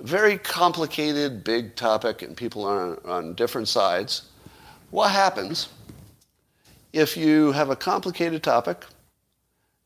very 0.00 0.38
complicated, 0.38 1.44
big 1.44 1.74
topic 1.74 2.22
and 2.22 2.36
people 2.36 2.64
are 2.64 3.04
on, 3.06 3.34
different 3.34 3.68
sides, 3.68 4.22
what 4.90 5.10
happens 5.10 5.68
if 6.92 7.16
you 7.16 7.52
have 7.52 7.70
a 7.70 7.76
complicated 7.76 8.42
topic 8.42 8.84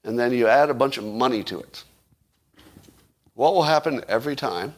and 0.05 0.19
then 0.19 0.33
you 0.33 0.47
add 0.49 0.71
a 0.71 0.75
bunch 0.75 0.99
of 0.99 1.05
money 1.05 1.43
to 1.45 1.61
it? 1.61 1.85
What 3.35 3.55
will 3.55 3.63
happen 3.63 4.05
every 4.09 4.37
time 4.37 4.75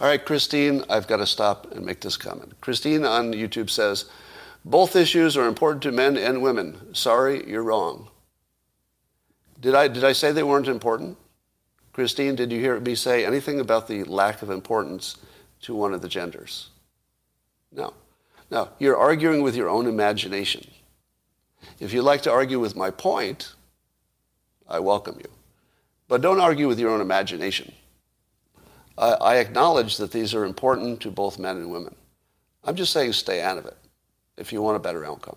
all 0.00 0.08
right, 0.08 0.24
Christine, 0.24 0.82
I've 0.90 1.06
got 1.06 1.18
to 1.18 1.26
stop 1.26 1.70
and 1.70 1.86
make 1.86 2.00
this 2.00 2.16
comment. 2.16 2.60
Christine 2.60 3.04
on 3.04 3.32
YouTube 3.32 3.70
says, 3.70 4.06
both 4.64 4.96
issues 4.96 5.36
are 5.36 5.46
important 5.46 5.82
to 5.82 5.92
men 5.92 6.16
and 6.16 6.42
women. 6.42 6.94
Sorry, 6.94 7.46
you're 7.48 7.62
wrong. 7.62 8.08
Did 9.60 9.74
I, 9.74 9.88
did 9.88 10.04
I 10.04 10.12
say 10.12 10.32
they 10.32 10.42
weren't 10.42 10.68
important? 10.68 11.18
Christine, 11.92 12.34
did 12.34 12.50
you 12.50 12.60
hear 12.60 12.80
me 12.80 12.94
say 12.94 13.24
anything 13.24 13.60
about 13.60 13.88
the 13.88 14.04
lack 14.04 14.42
of 14.42 14.50
importance 14.50 15.16
to 15.62 15.74
one 15.74 15.92
of 15.92 16.00
the 16.00 16.08
genders? 16.08 16.70
No. 17.72 17.92
No, 18.50 18.70
you're 18.78 18.96
arguing 18.96 19.42
with 19.42 19.56
your 19.56 19.68
own 19.68 19.86
imagination. 19.86 20.66
If 21.78 21.92
you'd 21.92 22.02
like 22.02 22.22
to 22.22 22.32
argue 22.32 22.60
with 22.60 22.76
my 22.76 22.90
point, 22.90 23.54
I 24.68 24.80
welcome 24.80 25.16
you. 25.18 25.30
But 26.08 26.20
don't 26.20 26.40
argue 26.40 26.68
with 26.68 26.78
your 26.78 26.90
own 26.90 27.00
imagination. 27.00 27.72
I, 28.96 29.12
I 29.12 29.36
acknowledge 29.36 29.96
that 29.96 30.12
these 30.12 30.34
are 30.34 30.44
important 30.44 31.00
to 31.00 31.10
both 31.10 31.38
men 31.38 31.56
and 31.56 31.70
women. 31.70 31.94
I'm 32.64 32.76
just 32.76 32.92
saying 32.92 33.12
stay 33.12 33.42
out 33.42 33.58
of 33.58 33.66
it 33.66 33.76
if 34.36 34.52
you 34.52 34.62
want 34.62 34.76
a 34.76 34.80
better 34.80 35.04
outcome. 35.04 35.36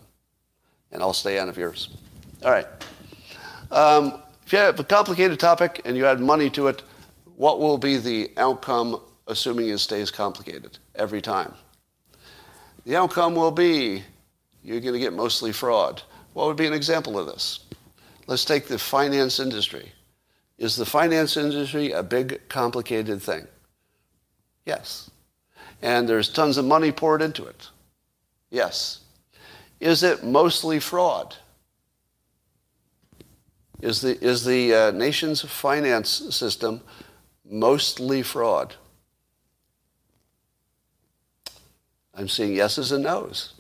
And 0.91 1.01
I'll 1.01 1.13
stay 1.13 1.37
out 1.37 1.49
of 1.49 1.57
yours. 1.57 1.89
All 2.43 2.51
right. 2.51 2.67
Um, 3.71 4.21
if 4.45 4.53
you 4.53 4.59
have 4.59 4.79
a 4.79 4.83
complicated 4.83 5.39
topic 5.39 5.81
and 5.85 5.97
you 5.97 6.05
add 6.05 6.19
money 6.19 6.49
to 6.51 6.67
it, 6.67 6.83
what 7.35 7.59
will 7.59 7.77
be 7.77 7.97
the 7.97 8.31
outcome 8.37 9.01
assuming 9.27 9.69
it 9.69 9.79
stays 9.79 10.09
complicated 10.09 10.77
every 10.95 11.21
time? 11.21 11.53
The 12.85 12.95
outcome 12.95 13.35
will 13.35 13.51
be 13.51 14.03
you're 14.63 14.79
going 14.79 14.93
to 14.93 14.99
get 14.99 15.13
mostly 15.13 15.51
fraud. 15.51 16.01
What 16.33 16.47
would 16.47 16.57
be 16.57 16.67
an 16.67 16.73
example 16.73 17.19
of 17.19 17.27
this? 17.27 17.61
Let's 18.27 18.45
take 18.45 18.67
the 18.67 18.77
finance 18.77 19.39
industry. 19.39 19.91
Is 20.57 20.75
the 20.75 20.85
finance 20.85 21.37
industry 21.37 21.91
a 21.91 22.03
big, 22.03 22.41
complicated 22.49 23.21
thing? 23.21 23.47
Yes. 24.65 25.09
And 25.81 26.07
there's 26.07 26.29
tons 26.29 26.57
of 26.57 26.65
money 26.65 26.91
poured 26.91 27.21
into 27.21 27.45
it? 27.45 27.69
Yes. 28.49 29.01
Is 29.79 30.03
it 30.03 30.23
mostly 30.23 30.79
fraud? 30.79 31.35
Is 33.81 34.01
the, 34.01 34.19
is 34.23 34.43
the 34.43 34.73
uh, 34.73 34.91
nation's 34.91 35.41
finance 35.41 36.09
system 36.09 36.81
mostly 37.45 38.23
fraud? 38.23 38.75
I'm 42.13 42.27
seeing 42.27 42.55
yeses 42.55 42.91
and 42.91 43.03
nos. 43.03 43.53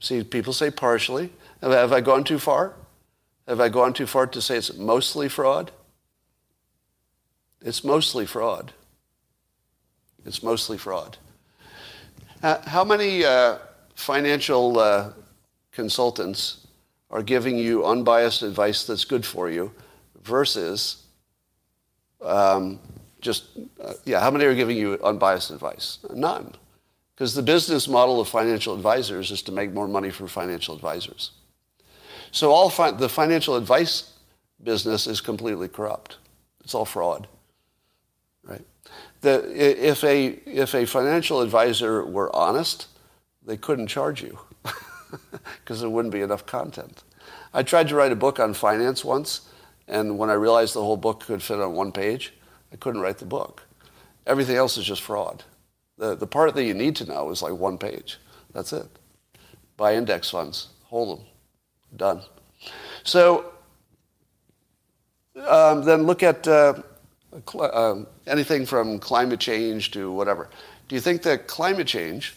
See, 0.00 0.24
people 0.24 0.54
say 0.54 0.70
partially. 0.70 1.30
Have, 1.60 1.72
have 1.72 1.92
I 1.92 2.00
gone 2.00 2.24
too 2.24 2.38
far? 2.38 2.74
Have 3.46 3.60
I 3.60 3.68
gone 3.68 3.92
too 3.92 4.06
far 4.06 4.26
to 4.28 4.40
say 4.40 4.56
it's 4.56 4.74
mostly 4.74 5.28
fraud? 5.28 5.70
It's 7.60 7.84
mostly 7.84 8.24
fraud. 8.24 8.72
It's 10.24 10.42
mostly 10.42 10.78
fraud. 10.78 11.18
Uh, 12.42 12.60
how 12.68 12.82
many 12.82 13.24
uh, 13.24 13.56
financial 13.94 14.78
uh, 14.78 15.12
consultants 15.70 16.66
are 17.10 17.22
giving 17.22 17.56
you 17.56 17.86
unbiased 17.86 18.42
advice 18.42 18.84
that's 18.84 19.04
good 19.04 19.24
for 19.24 19.48
you 19.48 19.70
versus 20.22 21.04
um, 22.20 22.80
just, 23.20 23.44
uh, 23.80 23.92
yeah, 24.04 24.18
how 24.18 24.30
many 24.30 24.44
are 24.44 24.54
giving 24.54 24.76
you 24.76 24.98
unbiased 25.04 25.52
advice? 25.52 25.98
None. 26.12 26.52
Because 27.14 27.34
the 27.34 27.42
business 27.42 27.86
model 27.86 28.20
of 28.20 28.28
financial 28.28 28.74
advisors 28.74 29.30
is 29.30 29.42
to 29.42 29.52
make 29.52 29.72
more 29.72 29.86
money 29.86 30.10
for 30.10 30.26
financial 30.26 30.74
advisors. 30.74 31.30
So 32.32 32.50
all 32.50 32.70
fi- 32.70 32.90
the 32.90 33.08
financial 33.08 33.54
advice 33.54 34.14
business 34.64 35.06
is 35.06 35.20
completely 35.20 35.68
corrupt. 35.68 36.16
It's 36.64 36.74
all 36.74 36.86
fraud? 36.86 37.28
If, 39.22 40.02
a, 40.04 40.26
if 40.46 40.74
a 40.74 40.84
financial 40.84 41.40
advisor 41.40 42.04
were 42.04 42.34
honest, 42.34 42.88
they 43.44 43.56
couldn't 43.56 43.86
charge 43.86 44.22
you 44.22 44.38
because 45.60 45.80
there 45.80 45.90
wouldn't 45.90 46.12
be 46.12 46.20
enough 46.20 46.46
content. 46.46 47.04
I 47.54 47.62
tried 47.62 47.88
to 47.88 47.96
write 47.96 48.12
a 48.12 48.16
book 48.16 48.40
on 48.40 48.54
finance 48.54 49.04
once, 49.04 49.42
and 49.86 50.18
when 50.18 50.30
I 50.30 50.34
realized 50.34 50.74
the 50.74 50.82
whole 50.82 50.96
book 50.96 51.20
could 51.20 51.42
fit 51.42 51.60
on 51.60 51.72
one 51.72 51.92
page, 51.92 52.32
I 52.72 52.76
couldn't 52.76 53.00
write 53.00 53.18
the 53.18 53.26
book. 53.26 53.62
Everything 54.26 54.56
else 54.56 54.76
is 54.76 54.84
just 54.84 55.02
fraud. 55.02 55.44
The, 55.98 56.14
the 56.14 56.26
part 56.26 56.54
that 56.54 56.64
you 56.64 56.74
need 56.74 56.96
to 56.96 57.04
know 57.04 57.30
is 57.30 57.42
like 57.42 57.52
one 57.52 57.78
page. 57.78 58.18
That's 58.52 58.72
it. 58.72 58.86
Buy 59.76 59.94
index 59.94 60.30
funds, 60.30 60.68
hold 60.84 61.18
them. 61.18 61.26
Done. 61.96 62.22
So 63.04 63.52
um, 65.46 65.84
then 65.84 66.04
look 66.04 66.22
at 66.22 66.46
uh, 66.48 66.74
uh, 67.58 67.96
anything 68.26 68.66
from 68.66 68.98
climate 68.98 69.40
change 69.40 69.90
to 69.92 70.10
whatever. 70.12 70.48
Do 70.88 70.94
you 70.94 71.00
think 71.00 71.22
that 71.22 71.46
climate 71.46 71.86
change, 71.86 72.34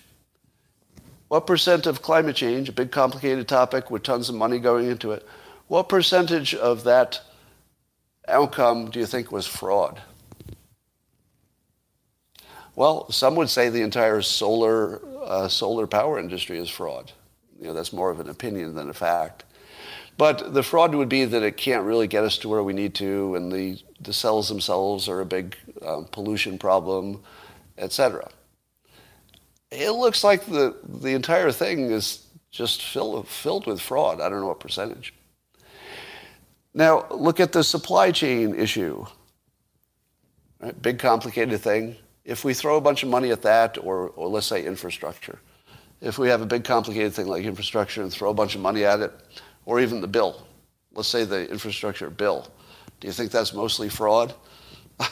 what 1.28 1.48
percent 1.48 1.86
of 1.86 2.02
climate 2.02 2.36
change, 2.36 2.70
a 2.70 2.72
big 2.72 2.92
complicated 2.92 3.48
topic 3.48 3.92
with 3.92 4.04
tons 4.04 4.30
of 4.30 4.36
money 4.36 4.60
going 4.60 4.88
into 4.88 5.12
it, 5.12 5.26
what 5.68 5.90
percentage 5.90 6.54
of 6.54 6.84
that 6.84 7.22
outcome 8.28 8.90
do 8.92 9.00
you 9.00 9.06
think 9.06 9.32
was 9.32 9.48
fraud? 9.48 10.02
Well, 12.76 13.10
some 13.10 13.36
would 13.36 13.50
say 13.50 13.70
the 13.70 13.82
entire 13.82 14.22
solar, 14.22 15.02
uh, 15.24 15.48
solar 15.48 15.88
power 15.88 16.20
industry 16.20 16.58
is 16.58 16.70
fraud. 16.70 17.12
You 17.60 17.68
know, 17.68 17.74
that's 17.74 17.94
more 17.94 18.12
of 18.12 18.20
an 18.20 18.30
opinion 18.30 18.76
than 18.76 18.90
a 18.90 18.94
fact. 18.94 19.45
But 20.18 20.54
the 20.54 20.64
fraud 20.64 20.96
would 20.96 21.10
be 21.10 21.26
that 21.26 21.44
it 21.44 21.58
can't 21.58 21.84
really 21.84 22.08
get 22.08 22.24
us 22.24 22.38
to 22.40 22.50
where 22.50 22.64
we 22.64 22.74
need 22.74 22.96
to, 22.96 23.36
and 23.36 23.52
the, 23.52 23.80
the 24.00 24.14
cells 24.14 24.48
themselves 24.48 25.10
are 25.10 25.20
a 25.20 25.26
big 25.26 25.58
um, 25.86 26.06
pollution 26.06 26.58
problem, 26.58 27.22
etc. 27.78 28.30
It 29.72 29.92
looks 29.92 30.24
like 30.24 30.46
the, 30.46 30.76
the 30.84 31.10
entire 31.10 31.52
thing 31.52 31.92
is 31.92 32.26
just 32.50 32.82
filled, 32.82 33.28
filled 33.28 33.68
with 33.68 33.82
fraud. 33.82 34.22
I 34.22 34.30
don't 34.30 34.40
know 34.40 34.48
what 34.48 34.62
percentage. 34.62 35.14
Now, 36.74 37.06
look 37.10 37.40
at 37.40 37.52
the 37.52 37.64
supply 37.64 38.12
chain 38.12 38.56
issue. 38.56 39.06
Right? 40.62 40.82
Big, 40.82 41.00
complicated 41.00 41.60
thing. 41.60 41.98
If 42.24 42.46
we 42.46 42.54
throw 42.54 42.78
a 42.78 42.82
bunch 42.82 43.04
of 43.04 43.10
money 43.10 43.32
at 43.32 43.42
that, 43.42 43.78
or, 43.78 44.10
or 44.10 44.30
let's 44.30 44.48
say 44.48 44.66
infrastructure, 44.66 45.40
if 46.02 46.18
we 46.18 46.30
have 46.30 46.42
a 46.42 46.46
big 46.46 46.64
complicated 46.64 47.14
thing 47.14 47.28
like 47.28 47.44
infrastructure 47.44 48.02
and 48.02 48.12
throw 48.12 48.30
a 48.30 48.34
bunch 48.34 48.56
of 48.56 48.62
money 48.62 48.86
at 48.86 49.00
it, 49.02 49.14
or 49.66 49.80
even 49.80 50.02
the 50.02 50.08
bill, 50.08 50.46
let's 50.94 51.08
say 51.08 51.26
the 51.26 51.50
infrastructure 51.50 52.10
bill, 52.10 52.48
do 53.00 53.08
you 53.08 53.14
think 53.14 53.32
that's 53.32 53.54
mostly 53.54 53.90
fraud? 53.90 54.34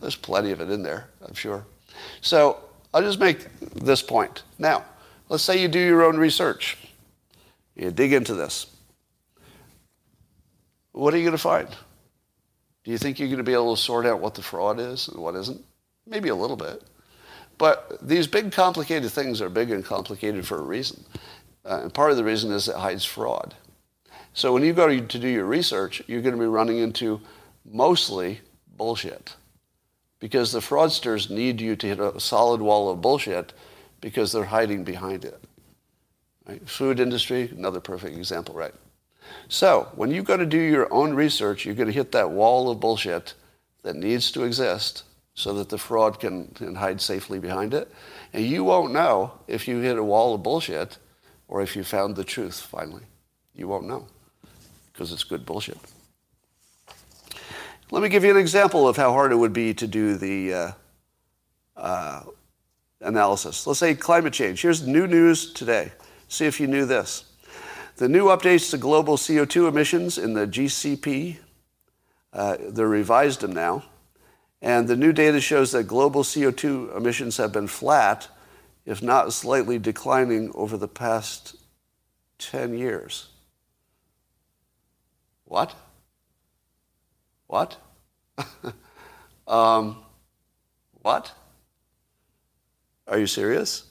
There's 0.00 0.16
plenty 0.16 0.52
of 0.52 0.60
it 0.60 0.70
in 0.70 0.82
there, 0.82 1.08
I'm 1.26 1.34
sure. 1.34 1.64
So 2.20 2.60
I'll 2.94 3.02
just 3.02 3.20
make 3.20 3.46
this 3.74 4.02
point. 4.02 4.42
Now, 4.58 4.84
let's 5.28 5.42
say 5.42 5.60
you 5.60 5.68
do 5.68 5.78
your 5.78 6.04
own 6.04 6.16
research. 6.16 6.78
You 7.74 7.90
dig 7.90 8.12
into 8.12 8.34
this. 8.34 8.66
What 10.92 11.12
are 11.12 11.18
you 11.18 11.24
going 11.24 11.36
to 11.36 11.38
find? 11.38 11.68
Do 12.84 12.90
you 12.90 12.98
think 12.98 13.18
you're 13.18 13.28
going 13.28 13.38
to 13.38 13.44
be 13.44 13.52
able 13.52 13.76
to 13.76 13.82
sort 13.82 14.06
out 14.06 14.20
what 14.20 14.34
the 14.34 14.42
fraud 14.42 14.80
is 14.80 15.08
and 15.08 15.18
what 15.18 15.34
isn't? 15.34 15.62
Maybe 16.06 16.28
a 16.28 16.34
little 16.34 16.56
bit. 16.56 16.82
But 17.58 17.98
these 18.00 18.26
big 18.26 18.52
complicated 18.52 19.10
things 19.10 19.42
are 19.42 19.48
big 19.48 19.70
and 19.70 19.84
complicated 19.84 20.46
for 20.46 20.58
a 20.58 20.62
reason. 20.62 21.04
Uh, 21.64 21.80
and 21.82 21.92
part 21.92 22.12
of 22.12 22.16
the 22.16 22.24
reason 22.24 22.52
is 22.52 22.68
it 22.68 22.76
hides 22.76 23.04
fraud. 23.04 23.54
So 24.36 24.52
when 24.52 24.62
you 24.62 24.74
go 24.74 24.86
to, 24.86 25.00
do 25.00 25.28
your 25.28 25.46
research, 25.46 26.02
you're 26.06 26.20
going 26.20 26.34
to 26.34 26.40
be 26.40 26.46
running 26.46 26.76
into 26.76 27.22
mostly 27.64 28.42
bullshit. 28.76 29.34
Because 30.20 30.52
the 30.52 30.58
fraudsters 30.58 31.30
need 31.30 31.58
you 31.58 31.74
to 31.74 31.86
hit 31.86 31.98
a 31.98 32.20
solid 32.20 32.60
wall 32.60 32.90
of 32.90 33.00
bullshit 33.00 33.54
because 34.02 34.32
they're 34.32 34.44
hiding 34.44 34.84
behind 34.84 35.24
it. 35.24 35.42
Right? 36.46 36.68
Food 36.68 37.00
industry, 37.00 37.50
another 37.56 37.80
perfect 37.80 38.14
example, 38.14 38.54
right? 38.54 38.74
So 39.48 39.88
when 39.94 40.10
you 40.10 40.22
go 40.22 40.36
to 40.36 40.44
do 40.44 40.60
your 40.60 40.92
own 40.92 41.14
research, 41.14 41.64
you're 41.64 41.74
going 41.74 41.88
to 41.88 41.94
hit 41.94 42.12
that 42.12 42.30
wall 42.30 42.70
of 42.70 42.78
bullshit 42.78 43.32
that 43.84 43.96
needs 43.96 44.30
to 44.32 44.44
exist 44.44 45.04
so 45.32 45.54
that 45.54 45.70
the 45.70 45.78
fraud 45.78 46.20
can, 46.20 46.48
can 46.48 46.74
hide 46.74 47.00
safely 47.00 47.38
behind 47.38 47.72
it. 47.72 47.90
And 48.34 48.44
you 48.44 48.64
won't 48.64 48.92
know 48.92 49.32
if 49.48 49.66
you 49.66 49.78
hit 49.78 49.96
a 49.96 50.04
wall 50.04 50.34
of 50.34 50.42
bullshit 50.42 50.98
or 51.48 51.62
if 51.62 51.74
you 51.74 51.82
found 51.82 52.16
the 52.16 52.24
truth 52.24 52.60
finally. 52.60 53.04
You 53.54 53.68
won't 53.68 53.86
know 53.86 54.06
because 54.96 55.12
it's 55.12 55.24
good 55.24 55.44
bullshit. 55.44 55.76
Let 57.90 58.02
me 58.02 58.08
give 58.08 58.24
you 58.24 58.30
an 58.30 58.38
example 58.38 58.88
of 58.88 58.96
how 58.96 59.12
hard 59.12 59.30
it 59.30 59.36
would 59.36 59.52
be 59.52 59.74
to 59.74 59.86
do 59.86 60.16
the 60.16 60.54
uh, 60.54 60.72
uh, 61.76 62.22
analysis. 63.02 63.66
Let's 63.66 63.78
say 63.78 63.94
climate 63.94 64.32
change. 64.32 64.62
Here's 64.62 64.86
new 64.86 65.06
news 65.06 65.52
today. 65.52 65.92
See 66.28 66.46
if 66.46 66.58
you 66.58 66.66
knew 66.66 66.86
this. 66.86 67.26
The 67.96 68.08
new 68.08 68.26
updates 68.26 68.70
to 68.70 68.78
global 68.78 69.18
CO2 69.18 69.68
emissions 69.68 70.16
in 70.16 70.32
the 70.32 70.46
GCP, 70.46 71.36
uh, 72.32 72.56
they're 72.58 72.88
revised 72.88 73.42
them 73.42 73.52
now. 73.52 73.84
And 74.62 74.88
the 74.88 74.96
new 74.96 75.12
data 75.12 75.42
shows 75.42 75.72
that 75.72 75.84
global 75.84 76.22
CO2 76.22 76.96
emissions 76.96 77.36
have 77.36 77.52
been 77.52 77.68
flat, 77.68 78.28
if 78.86 79.02
not 79.02 79.34
slightly 79.34 79.78
declining 79.78 80.50
over 80.54 80.78
the 80.78 80.88
past 80.88 81.56
10 82.38 82.76
years. 82.78 83.28
What? 85.46 85.74
What? 87.46 87.76
um, 89.48 89.96
what? 91.02 91.32
Are 93.08 93.18
you 93.18 93.26
serious? 93.26 93.84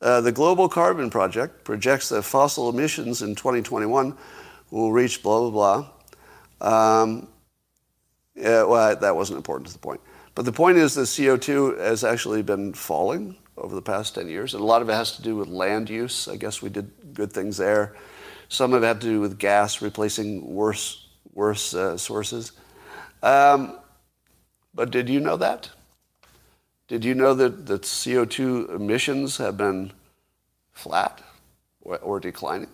Uh, 0.00 0.20
the 0.20 0.32
Global 0.32 0.68
Carbon 0.68 1.10
Project 1.10 1.64
projects 1.64 2.08
that 2.08 2.22
fossil 2.22 2.68
emissions 2.68 3.22
in 3.22 3.34
2021 3.34 4.16
will 4.70 4.92
reach 4.92 5.22
blah, 5.22 5.48
blah, 5.48 5.84
blah. 6.60 7.02
Um, 7.02 7.28
yeah, 8.34 8.64
well, 8.64 8.96
that 8.96 9.16
wasn't 9.16 9.36
important 9.36 9.68
to 9.68 9.72
the 9.72 9.78
point. 9.78 10.00
But 10.34 10.44
the 10.44 10.52
point 10.52 10.76
is 10.76 10.94
that 10.94 11.02
CO2 11.02 11.78
has 11.78 12.04
actually 12.04 12.42
been 12.42 12.74
falling 12.74 13.36
over 13.56 13.74
the 13.74 13.82
past 13.82 14.14
10 14.14 14.28
years, 14.28 14.52
and 14.52 14.62
a 14.62 14.66
lot 14.66 14.82
of 14.82 14.88
it 14.88 14.94
has 14.94 15.16
to 15.16 15.22
do 15.22 15.36
with 15.36 15.48
land 15.48 15.88
use. 15.88 16.28
I 16.28 16.36
guess 16.36 16.60
we 16.60 16.68
did 16.68 16.90
good 17.14 17.32
things 17.32 17.56
there. 17.56 17.94
Some 18.48 18.72
of 18.72 18.82
it 18.82 18.86
had 18.86 19.00
to 19.00 19.06
do 19.06 19.20
with 19.20 19.38
gas 19.38 19.82
replacing 19.82 20.54
worse, 20.54 21.06
worse 21.32 21.74
uh, 21.74 21.96
sources. 21.96 22.52
Um, 23.22 23.78
but 24.74 24.90
did 24.90 25.08
you 25.08 25.20
know 25.20 25.36
that? 25.36 25.70
Did 26.88 27.04
you 27.04 27.14
know 27.14 27.34
that, 27.34 27.66
that 27.66 27.82
CO2 27.82 28.76
emissions 28.76 29.38
have 29.38 29.56
been 29.56 29.92
flat 30.72 31.20
or, 31.80 31.98
or 31.98 32.20
declining? 32.20 32.68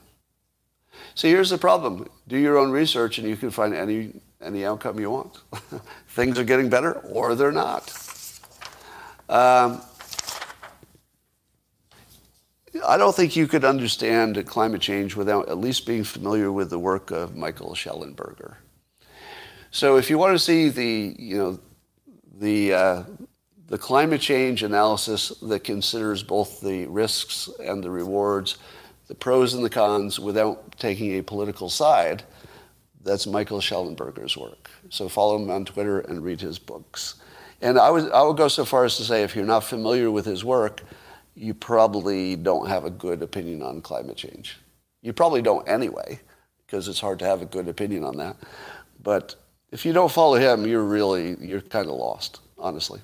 See, 1.15 1.31
here's 1.31 1.51
the 1.51 1.59
problem. 1.59 2.09
Do 2.29 2.37
your 2.37 2.59
own 2.59 2.71
research 2.71 3.19
and 3.19 3.27
you 3.27 3.37
can 3.37 3.51
find 3.51 3.75
any, 3.75 4.21
any 4.43 4.67
outcome 4.67 5.01
you 5.01 5.11
want. 5.11 5.41
Things 6.09 6.39
are 6.39 6.45
getting 6.45 6.69
better 6.69 6.93
or 6.93 7.35
they're 7.35 7.53
not. 7.53 7.91
Um, 9.29 9.81
I 12.87 12.97
don't 12.97 13.15
think 13.15 13.37
you 13.37 13.47
could 13.47 13.65
understand 13.65 14.45
climate 14.47 14.81
change 14.81 15.15
without 15.15 15.49
at 15.49 15.59
least 15.59 15.87
being 15.87 16.05
familiar 16.05 16.51
with 16.51 16.71
the 16.71 16.79
work 16.79 17.11
of 17.11 17.37
Michael 17.37 17.75
Shellenberger. 17.75 18.57
So 19.71 19.97
if 19.97 20.09
you 20.09 20.19
want 20.19 20.35
to 20.35 20.39
see 20.39 20.69
the, 20.69 21.15
you 21.19 21.37
know, 21.37 21.61
the, 22.39 22.73
uh, 22.73 23.03
the 23.69 23.79
climate 23.79 24.21
change 24.21 24.63
analysis 24.63 25.29
that 25.43 25.65
considers 25.65 26.23
both 26.23 26.61
the 26.61 26.87
risks 26.87 27.49
and 27.63 27.83
the 27.83 27.91
rewards, 27.91 28.59
the 29.09 29.15
pros 29.15 29.55
and 29.55 29.65
the 29.65 29.71
cons 29.71 30.19
without 30.19 30.79
taking 30.79 31.19
a 31.19 31.23
political 31.23 31.69
side, 31.69 32.23
that's 33.03 33.27
Michael 33.27 33.61
Shellenberger's 33.61 34.37
work. 34.37 34.71
So 34.89 35.09
follow 35.09 35.37
him 35.37 35.51
on 35.51 35.65
Twitter 35.65 36.01
and 36.01 36.25
read 36.25 36.41
his 36.41 36.59
books. 36.59 37.17
And 37.61 37.79
I 37.79 37.91
would, 37.91 38.11
I 38.13 38.23
would 38.23 38.37
go 38.37 38.49
so 38.49 38.65
far 38.65 38.85
as 38.85 38.97
to 38.97 39.05
say 39.05 39.23
if 39.23 39.37
you're 39.37 39.45
not 39.45 39.65
familiar 39.65 40.11
with 40.11 40.25
his 40.25 40.45
work, 40.45 40.83
you 41.35 41.55
probably 41.55 42.37
don't 42.37 42.69
have 42.69 42.85
a 42.85 42.91
good 42.91 43.23
opinion 43.23 43.63
on 43.63 43.81
climate 43.81 44.17
change. 44.17 44.59
You 45.01 45.13
probably 45.13 45.43
don't 45.43 45.67
anyway, 45.69 46.21
because 46.67 46.89
it's 46.89 47.01
hard 47.01 47.19
to 47.21 47.25
have 47.25 47.43
a 47.43 47.47
good 47.47 47.69
opinion 47.69 48.05
on 48.05 48.17
that. 48.19 48.37
But 49.03 49.35
if 49.71 49.85
you 49.85 49.93
don't 49.93 50.13
follow 50.13 50.37
him, 50.37 50.67
you're 50.67 50.85
really, 50.85 51.37
you're 51.41 51.61
kind 51.61 51.89
of 51.89 51.95
lost, 51.95 52.41
honestly. 52.59 53.01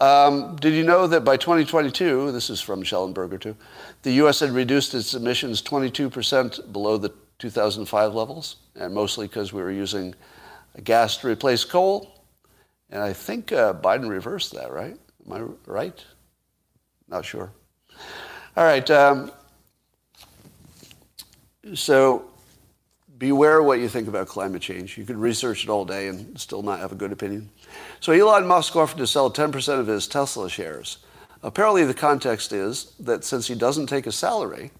Um, 0.00 0.54
did 0.56 0.74
you 0.74 0.84
know 0.84 1.08
that 1.08 1.24
by 1.24 1.36
2022, 1.36 2.30
this 2.30 2.50
is 2.50 2.60
from 2.60 2.84
Shellenberger 2.84 3.40
too, 3.40 3.56
the 4.02 4.12
U.S. 4.12 4.40
had 4.40 4.50
reduced 4.50 4.94
its 4.94 5.14
emissions 5.14 5.60
22% 5.60 6.72
below 6.72 6.96
the 6.96 7.12
2005 7.40 8.14
levels, 8.14 8.56
and 8.76 8.94
mostly 8.94 9.26
because 9.26 9.52
we 9.52 9.60
were 9.60 9.72
using 9.72 10.14
gas 10.84 11.16
to 11.18 11.28
replace 11.28 11.64
coal. 11.64 12.24
And 12.90 13.02
I 13.02 13.12
think 13.12 13.52
uh, 13.52 13.74
Biden 13.74 14.08
reversed 14.08 14.52
that, 14.54 14.72
right? 14.72 14.96
Am 15.26 15.32
I 15.32 15.40
right? 15.70 16.04
Not 17.08 17.24
sure. 17.24 17.50
All 18.56 18.64
right. 18.64 18.88
Um, 18.90 19.30
so 21.74 22.24
beware 23.18 23.62
what 23.62 23.80
you 23.80 23.88
think 23.88 24.08
about 24.08 24.28
climate 24.28 24.62
change. 24.62 24.96
You 24.96 25.04
could 25.04 25.16
research 25.16 25.64
it 25.64 25.70
all 25.70 25.84
day 25.84 26.08
and 26.08 26.38
still 26.38 26.62
not 26.62 26.80
have 26.80 26.92
a 26.92 26.96
good 26.96 27.12
opinion. 27.12 27.50
So 28.00 28.12
Elon 28.12 28.46
Musk 28.46 28.76
offered 28.76 28.98
to 28.98 29.06
sell 29.06 29.30
10% 29.30 29.80
of 29.80 29.86
his 29.86 30.06
Tesla 30.06 30.48
shares. 30.48 30.98
Apparently, 31.42 31.84
the 31.84 31.94
context 31.94 32.52
is 32.52 32.94
that 32.98 33.24
since 33.24 33.46
he 33.46 33.54
doesn't 33.54 33.86
take 33.86 34.06
a 34.06 34.12
salary, 34.12 34.72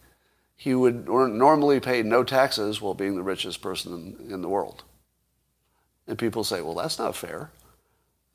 he 0.56 0.74
would 0.74 1.08
normally 1.08 1.78
pay 1.78 2.02
no 2.02 2.24
taxes 2.24 2.80
while 2.80 2.94
being 2.94 3.14
the 3.14 3.22
richest 3.22 3.62
person 3.62 4.16
in, 4.20 4.32
in 4.32 4.42
the 4.42 4.48
world. 4.48 4.82
And 6.08 6.18
people 6.18 6.42
say, 6.42 6.60
well, 6.60 6.74
that's 6.74 6.98
not 6.98 7.14
fair. 7.14 7.50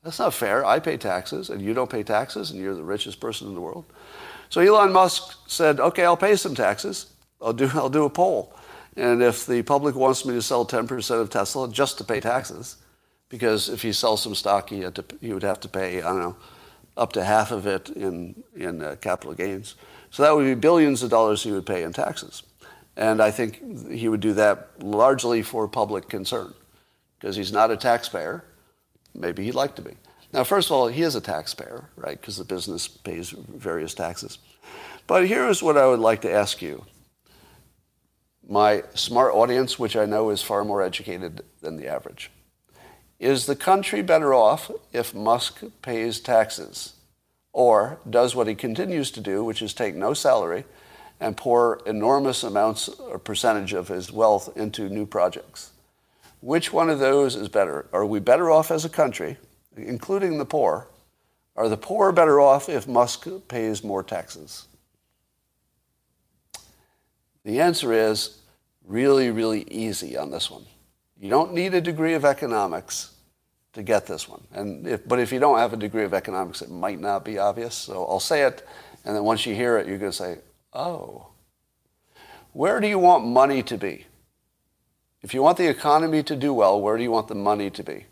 That's 0.04 0.18
not 0.18 0.34
fair. 0.34 0.64
I 0.64 0.80
pay 0.80 0.98
taxes 0.98 1.48
and 1.48 1.62
you 1.62 1.72
don't 1.72 1.90
pay 1.90 2.02
taxes 2.02 2.50
and 2.50 2.60
you're 2.60 2.74
the 2.74 2.84
richest 2.84 3.20
person 3.20 3.48
in 3.48 3.54
the 3.54 3.60
world. 3.60 3.86
So 4.50 4.60
Elon 4.60 4.92
Musk 4.92 5.38
said, 5.46 5.80
okay, 5.80 6.04
I'll 6.04 6.16
pay 6.16 6.36
some 6.36 6.54
taxes. 6.54 7.06
I'll 7.40 7.54
do, 7.54 7.70
I'll 7.74 7.88
do 7.88 8.04
a 8.04 8.10
poll. 8.10 8.54
And 8.96 9.22
if 9.22 9.46
the 9.46 9.62
public 9.62 9.96
wants 9.96 10.24
me 10.24 10.34
to 10.34 10.42
sell 10.42 10.66
10% 10.66 11.20
of 11.20 11.30
Tesla 11.30 11.68
just 11.68 11.98
to 11.98 12.04
pay 12.04 12.20
taxes, 12.20 12.76
because 13.28 13.68
if 13.68 13.82
he 13.82 13.92
sells 13.92 14.22
some 14.22 14.34
stock, 14.34 14.68
he, 14.68 14.80
to, 14.80 15.04
he 15.20 15.32
would 15.32 15.42
have 15.42 15.58
to 15.60 15.68
pay, 15.68 16.02
I 16.02 16.10
don't 16.10 16.20
know, 16.20 16.36
up 16.96 17.12
to 17.14 17.24
half 17.24 17.50
of 17.50 17.66
it 17.66 17.88
in, 17.88 18.44
in 18.54 18.82
uh, 18.82 18.96
capital 19.00 19.34
gains. 19.34 19.74
So 20.10 20.22
that 20.22 20.36
would 20.36 20.44
be 20.44 20.54
billions 20.54 21.02
of 21.02 21.10
dollars 21.10 21.42
he 21.42 21.50
would 21.50 21.66
pay 21.66 21.82
in 21.82 21.92
taxes. 21.92 22.44
And 22.96 23.20
I 23.20 23.32
think 23.32 23.90
he 23.90 24.08
would 24.08 24.20
do 24.20 24.34
that 24.34 24.68
largely 24.80 25.42
for 25.42 25.66
public 25.66 26.08
concern, 26.08 26.54
because 27.18 27.34
he's 27.34 27.52
not 27.52 27.72
a 27.72 27.76
taxpayer. 27.76 28.44
Maybe 29.14 29.44
he'd 29.44 29.54
like 29.54 29.76
to 29.76 29.82
be. 29.82 29.96
Now, 30.32 30.42
first 30.42 30.68
of 30.68 30.72
all, 30.72 30.88
he 30.88 31.02
is 31.02 31.14
a 31.14 31.20
taxpayer, 31.20 31.88
right, 31.96 32.20
because 32.20 32.36
the 32.36 32.44
business 32.44 32.88
pays 32.88 33.30
various 33.30 33.94
taxes. 33.94 34.38
But 35.06 35.28
here's 35.28 35.62
what 35.62 35.78
I 35.78 35.86
would 35.86 36.00
like 36.00 36.22
to 36.22 36.32
ask 36.32 36.60
you 36.60 36.84
my 38.46 38.82
smart 38.94 39.32
audience, 39.32 39.78
which 39.78 39.96
I 39.96 40.06
know 40.06 40.30
is 40.30 40.42
far 40.42 40.64
more 40.64 40.82
educated 40.82 41.42
than 41.62 41.76
the 41.76 41.86
average. 41.86 42.30
Is 43.18 43.46
the 43.46 43.56
country 43.56 44.02
better 44.02 44.34
off 44.34 44.70
if 44.92 45.14
Musk 45.14 45.62
pays 45.82 46.20
taxes 46.20 46.94
or 47.52 48.00
does 48.08 48.34
what 48.34 48.48
he 48.48 48.54
continues 48.54 49.10
to 49.12 49.20
do, 49.20 49.44
which 49.44 49.62
is 49.62 49.72
take 49.72 49.94
no 49.94 50.12
salary 50.12 50.64
and 51.20 51.36
pour 51.36 51.80
enormous 51.86 52.42
amounts 52.42 52.88
or 52.88 53.18
percentage 53.18 53.72
of 53.72 53.88
his 53.88 54.12
wealth 54.12 54.54
into 54.56 54.88
new 54.88 55.06
projects? 55.06 55.70
Which 56.44 56.74
one 56.74 56.90
of 56.90 56.98
those 56.98 57.36
is 57.36 57.48
better? 57.48 57.86
Are 57.90 58.04
we 58.04 58.20
better 58.20 58.50
off 58.50 58.70
as 58.70 58.84
a 58.84 58.90
country, 58.90 59.38
including 59.78 60.36
the 60.36 60.44
poor? 60.44 60.88
Are 61.56 61.70
the 61.70 61.78
poor 61.78 62.12
better 62.12 62.38
off 62.38 62.68
if 62.68 62.86
Musk 62.86 63.26
pays 63.48 63.82
more 63.82 64.02
taxes? 64.02 64.68
The 67.44 67.62
answer 67.62 67.94
is 67.94 68.42
really, 68.86 69.30
really 69.30 69.62
easy 69.70 70.18
on 70.18 70.30
this 70.30 70.50
one. 70.50 70.66
You 71.18 71.30
don't 71.30 71.54
need 71.54 71.72
a 71.72 71.80
degree 71.80 72.12
of 72.12 72.26
economics 72.26 73.14
to 73.72 73.82
get 73.82 74.06
this 74.06 74.28
one. 74.28 74.42
And 74.52 74.86
if, 74.86 75.08
but 75.08 75.20
if 75.20 75.32
you 75.32 75.38
don't 75.38 75.58
have 75.58 75.72
a 75.72 75.78
degree 75.78 76.04
of 76.04 76.12
economics, 76.12 76.60
it 76.60 76.70
might 76.70 77.00
not 77.00 77.24
be 77.24 77.38
obvious. 77.38 77.74
So 77.74 78.04
I'll 78.04 78.20
say 78.20 78.42
it, 78.42 78.68
and 79.06 79.16
then 79.16 79.24
once 79.24 79.46
you 79.46 79.54
hear 79.54 79.78
it, 79.78 79.86
you're 79.86 79.96
going 79.96 80.12
to 80.12 80.16
say, 80.16 80.40
oh. 80.74 81.28
Where 82.52 82.80
do 82.80 82.86
you 82.86 82.98
want 82.98 83.24
money 83.24 83.62
to 83.62 83.78
be? 83.78 84.04
If 85.24 85.32
you 85.32 85.42
want 85.42 85.56
the 85.56 85.70
economy 85.70 86.22
to 86.24 86.36
do 86.36 86.52
well, 86.52 86.78
where 86.78 86.98
do 86.98 87.02
you 87.02 87.10
want 87.10 87.28
the 87.28 87.34
money 87.34 87.70
to 87.70 87.82
be? 87.82 88.04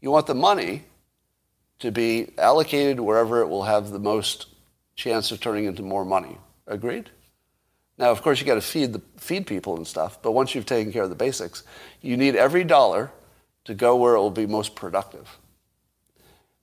You 0.00 0.10
want 0.10 0.26
the 0.26 0.34
money 0.34 0.82
to 1.78 1.92
be 1.92 2.32
allocated 2.38 2.98
wherever 2.98 3.40
it 3.40 3.46
will 3.46 3.62
have 3.62 3.90
the 3.90 4.00
most 4.00 4.46
chance 4.96 5.30
of 5.30 5.38
turning 5.38 5.66
into 5.66 5.82
more 5.82 6.04
money. 6.04 6.38
Agreed? 6.66 7.08
Now, 7.98 8.10
of 8.10 8.20
course, 8.22 8.40
you 8.40 8.46
got 8.46 8.56
to 8.56 8.60
feed 8.60 8.92
the 8.92 9.00
feed 9.16 9.46
people 9.46 9.76
and 9.76 9.86
stuff, 9.86 10.20
but 10.22 10.32
once 10.32 10.52
you've 10.52 10.66
taken 10.66 10.92
care 10.92 11.04
of 11.04 11.08
the 11.08 11.14
basics, 11.14 11.62
you 12.00 12.16
need 12.16 12.34
every 12.34 12.64
dollar 12.64 13.12
to 13.66 13.72
go 13.72 13.94
where 13.94 14.16
it 14.16 14.18
will 14.18 14.30
be 14.32 14.46
most 14.46 14.74
productive. 14.74 15.38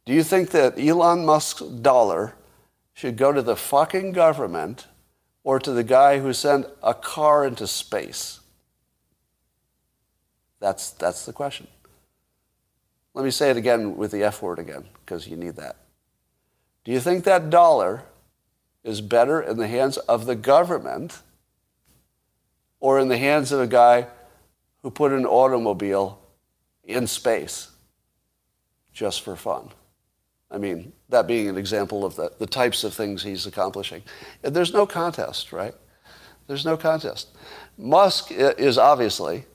Do 0.06 0.12
you 0.12 0.24
think 0.24 0.50
that 0.50 0.78
Elon 0.78 1.26
Musk's 1.26 1.62
dollar 1.62 2.36
should 2.94 3.16
go 3.16 3.32
to 3.32 3.42
the 3.42 3.56
fucking 3.56 4.12
government 4.12 4.88
or 5.46 5.60
to 5.60 5.72
the 5.72 5.84
guy 5.86 6.20
who 6.20 6.34
sent 6.34 6.66
a 6.84 6.94
car 6.94 7.46
into 7.46 7.66
space? 7.68 8.42
That's, 10.60 10.92
that's 10.92 11.26
the 11.26 11.34
question. 11.34 11.68
Let 13.14 13.26
me 13.26 13.32
say 13.32 13.50
it 13.50 13.58
again 13.58 13.98
with 13.98 14.12
the 14.12 14.24
F 14.24 14.42
word 14.42 14.60
again, 14.60 14.86
because 15.04 15.28
you 15.28 15.36
need 15.36 15.56
that. 15.56 15.76
Do 16.84 16.92
you 16.92 17.00
think 17.00 17.24
that 17.24 17.50
dollar 17.50 18.04
is 18.84 19.02
better 19.02 19.42
in 19.42 19.58
the 19.58 19.68
hands 19.68 19.98
of 19.98 20.26
the 20.26 20.36
government 20.36 21.22
or 22.80 23.00
in 23.00 23.08
the 23.08 23.18
hands 23.18 23.52
of 23.52 23.60
a 23.60 23.68
guy 23.68 24.08
who 24.82 24.92
put 24.92 25.12
an 25.12 25.26
automobile 25.26 26.20
in 26.84 27.08
space 27.08 27.70
just 28.94 29.22
for 29.22 29.36
fun? 29.36 29.70
I 30.50 30.58
mean, 30.58 30.94
that 31.10 31.28
being 31.28 31.50
an 31.50 31.58
example 31.58 32.06
of 32.06 32.16
the, 32.16 32.32
the 32.40 32.48
types 32.48 32.84
of 32.84 32.94
things 32.94 33.24
he's 33.24 33.46
accomplishing. 33.46 34.04
There's 34.42 34.74
no 34.74 34.86
contest, 34.86 35.52
right? 35.52 35.76
There's 36.48 36.66
no 36.66 36.78
contest. 36.78 37.30
Musk 37.78 38.32
is 38.32 38.78
obviously 38.78 39.46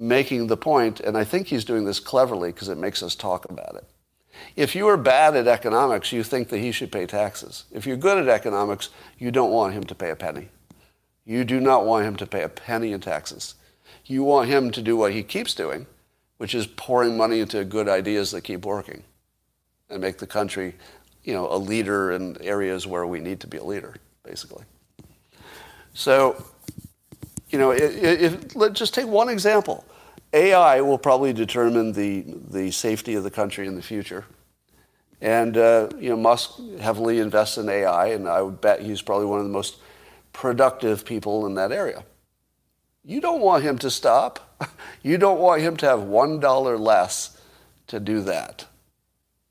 making 0.00 0.46
the 0.46 0.56
point, 0.56 0.98
and 0.98 1.16
I 1.16 1.24
think 1.24 1.46
he's 1.46 1.64
doing 1.64 1.84
this 1.84 2.00
cleverly 2.00 2.50
because 2.50 2.70
it 2.70 2.78
makes 2.78 3.02
us 3.02 3.14
talk 3.14 3.48
about 3.50 3.76
it. 3.76 3.84
If 4.56 4.74
you 4.74 4.88
are 4.88 4.96
bad 4.96 5.36
at 5.36 5.46
economics, 5.46 6.10
you 6.10 6.22
think 6.24 6.48
that 6.48 6.58
he 6.58 6.72
should 6.72 6.90
pay 6.90 7.04
taxes. 7.04 7.64
If 7.70 7.86
you're 7.86 7.98
good 7.98 8.16
at 8.16 8.26
economics, 8.26 8.88
you 9.18 9.30
don't 9.30 9.52
want 9.52 9.74
him 9.74 9.84
to 9.84 9.94
pay 9.94 10.10
a 10.10 10.16
penny. 10.16 10.48
You 11.26 11.44
do 11.44 11.60
not 11.60 11.84
want 11.84 12.06
him 12.06 12.16
to 12.16 12.26
pay 12.26 12.42
a 12.42 12.48
penny 12.48 12.92
in 12.92 13.00
taxes. 13.00 13.56
You 14.06 14.24
want 14.24 14.48
him 14.48 14.70
to 14.70 14.80
do 14.80 14.96
what 14.96 15.12
he 15.12 15.22
keeps 15.22 15.54
doing, 15.54 15.86
which 16.38 16.54
is 16.54 16.66
pouring 16.66 17.18
money 17.18 17.40
into 17.40 17.62
good 17.64 17.88
ideas 17.88 18.30
that 18.30 18.40
keep 18.40 18.64
working 18.64 19.02
and 19.90 20.00
make 20.00 20.16
the 20.16 20.26
country, 20.26 20.76
you 21.24 21.34
know, 21.34 21.52
a 21.52 21.58
leader 21.58 22.12
in 22.12 22.40
areas 22.40 22.86
where 22.86 23.06
we 23.06 23.20
need 23.20 23.40
to 23.40 23.46
be 23.46 23.58
a 23.58 23.64
leader, 23.64 23.96
basically. 24.24 24.64
So, 25.92 26.42
you 27.50 27.58
know, 27.58 27.72
if, 27.72 28.56
let's 28.56 28.78
just 28.78 28.94
take 28.94 29.06
one 29.06 29.28
example. 29.28 29.84
AI 30.32 30.80
will 30.80 30.98
probably 30.98 31.32
determine 31.32 31.92
the, 31.92 32.24
the 32.50 32.70
safety 32.70 33.14
of 33.14 33.24
the 33.24 33.30
country 33.30 33.66
in 33.66 33.74
the 33.74 33.82
future. 33.82 34.24
And, 35.20 35.56
uh, 35.56 35.88
you 35.98 36.10
know, 36.10 36.16
Musk 36.16 36.58
heavily 36.78 37.18
invests 37.18 37.58
in 37.58 37.68
AI, 37.68 38.08
and 38.08 38.28
I 38.28 38.40
would 38.42 38.60
bet 38.60 38.80
he's 38.80 39.02
probably 39.02 39.26
one 39.26 39.40
of 39.40 39.44
the 39.44 39.52
most 39.52 39.76
productive 40.32 41.04
people 41.04 41.46
in 41.46 41.54
that 41.56 41.72
area. 41.72 42.04
You 43.04 43.20
don't 43.20 43.40
want 43.40 43.64
him 43.64 43.78
to 43.78 43.90
stop. 43.90 44.46
You 45.02 45.16
don't 45.16 45.40
want 45.40 45.62
him 45.62 45.78
to 45.78 45.86
have 45.86 46.00
$1 46.00 46.78
less 46.78 47.40
to 47.86 47.98
do 47.98 48.20
that 48.20 48.66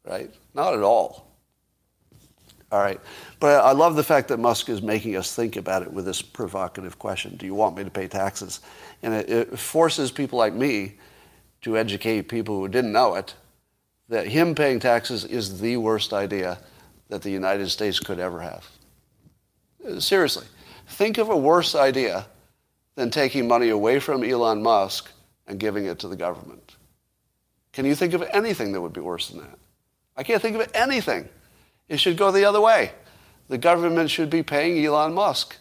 right? 0.10 0.34
Not 0.54 0.74
at 0.74 0.82
all. 0.82 1.28
All 2.72 2.80
right. 2.80 3.00
But 3.40 3.64
I 3.64 3.72
love 3.72 3.96
the 3.96 4.04
fact 4.04 4.28
that 4.28 4.38
Musk 4.38 4.68
is 4.68 4.82
making 4.82 5.16
us 5.16 5.34
think 5.34 5.56
about 5.56 5.82
it 5.82 5.94
with 5.94 6.06
this 6.06 6.22
provocative 6.22 7.00
question 7.00 7.38
Do 7.38 7.46
you 7.46 7.56
want 7.56 7.78
me 7.78 7.84
to 7.84 7.90
pay 7.90 8.08
taxes? 8.08 8.60
And 9.02 9.14
it, 9.14 9.30
it 9.30 9.60
forces 9.60 10.12
people 10.12 10.38
like 10.38 10.54
me 10.54 10.96
to 11.62 11.78
educate 11.78 12.24
people 12.24 12.60
who 12.60 12.68
didn't 12.68 12.92
know 12.92 13.16
it 13.16 13.34
that 14.10 14.28
him 14.28 14.56
paying 14.56 14.80
taxes 14.80 15.24
is 15.24 15.62
the 15.62 15.78
worst 15.78 16.14
idea 16.14 16.58
that 17.10 17.22
the 17.22 17.30
United 17.30 17.70
States 17.70 18.00
could 18.00 18.20
ever 18.20 18.42
have. 18.42 18.68
Seriously, 20.00 20.46
think 20.88 21.18
of 21.18 21.30
a 21.30 21.38
worse 21.38 21.76
idea 21.76 22.26
than 22.96 23.10
taking 23.10 23.48
money 23.48 23.70
away 23.70 24.00
from 24.00 24.24
Elon 24.24 24.62
Musk 24.62 25.12
and 25.48 25.60
giving 25.60 25.86
it 25.86 26.00
to 26.00 26.08
the 26.08 26.16
government. 26.16 26.76
Can 27.72 27.86
you 27.86 27.96
think 27.96 28.14
of 28.14 28.24
anything 28.34 28.72
that 28.74 28.82
would 28.82 28.94
be 28.94 29.00
worse 29.00 29.30
than 29.30 29.40
that? 29.40 29.58
I 30.18 30.24
can't 30.24 30.42
think 30.42 30.58
of 30.58 30.70
anything. 30.74 31.30
It 31.88 32.00
should 32.00 32.18
go 32.18 32.32
the 32.32 32.46
other 32.46 32.60
way. 32.60 32.92
The 33.50 33.58
government 33.58 34.10
should 34.10 34.30
be 34.30 34.44
paying 34.44 34.84
Elon 34.86 35.14
Musk 35.14 35.58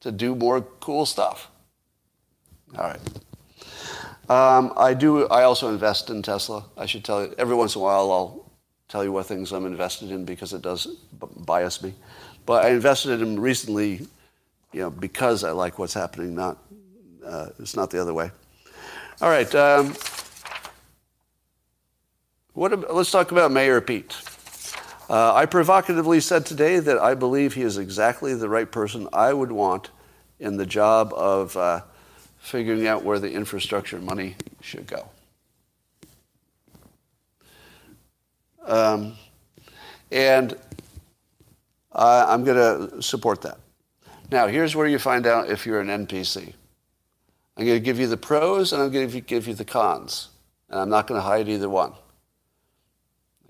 to 0.00 0.10
do 0.10 0.34
more 0.34 0.62
cool 0.80 1.06
stuff. 1.06 1.50
All 2.76 2.84
right. 2.84 3.00
Um, 4.28 4.72
I 4.76 4.94
do. 4.94 5.26
I 5.28 5.44
also 5.44 5.68
invest 5.70 6.10
in 6.10 6.22
Tesla. 6.22 6.64
I 6.76 6.86
should 6.86 7.04
tell 7.04 7.24
you. 7.24 7.34
Every 7.38 7.54
once 7.54 7.74
in 7.74 7.80
a 7.80 7.84
while, 7.84 8.10
I'll 8.10 8.50
tell 8.88 9.04
you 9.04 9.12
what 9.12 9.26
things 9.26 9.52
I'm 9.52 9.66
invested 9.66 10.10
in 10.10 10.24
because 10.24 10.52
it 10.52 10.62
does 10.62 10.86
bias 11.36 11.82
me. 11.82 11.94
But 12.44 12.64
I 12.64 12.70
invested 12.70 13.12
in 13.12 13.20
them 13.20 13.40
recently, 13.40 14.06
you 14.72 14.80
know, 14.80 14.90
because 14.90 15.44
I 15.44 15.50
like 15.50 15.78
what's 15.78 15.94
happening. 15.94 16.34
Not, 16.34 16.58
uh, 17.24 17.48
it's 17.58 17.76
not 17.76 17.90
the 17.90 18.00
other 18.00 18.14
way. 18.14 18.30
All 19.20 19.30
right. 19.30 19.52
Um, 19.54 19.94
what, 22.52 22.94
let's 22.94 23.10
talk 23.10 23.32
about 23.32 23.50
Mayor 23.50 23.80
Pete. 23.80 24.14
Uh, 25.08 25.32
I 25.34 25.46
provocatively 25.46 26.20
said 26.20 26.44
today 26.44 26.80
that 26.80 26.98
I 26.98 27.14
believe 27.14 27.54
he 27.54 27.62
is 27.62 27.78
exactly 27.78 28.34
the 28.34 28.48
right 28.48 28.70
person 28.70 29.08
I 29.12 29.32
would 29.32 29.50
want 29.50 29.90
in 30.38 30.58
the 30.58 30.66
job 30.66 31.14
of 31.14 31.56
uh, 31.56 31.80
figuring 32.38 32.86
out 32.86 33.04
where 33.04 33.18
the 33.18 33.32
infrastructure 33.32 33.98
money 33.98 34.36
should 34.60 34.86
go. 34.86 35.08
Um, 38.66 39.14
and 40.12 40.54
I'm 41.92 42.44
going 42.44 42.90
to 42.90 43.02
support 43.02 43.40
that. 43.42 43.58
Now, 44.30 44.46
here's 44.46 44.76
where 44.76 44.86
you 44.86 44.98
find 44.98 45.26
out 45.26 45.48
if 45.48 45.64
you're 45.64 45.80
an 45.80 45.88
NPC. 46.06 46.52
I'm 47.56 47.64
going 47.64 47.78
to 47.78 47.84
give 47.84 47.98
you 47.98 48.06
the 48.06 48.18
pros 48.18 48.74
and 48.74 48.82
I'm 48.82 48.92
going 48.92 49.10
to 49.10 49.20
give 49.20 49.48
you 49.48 49.54
the 49.54 49.64
cons. 49.64 50.28
And 50.68 50.78
I'm 50.78 50.90
not 50.90 51.06
going 51.06 51.18
to 51.18 51.22
hide 51.22 51.48
either 51.48 51.68
one. 51.68 51.94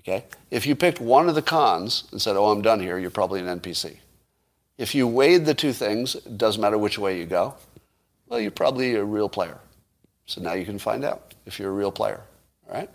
Okay? 0.08 0.24
If 0.50 0.66
you 0.66 0.74
picked 0.74 1.00
one 1.00 1.28
of 1.28 1.34
the 1.34 1.42
cons 1.42 2.04
and 2.10 2.20
said, 2.20 2.36
oh, 2.36 2.46
I'm 2.46 2.62
done 2.62 2.80
here, 2.80 2.98
you're 2.98 3.10
probably 3.10 3.40
an 3.40 3.60
NPC. 3.60 3.96
If 4.78 4.94
you 4.94 5.06
weighed 5.06 5.44
the 5.44 5.54
two 5.54 5.72
things, 5.72 6.14
it 6.14 6.38
doesn't 6.38 6.60
matter 6.60 6.78
which 6.78 6.98
way 6.98 7.18
you 7.18 7.26
go, 7.26 7.54
well, 8.28 8.40
you're 8.40 8.50
probably 8.50 8.94
a 8.94 9.04
real 9.04 9.28
player. 9.28 9.58
So 10.26 10.40
now 10.40 10.52
you 10.52 10.64
can 10.64 10.78
find 10.78 11.04
out 11.04 11.34
if 11.46 11.58
you're 11.58 11.70
a 11.70 11.74
real 11.74 11.92
player. 11.92 12.20
All 12.68 12.74
right? 12.74 12.90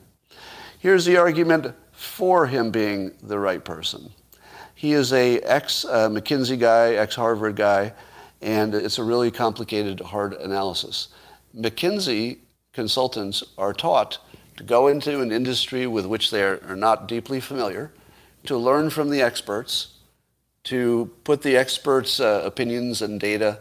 Here's 0.80 1.05
the 1.05 1.18
argument 1.18 1.74
for 1.91 2.47
him 2.47 2.72
being 2.72 3.11
the 3.22 3.39
right 3.39 3.64
person. 3.64 4.11
He 4.76 4.93
is 4.93 5.14
a 5.14 5.39
ex-McKinsey 5.39 6.53
uh, 6.53 6.55
guy, 6.55 6.93
ex-Harvard 6.95 7.55
guy, 7.55 7.93
and 8.41 8.74
it's 8.74 8.97
a 8.97 9.03
really 9.03 9.32
complicated, 9.32 9.99
hard 9.99 10.34
analysis. 10.34 11.09
McKinsey 11.55 12.39
consultants 12.74 13.43
are 13.57 13.74
taught 13.74 14.18
to 14.58 14.64
go 14.64 14.88
into 14.88 15.22
an 15.22 15.32
industry 15.32 15.88
with 15.88 16.06
which 16.06 16.32
they 16.32 16.43
are 16.43 16.76
not 16.76 17.08
deeply 17.08 17.39
familiar, 17.39 17.91
to 18.45 18.58
learn 18.58 18.89
from 18.89 19.10
the 19.10 19.22
experts, 19.22 19.95
to 20.66 21.12
put 21.24 21.41
the 21.41 21.58
experts' 21.58 22.20
uh, 22.20 22.41
opinions 22.45 23.01
and 23.01 23.20
data 23.20 23.60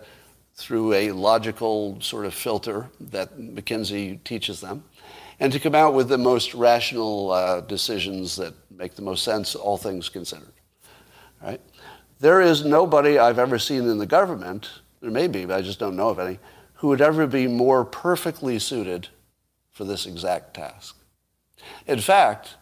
through 0.54 0.92
a 0.92 1.12
logical 1.12 2.00
sort 2.00 2.26
of 2.26 2.34
filter 2.34 2.88
that 3.00 3.38
McKinsey 3.38 4.22
teaches 4.24 4.60
them, 4.60 4.84
and 5.40 5.52
to 5.52 5.58
come 5.58 5.74
out 5.74 5.94
with 5.94 6.08
the 6.08 6.18
most 6.18 6.54
rational 6.54 7.30
uh, 7.30 7.60
decisions 7.62 8.36
that 8.36 8.54
make 8.70 8.94
the 8.94 9.02
most 9.02 9.24
sense, 9.24 9.54
all 9.54 9.76
things 9.76 10.08
considered. 10.08 10.52
Right? 11.42 11.60
There 12.20 12.40
is 12.40 12.64
nobody 12.64 13.18
I've 13.18 13.38
ever 13.38 13.58
seen 13.58 13.88
in 13.88 13.98
the 13.98 14.06
government, 14.06 14.70
there 15.00 15.10
may 15.10 15.26
be, 15.26 15.44
but 15.44 15.58
I 15.58 15.62
just 15.62 15.80
don't 15.80 15.96
know 15.96 16.10
of 16.10 16.18
any, 16.18 16.38
who 16.74 16.88
would 16.88 17.00
ever 17.00 17.26
be 17.26 17.48
more 17.48 17.84
perfectly 17.84 18.58
suited 18.58 19.08
for 19.72 19.84
this 19.84 20.06
exact 20.06 20.54
task. 20.54 20.96
In 21.86 21.98
fact, 21.98 22.56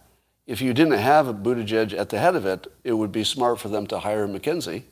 if 0.46 0.60
you 0.60 0.72
didn't 0.72 0.98
have 0.98 1.28
a 1.28 1.34
Buttigieg 1.34 1.92
at 1.92 2.08
the 2.08 2.18
head 2.18 2.34
of 2.34 2.46
it, 2.46 2.66
it 2.82 2.94
would 2.94 3.12
be 3.12 3.24
smart 3.24 3.60
for 3.60 3.68
them 3.68 3.86
to 3.88 4.00
hire 4.00 4.26
McKinsey 4.26 4.84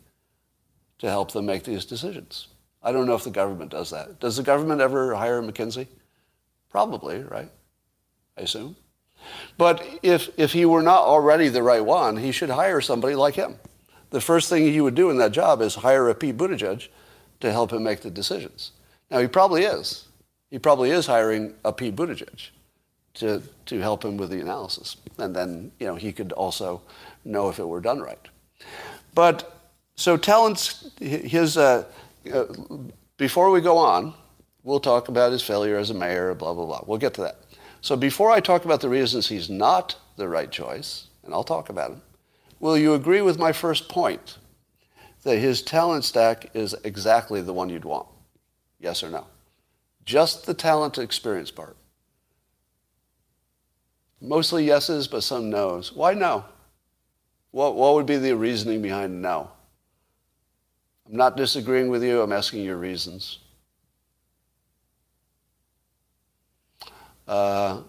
to 0.99 1.09
help 1.09 1.33
them 1.33 1.47
make 1.47 1.65
these 1.65 1.85
decisions. 1.85 2.49
I 2.83 2.93
don't 2.93 3.07
know 3.07 3.15
if 3.15 3.25
the 3.25 3.31
government 3.31 3.71
does 3.71 3.91
that. 3.91 4.21
Does 4.21 4.37
the 4.37 4.43
government 4.43 4.81
ever 4.81 5.15
hire 5.15 5.43
McKinsey? 5.43 5.89
Probably, 6.71 7.21
right? 7.23 7.51
I 8.37 8.43
assume. 8.43 8.77
But 9.57 9.85
if, 10.03 10.31
if 10.37 10.53
he 10.53 10.65
were 10.65 10.83
not 10.83 11.01
already 11.01 11.49
the 11.49 11.63
right 11.63 11.85
one, 11.85 12.17
he 12.17 12.33
should 12.33 12.51
hire 12.51 12.81
somebody 12.81 13.15
like 13.15 13.35
him. 13.35 13.57
The 14.11 14.21
first 14.21 14.49
thing 14.49 14.65
he 14.65 14.81
would 14.81 14.95
do 14.95 15.11
in 15.11 15.19
that 15.19 15.33
job 15.33 15.61
is 15.61 15.75
hire 15.77 16.09
a 16.09 16.15
Pete 16.15 16.37
Buttigieg 16.37 16.89
to 17.41 17.53
help 17.53 17.73
him 17.73 17.83
make 17.83 18.01
the 18.01 18.11
decisions. 18.11 18.73
Now, 19.11 19.19
he 19.19 19.27
probably 19.27 19.65
is. 19.65 20.08
He 20.51 20.59
probably 20.59 20.91
is 20.91 21.07
hiring 21.07 21.55
a 21.65 21.73
Pete 21.73 21.95
Buttigieg 21.95 22.51
to, 23.15 23.43
to 23.67 23.81
help 23.81 24.05
him 24.05 24.17
with 24.17 24.31
the 24.31 24.41
analysis. 24.41 24.97
And 25.19 25.35
then, 25.35 25.73
you 25.79 25.87
know, 25.87 25.97
he 25.97 26.13
could 26.13 26.33
also 26.33 26.83
know 27.25 27.49
if 27.49 27.59
it 27.59 27.67
were 27.67 27.81
done 27.81 28.01
right. 28.01 28.29
But 29.15 29.59
so 29.97 30.17
Tallent's, 30.17 30.91
his, 31.01 31.57
uh, 31.57 31.85
uh, 32.33 32.45
before 33.17 33.51
we 33.51 33.61
go 33.61 33.77
on, 33.77 34.15
we'll 34.63 34.81
talk 34.81 35.09
about 35.09 35.33
his 35.33 35.43
failure 35.43 35.77
as 35.77 35.91
a 35.91 35.95
mayor, 35.95 36.35
blah, 36.35 36.55
blah, 36.55 36.67
blah. 36.67 36.83
We'll 36.87 36.99
get 36.99 37.15
to 37.15 37.23
that. 37.23 37.39
So 37.81 37.97
before 37.97 38.31
I 38.31 38.41
talk 38.41 38.65
about 38.65 38.81
the 38.81 38.89
reasons 38.89 39.29
he's 39.29 39.51
not 39.51 39.97
the 40.17 40.29
right 40.29 40.51
choice, 40.51 41.09
and 41.25 41.35
I'll 41.35 41.45
talk 41.45 41.69
about 41.69 41.91
him. 41.91 42.03
Will 42.61 42.77
you 42.77 42.95
agree 42.95 43.23
with 43.23 43.39
my 43.39 43.53
first 43.53 43.89
point 43.89 44.39
that 45.23 45.39
his 45.39 45.63
talent 45.63 46.05
stack 46.05 46.51
is 46.55 46.75
exactly 46.85 47.41
the 47.41 47.53
one 47.53 47.69
you'd 47.69 47.85
want? 47.85 48.09
Yes 48.81 49.03
or 49.03 49.11
no? 49.11 49.27
Just 50.09 50.47
the 50.47 50.55
talent 50.55 50.97
experience 50.97 51.51
part. 51.51 51.77
Mostly 54.23 54.65
yeses, 54.65 55.07
but 55.07 55.23
some 55.23 55.51
no's. 55.51 55.93
Why 55.93 56.15
no? 56.15 56.47
What, 57.51 57.77
what 57.77 57.93
would 57.93 58.07
be 58.07 58.17
the 58.17 58.35
reasoning 58.35 58.81
behind 58.81 59.21
no? 59.21 59.51
I'm 61.07 61.15
not 61.15 61.37
disagreeing 61.37 61.91
with 61.91 62.03
you. 62.03 62.23
I'm 62.23 62.33
asking 62.33 62.65
your 62.65 62.79
reasons. 62.79 63.41
Uh, 67.27 67.83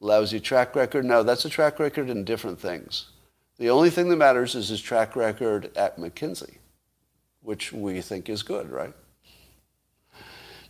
lousy 0.00 0.40
track 0.40 0.74
record? 0.74 1.04
No, 1.04 1.22
that's 1.22 1.44
a 1.44 1.48
track 1.48 1.78
record 1.78 2.10
in 2.10 2.24
different 2.24 2.58
things. 2.58 3.10
The 3.58 3.70
only 3.70 3.90
thing 3.90 4.08
that 4.08 4.16
matters 4.16 4.56
is 4.56 4.70
his 4.70 4.80
track 4.80 5.14
record 5.14 5.70
at 5.76 5.98
McKinsey, 5.98 6.56
which 7.42 7.72
we 7.72 8.00
think 8.00 8.28
is 8.28 8.42
good, 8.42 8.68
right? 8.72 8.92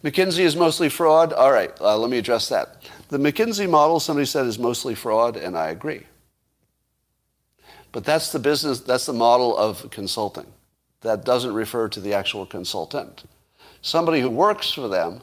McKinsey 0.05 0.41
is 0.41 0.55
mostly 0.55 0.91
fraud. 0.91 1.33
All 1.33 1.51
right, 1.51 1.73
uh, 1.81 1.97
let 1.97 2.11
me 2.11 2.19
address 2.19 2.51
that. 2.51 2.83
The 3.09 3.17
McKinsey 3.17 3.69
model, 3.69 3.99
somebody 3.99 4.27
said, 4.27 4.45
is 4.45 4.59
mostly 4.59 4.95
fraud, 4.95 5.37
and 5.37 5.57
I 5.57 5.71
agree. 5.71 6.03
But 7.91 8.05
that's 8.05 8.31
the 8.31 8.39
business, 8.39 8.81
that's 8.81 9.07
the 9.07 9.15
model 9.15 9.57
of 9.57 9.91
consulting. 9.91 10.47
That 11.01 11.25
doesn't 11.25 11.55
refer 11.55 11.89
to 11.89 12.01
the 12.01 12.13
actual 12.13 12.45
consultant. 12.45 13.25
Somebody 13.81 14.21
who 14.21 14.29
works 14.29 14.71
for 14.71 14.89
them 14.89 15.23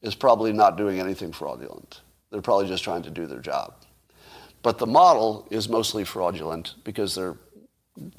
is 0.00 0.14
probably 0.14 0.52
not 0.52 0.78
doing 0.78 0.98
anything 0.98 1.32
fraudulent. 1.32 2.00
They're 2.30 2.40
probably 2.40 2.68
just 2.68 2.84
trying 2.84 3.02
to 3.02 3.10
do 3.10 3.26
their 3.26 3.40
job. 3.40 3.74
But 4.62 4.78
the 4.78 4.86
model 4.86 5.46
is 5.50 5.68
mostly 5.68 6.04
fraudulent 6.04 6.74
because 6.84 7.14
they're 7.14 7.36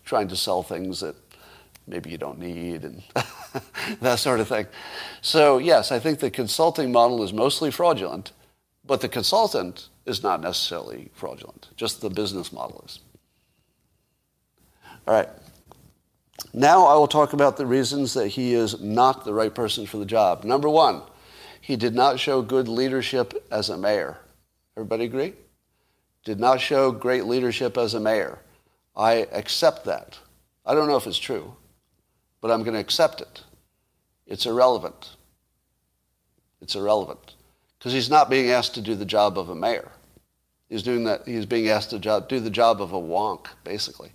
trying 0.05 0.27
to 0.27 0.35
sell 0.35 0.61
things 0.61 0.99
that 0.99 1.15
maybe 1.87 2.09
you 2.09 2.17
don't 2.17 2.39
need 2.39 2.83
and 2.83 3.03
that 4.01 4.19
sort 4.19 4.39
of 4.39 4.47
thing. 4.47 4.67
So, 5.21 5.57
yes, 5.57 5.91
I 5.91 5.99
think 5.99 6.19
the 6.19 6.31
consulting 6.31 6.91
model 6.91 7.23
is 7.23 7.33
mostly 7.33 7.71
fraudulent, 7.71 8.31
but 8.85 9.01
the 9.01 9.09
consultant 9.09 9.89
is 10.05 10.23
not 10.23 10.41
necessarily 10.41 11.09
fraudulent, 11.13 11.69
just 11.75 12.01
the 12.01 12.09
business 12.09 12.51
model 12.51 12.83
is. 12.85 12.99
All 15.07 15.13
right. 15.13 15.29
Now 16.53 16.85
I 16.85 16.95
will 16.95 17.07
talk 17.07 17.33
about 17.33 17.57
the 17.57 17.65
reasons 17.65 18.13
that 18.13 18.29
he 18.29 18.53
is 18.53 18.81
not 18.81 19.25
the 19.25 19.33
right 19.33 19.53
person 19.53 19.85
for 19.85 19.97
the 19.97 20.05
job. 20.05 20.43
Number 20.43 20.69
one, 20.69 21.01
he 21.61 21.75
did 21.75 21.95
not 21.95 22.19
show 22.19 22.41
good 22.41 22.67
leadership 22.67 23.45
as 23.51 23.69
a 23.69 23.77
mayor. 23.77 24.17
Everybody 24.75 25.05
agree? 25.05 25.33
Did 26.25 26.39
not 26.39 26.59
show 26.59 26.91
great 26.91 27.25
leadership 27.25 27.77
as 27.77 27.93
a 27.93 27.99
mayor. 27.99 28.39
I 28.95 29.27
accept 29.31 29.85
that. 29.85 30.17
I 30.65 30.73
don't 30.73 30.87
know 30.87 30.95
if 30.95 31.07
it's 31.07 31.17
true 31.17 31.55
but 32.43 32.51
I'm 32.51 32.63
going 32.63 32.73
to 32.73 32.79
accept 32.81 33.21
it. 33.21 33.41
It's 34.27 34.45
irrelevant. 34.45 35.15
It's 36.61 36.75
irrelevant 36.75 37.35
because 37.79 37.93
he's 37.93 38.09
not 38.09 38.29
being 38.29 38.49
asked 38.49 38.75
to 38.75 38.81
do 38.81 38.95
the 38.95 39.05
job 39.05 39.37
of 39.37 39.47
a 39.47 39.55
mayor. 39.55 39.89
He's 40.67 40.83
doing 40.83 41.05
that. 41.05 41.25
He's 41.25 41.45
being 41.45 41.69
asked 41.69 41.91
to 41.91 41.99
job, 41.99 42.27
do 42.27 42.41
the 42.41 42.49
job 42.49 42.81
of 42.81 42.91
a 42.91 42.99
wonk, 42.99 43.47
basically. 43.63 44.11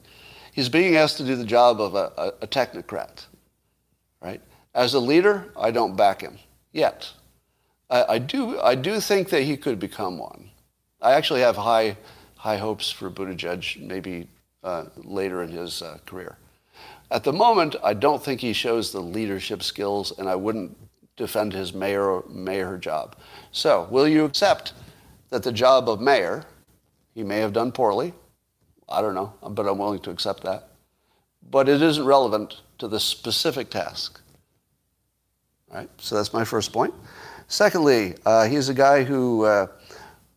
He's 0.53 0.69
being 0.69 0.95
asked 0.97 1.17
to 1.17 1.25
do 1.25 1.37
the 1.37 1.45
job 1.45 1.81
of 1.81 1.95
a, 1.95 2.13
a, 2.19 2.27
a 2.43 2.47
technocrat, 2.47 3.25
right? 4.21 4.43
As 4.75 4.93
a 4.93 5.01
leader, 5.01 5.51
I 5.57 5.71
don't 5.71 5.97
back 5.97 6.21
him 6.21 6.39
yet. 6.71 7.11
I, 7.89 8.05
I, 8.05 8.19
do. 8.19 8.61
I 8.61 8.75
do 8.75 9.01
think 9.01 9.31
that 9.31 9.45
he 9.45 9.57
could 9.57 9.79
become 9.79 10.19
one. 10.19 10.51
I 11.01 11.13
actually 11.13 11.41
have 11.41 11.57
high, 11.57 11.97
high 12.37 12.59
hopes 12.59 12.91
for 12.91 13.11
Buttigieg, 13.11 13.81
maybe 13.81 14.29
uh, 14.63 14.85
later 14.97 15.43
in 15.43 15.49
his 15.49 15.81
uh, 15.81 15.97
career. 16.05 16.37
At 17.11 17.25
the 17.25 17.33
moment, 17.33 17.75
I 17.83 17.95
don't 17.95 18.23
think 18.23 18.41
he 18.41 18.53
shows 18.53 18.93
the 18.93 19.01
leadership 19.01 19.63
skills, 19.63 20.13
and 20.19 20.29
I 20.29 20.35
wouldn't 20.35 20.77
defend 21.17 21.53
his 21.53 21.73
mayor 21.73 22.23
mayor 22.29 22.77
job. 22.77 23.17
So, 23.51 23.89
will 23.91 24.07
you 24.07 24.25
accept 24.25 24.75
that 25.31 25.43
the 25.43 25.53
job 25.53 25.89
of 25.89 26.01
mayor, 26.01 26.45
he 27.15 27.25
may 27.25 27.39
have 27.39 27.53
done 27.53 27.73
poorly? 27.73 28.13
I 28.89 29.01
don't 29.03 29.15
know, 29.15 29.33
but 29.43 29.67
I'm 29.67 29.79
willing 29.79 30.01
to 30.01 30.11
accept 30.11 30.43
that. 30.45 30.69
But 31.51 31.69
it 31.69 31.83
isn't 31.83 32.05
relevant 32.05 32.61
to 32.79 32.89
the 32.89 33.01
specific 33.01 33.71
task. 33.71 34.21
Right. 35.71 35.89
So 35.99 36.15
that's 36.15 36.33
my 36.33 36.45
first 36.45 36.73
point. 36.73 36.95
Secondly, 37.49 38.15
uh, 38.25 38.47
he's 38.47 38.69
a 38.69 38.75
guy 38.75 39.05
who 39.05 39.45
uh, 39.45 39.67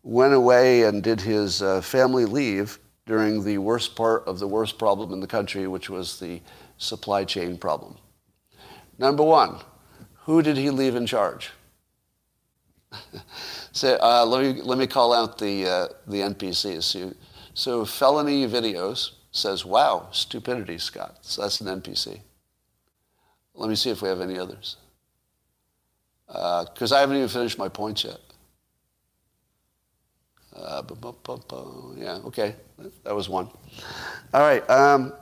went 0.02 0.34
away 0.34 0.82
and 0.84 1.02
did 1.02 1.20
his 1.20 1.62
uh, 1.62 1.80
family 1.80 2.24
leave 2.24 2.78
during 3.06 3.42
the 3.42 3.58
worst 3.58 3.96
part 3.96 4.24
of 4.26 4.38
the 4.38 4.46
worst 4.46 4.78
problem 4.78 5.12
in 5.12 5.20
the 5.20 5.26
country, 5.26 5.66
which 5.66 5.88
was 5.88 6.18
the 6.20 6.40
supply 6.78 7.24
chain 7.24 7.56
problem. 7.56 7.96
Number 8.98 9.22
one, 9.22 9.60
who 10.24 10.42
did 10.42 10.56
he 10.56 10.70
leave 10.70 10.94
in 10.94 11.06
charge? 11.06 11.50
so 13.72 13.98
uh, 14.00 14.24
let, 14.26 14.42
me, 14.42 14.62
let 14.62 14.78
me 14.78 14.86
call 14.86 15.12
out 15.12 15.38
the, 15.38 15.66
uh, 15.66 15.88
the 16.06 16.18
NPCs. 16.18 16.82
So, 16.82 17.14
so 17.54 17.84
felony 17.84 18.46
videos 18.46 19.12
says, 19.30 19.64
wow, 19.64 20.08
stupidity, 20.12 20.78
Scott. 20.78 21.18
So 21.22 21.42
that's 21.42 21.60
an 21.60 21.80
NPC. 21.80 22.20
Let 23.54 23.68
me 23.68 23.74
see 23.74 23.90
if 23.90 24.02
we 24.02 24.08
have 24.08 24.20
any 24.20 24.38
others. 24.38 24.76
Because 26.26 26.92
uh, 26.92 26.96
I 26.96 27.00
haven't 27.00 27.16
even 27.16 27.28
finished 27.28 27.58
my 27.58 27.68
points 27.68 28.04
yet. 28.04 28.18
Uh, 30.54 30.82
yeah, 31.96 32.18
okay, 32.26 32.54
that 33.04 33.14
was 33.14 33.28
one. 33.28 33.48
All 34.34 34.40
right, 34.40 34.68
um, 34.68 35.14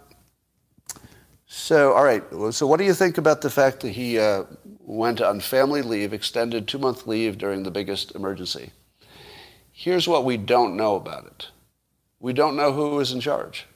so, 1.52 1.94
all 1.94 2.04
right. 2.04 2.22
So, 2.52 2.64
what 2.64 2.78
do 2.78 2.84
you 2.84 2.94
think 2.94 3.18
about 3.18 3.40
the 3.40 3.50
fact 3.50 3.80
that 3.80 3.90
he 3.90 4.20
uh, 4.20 4.44
went 4.78 5.20
on 5.20 5.40
family 5.40 5.82
leave, 5.82 6.12
extended 6.12 6.68
two 6.68 6.78
month 6.78 7.08
leave 7.08 7.38
during 7.38 7.64
the 7.64 7.72
biggest 7.72 8.14
emergency? 8.14 8.70
Here's 9.72 10.06
what 10.06 10.24
we 10.24 10.36
don't 10.36 10.76
know 10.76 10.94
about 10.94 11.26
it 11.26 11.48
we 12.20 12.32
don't 12.32 12.54
know 12.54 12.72
who 12.72 12.90
was 12.90 13.10
in 13.10 13.20
charge. 13.20 13.66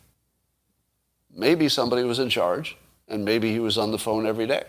Maybe 1.35 1.69
somebody 1.69 2.05
was 2.05 2.21
in 2.21 2.29
charge, 2.29 2.77
and 3.09 3.25
maybe 3.25 3.51
he 3.51 3.59
was 3.59 3.77
on 3.77 3.91
the 3.91 3.99
phone 3.99 4.25
every 4.25 4.47
day. 4.47 4.63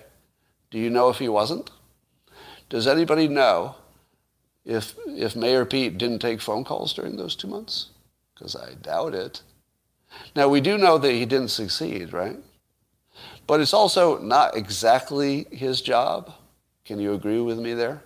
Do 0.72 0.80
you 0.80 0.90
know 0.90 1.10
if 1.10 1.20
he 1.20 1.30
wasn't? 1.30 1.70
Does 2.70 2.88
anybody 2.88 3.28
know 3.28 3.76
if, 4.66 4.96
if 5.06 5.36
Mayor 5.36 5.64
Pete 5.64 6.00
didn't 6.00 6.24
take 6.24 6.42
phone 6.42 6.64
calls 6.64 6.92
during 6.92 7.18
those 7.18 7.36
two 7.36 7.50
months? 7.50 7.90
Because 8.34 8.56
I 8.56 8.74
doubt 8.82 9.14
it. 9.14 9.44
Now, 10.36 10.50
we 10.50 10.60
do 10.60 10.76
know 10.80 10.98
that 10.98 11.12
he 11.12 11.26
didn't 11.26 11.50
succeed, 11.50 12.12
right? 12.12 12.38
But 13.48 13.62
it's 13.62 13.74
also 13.74 14.18
not 14.20 14.56
exactly 14.56 15.46
his 15.52 15.82
job. 15.82 16.34
Can 16.84 17.00
you 17.00 17.14
agree 17.14 17.40
with 17.40 17.60
me 17.60 17.74
there? 17.74 18.04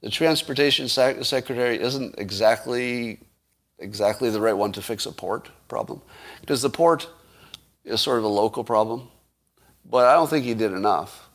The 0.00 0.10
transportation 0.10 0.88
secretary 0.88 1.80
isn't 1.80 2.18
exactly 2.18 3.20
exactly 3.78 4.30
the 4.30 4.40
right 4.40 4.52
one 4.52 4.70
to 4.72 4.80
fix 4.80 5.04
a 5.04 5.12
port 5.12 5.50
problem 5.66 6.00
because 6.40 6.62
the 6.62 6.70
port 6.70 7.08
is 7.84 8.00
sort 8.00 8.18
of 8.18 8.24
a 8.24 8.28
local 8.28 8.62
problem. 8.64 9.08
But 9.84 10.06
I 10.06 10.14
don't 10.14 10.30
think 10.30 10.44
he 10.44 10.54
did 10.54 10.72
enough. 10.72 11.28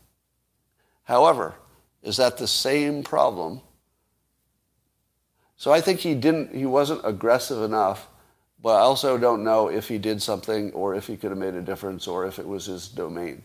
However, 1.03 1.55
is 2.01 2.17
that 2.17 2.37
the 2.37 2.47
same 2.47 3.03
problem? 3.03 3.61
So 5.57 5.71
I 5.71 5.81
think 5.81 5.99
he 5.99 6.15
didn't 6.15 6.55
he 6.55 6.65
wasn't 6.65 7.01
aggressive 7.03 7.61
enough 7.63 8.07
but 8.61 8.75
I 8.75 8.81
also 8.81 9.17
don't 9.17 9.43
know 9.43 9.69
if 9.69 9.87
he 9.87 9.97
did 9.97 10.21
something 10.21 10.71
or 10.73 10.93
if 10.95 11.07
he 11.07 11.15
could 11.15 11.31
have 11.31 11.37
made 11.37 11.55
a 11.55 11.61
difference 11.61 12.07
or 12.07 12.25
if 12.25 12.39
it 12.39 12.47
was 12.47 12.65
his 12.65 12.87
domain. 12.89 13.43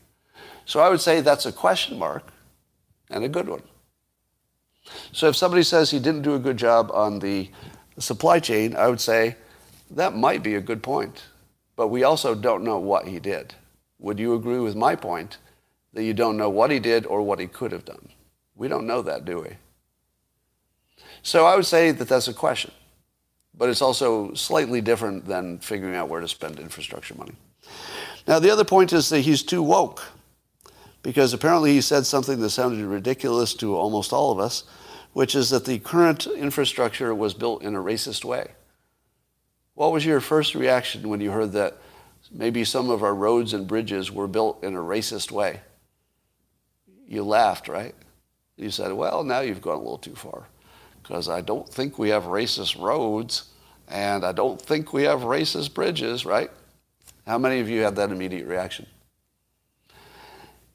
So 0.64 0.80
I 0.80 0.88
would 0.88 1.00
say 1.00 1.20
that's 1.20 1.46
a 1.46 1.52
question 1.52 1.98
mark 1.98 2.32
and 3.10 3.24
a 3.24 3.28
good 3.28 3.48
one. 3.48 3.62
So 5.12 5.28
if 5.28 5.36
somebody 5.36 5.62
says 5.62 5.90
he 5.90 5.98
didn't 5.98 6.22
do 6.22 6.34
a 6.34 6.38
good 6.38 6.56
job 6.56 6.90
on 6.92 7.20
the 7.20 7.50
supply 7.98 8.40
chain, 8.40 8.74
I 8.74 8.88
would 8.88 9.00
say 9.00 9.36
that 9.90 10.16
might 10.16 10.42
be 10.42 10.56
a 10.56 10.60
good 10.60 10.82
point. 10.82 11.22
But 11.76 11.88
we 11.88 12.02
also 12.02 12.34
don't 12.34 12.64
know 12.64 12.78
what 12.78 13.06
he 13.06 13.18
did. 13.18 13.54
Would 13.98 14.18
you 14.18 14.34
agree 14.34 14.58
with 14.58 14.76
my 14.76 14.96
point 14.96 15.38
that 15.92 16.02
you 16.02 16.12
don't 16.12 16.36
know 16.36 16.50
what 16.50 16.70
he 16.70 16.80
did 16.80 17.06
or 17.06 17.22
what 17.22 17.38
he 17.38 17.46
could 17.46 17.72
have 17.72 17.84
done? 17.84 18.08
We 18.56 18.68
don't 18.68 18.86
know 18.86 19.02
that, 19.02 19.24
do 19.24 19.40
we? 19.40 19.50
So 21.22 21.46
I 21.46 21.56
would 21.56 21.66
say 21.66 21.90
that 21.92 22.08
that's 22.08 22.28
a 22.28 22.34
question 22.34 22.72
but 23.57 23.68
it's 23.68 23.82
also 23.82 24.34
slightly 24.34 24.80
different 24.80 25.26
than 25.26 25.59
figuring 25.59 25.94
out 25.94 26.09
where 26.09 26.20
to 26.20 26.28
spend 26.28 26.59
infrastructure 26.59 27.14
money. 27.14 27.34
Now, 28.26 28.38
the 28.38 28.50
other 28.50 28.64
point 28.64 28.92
is 28.92 29.09
that 29.11 29.20
he's 29.20 29.42
too 29.42 29.62
woke, 29.62 30.02
because 31.02 31.32
apparently 31.32 31.72
he 31.72 31.80
said 31.80 32.07
something 32.07 32.40
that 32.40 32.50
sounded 32.50 32.84
ridiculous 32.84 33.55
to 33.55 33.76
almost 33.76 34.12
all 34.12 34.32
of 34.32 34.38
us, 34.38 34.64
which 35.12 35.34
is 35.34 35.50
that 35.50 35.64
the 35.64 35.78
current 35.78 36.26
infrastructure 36.26 37.14
was 37.14 37.34
built 37.34 37.62
in 37.62 37.74
a 37.74 37.80
racist 37.80 38.24
way. 38.24 38.52
What 39.74 39.92
was 39.92 40.05
your 40.05 40.20
first 40.20 40.55
reaction 40.55 41.09
when 41.09 41.20
you 41.20 41.30
heard 41.30 41.52
that 41.52 41.78
maybe 42.32 42.64
some 42.64 42.90
of 42.90 43.02
our 43.02 43.14
roads 43.14 43.52
and 43.52 43.66
bridges 43.66 44.11
were 44.11 44.26
built 44.26 44.64
in 44.64 44.74
a 44.74 44.80
racist 44.80 45.30
way? 45.30 45.61
You 47.07 47.22
laughed, 47.22 47.68
right? 47.68 47.94
You 48.57 48.70
said, 48.70 48.92
well, 48.92 49.22
now 49.22 49.40
you've 49.40 49.61
gone 49.61 49.76
a 49.76 49.80
little 49.80 49.98
too 49.98 50.14
far 50.14 50.46
because 51.05 51.28
I 51.28 51.42
don't 51.42 51.68
think 51.68 51.98
we 51.98 52.09
have 52.09 52.24
racist 52.24 52.80
roads. 52.80 53.44
And 53.86 54.24
I 54.24 54.32
don't 54.32 54.61
think 54.61 54.94
we 54.94 55.02
have 55.02 55.20
racist 55.20 55.74
bridges, 55.74 56.24
right? 56.24 56.50
How 57.26 57.36
many 57.36 57.61
of 57.61 57.68
you 57.68 57.82
had 57.82 57.96
that 57.96 58.11
immediate 58.11 58.46
reaction? 58.46 58.86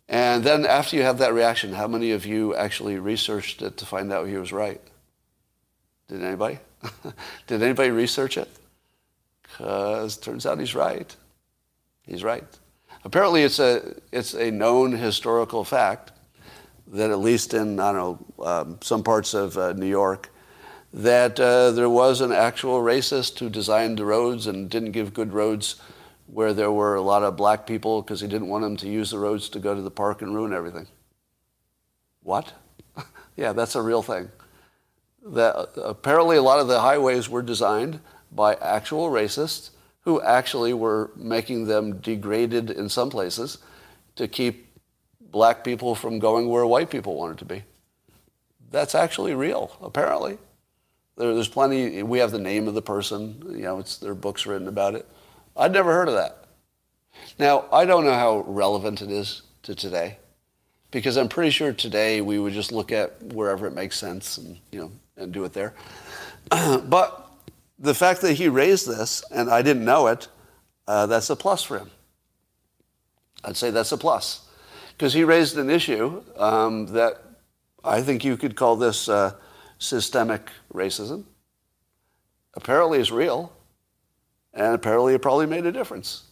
And 0.07 0.43
then 0.43 0.65
after 0.65 0.95
you 0.95 1.01
have 1.01 1.17
that 1.17 1.33
reaction, 1.33 1.73
how 1.73 1.87
many 1.87 2.11
of 2.11 2.25
you 2.25 2.55
actually 2.55 2.99
researched 2.99 3.63
it 3.63 3.77
to 3.77 3.85
find 3.85 4.13
out 4.13 4.27
he 4.27 4.37
was 4.37 4.53
right? 4.53 4.79
Did 6.07 6.23
anybody? 6.23 6.59
Did 7.47 7.63
anybody 7.63 7.89
research 7.89 8.37
it? 8.37 8.49
Because 9.41 10.17
turns 10.17 10.45
out 10.45 10.59
he's 10.59 10.75
right. 10.75 11.15
He's 12.03 12.23
right. 12.23 12.45
Apparently, 13.03 13.43
it's 13.43 13.59
a, 13.59 13.95
it's 14.11 14.33
a 14.35 14.51
known 14.51 14.91
historical 14.91 15.63
fact 15.63 16.11
that 16.89 17.11
at 17.11 17.19
least 17.19 17.53
in, 17.53 17.79
I 17.79 17.91
don't 17.93 18.37
know, 18.37 18.45
um, 18.45 18.77
some 18.81 19.03
parts 19.03 19.33
of 19.33 19.57
uh, 19.57 19.73
New 19.73 19.87
York, 19.87 20.29
that 20.91 21.39
uh, 21.39 21.71
there 21.71 21.89
was 21.89 22.21
an 22.21 22.31
actual 22.31 22.81
racist 22.81 23.37
who 23.39 23.49
designed 23.49 23.99
the 23.99 24.05
roads 24.05 24.47
and 24.47 24.69
didn't 24.69 24.91
give 24.91 25.13
good 25.13 25.33
roads 25.33 25.75
where 26.25 26.53
there 26.53 26.71
were 26.71 26.95
a 26.95 27.01
lot 27.01 27.23
of 27.23 27.35
black 27.35 27.67
people 27.67 28.01
because 28.01 28.21
he 28.21 28.27
didn't 28.27 28.47
want 28.47 28.63
them 28.63 28.77
to 28.77 28.89
use 28.89 29.11
the 29.11 29.19
roads 29.19 29.49
to 29.49 29.59
go 29.59 29.75
to 29.75 29.81
the 29.81 29.91
park 29.91 30.21
and 30.21 30.33
ruin 30.33 30.53
everything. 30.53 30.87
What? 32.23 32.53
yeah, 33.35 33.53
that's 33.53 33.75
a 33.75 33.81
real 33.81 34.01
thing. 34.01 34.29
That 35.25 35.69
apparently 35.77 36.37
a 36.37 36.41
lot 36.41 36.59
of 36.59 36.67
the 36.67 36.81
highways 36.81 37.29
were 37.29 37.41
designed 37.41 37.99
by 38.31 38.55
actual 38.55 39.09
racists 39.09 39.71
who 40.01 40.21
actually 40.21 40.73
were 40.73 41.11
making 41.15 41.65
them 41.65 41.99
degraded 41.99 42.69
in 42.69 42.89
some 42.89 43.09
places 43.09 43.59
to 44.15 44.27
keep 44.27 44.68
black 45.31 45.63
people 45.63 45.95
from 45.95 46.19
going 46.19 46.47
where 46.49 46.65
white 46.65 46.89
people 46.89 47.15
wanted 47.15 47.37
to 47.39 47.45
be. 47.45 47.63
That's 48.71 48.95
actually 48.95 49.33
real, 49.33 49.75
apparently. 49.81 50.37
There, 51.17 51.33
there's 51.33 51.47
plenty. 51.47 52.03
We 52.03 52.19
have 52.19 52.31
the 52.31 52.39
name 52.39 52.67
of 52.67 52.73
the 52.73 52.81
person. 52.81 53.41
You 53.49 53.63
know, 53.63 53.79
it's 53.79 53.97
there 53.97 54.11
are 54.11 54.15
books 54.15 54.45
written 54.45 54.67
about 54.67 54.95
it. 54.95 55.07
I'd 55.57 55.71
never 55.71 55.91
heard 55.91 56.07
of 56.07 56.15
that. 56.15 56.45
Now, 57.37 57.65
I 57.71 57.85
don't 57.85 58.05
know 58.05 58.13
how 58.13 58.43
relevant 58.47 59.01
it 59.01 59.11
is 59.11 59.41
to 59.63 59.75
today, 59.75 60.17
because 60.91 61.17
I'm 61.17 61.27
pretty 61.27 61.51
sure 61.51 61.73
today 61.73 62.21
we 62.21 62.39
would 62.39 62.53
just 62.53 62.71
look 62.71 62.91
at 62.91 63.21
wherever 63.21 63.67
it 63.67 63.73
makes 63.73 63.97
sense 63.97 64.37
and 64.37 64.57
you 64.71 64.79
know 64.79 64.91
and 65.17 65.31
do 65.31 65.43
it 65.43 65.53
there. 65.53 65.73
but 66.49 67.29
the 67.77 67.93
fact 67.93 68.21
that 68.21 68.33
he 68.33 68.47
raised 68.47 68.87
this 68.87 69.23
and 69.31 69.49
I 69.49 69.61
didn't 69.61 69.85
know 69.85 70.07
it, 70.07 70.27
uh, 70.87 71.05
that's 71.05 71.29
a 71.29 71.35
plus 71.35 71.63
for 71.63 71.79
him. 71.79 71.91
I'd 73.43 73.57
say 73.57 73.71
that's 73.71 73.91
a 73.91 73.97
plus 73.97 74.48
because 74.99 75.13
he 75.13 75.23
raised 75.23 75.57
an 75.57 75.69
issue 75.69 76.21
um, 76.35 76.85
that 76.87 77.23
I 77.85 78.01
think 78.01 78.25
you 78.25 78.35
could 78.35 78.57
call 78.57 78.75
this 78.75 79.07
uh, 79.07 79.31
systemic 79.77 80.49
racism. 80.73 81.23
Apparently, 82.53 82.99
it's 82.99 83.09
real, 83.09 83.53
and 84.53 84.75
apparently, 84.75 85.13
it 85.13 85.21
probably 85.21 85.45
made 85.45 85.65
a 85.65 85.71
difference. 85.71 86.25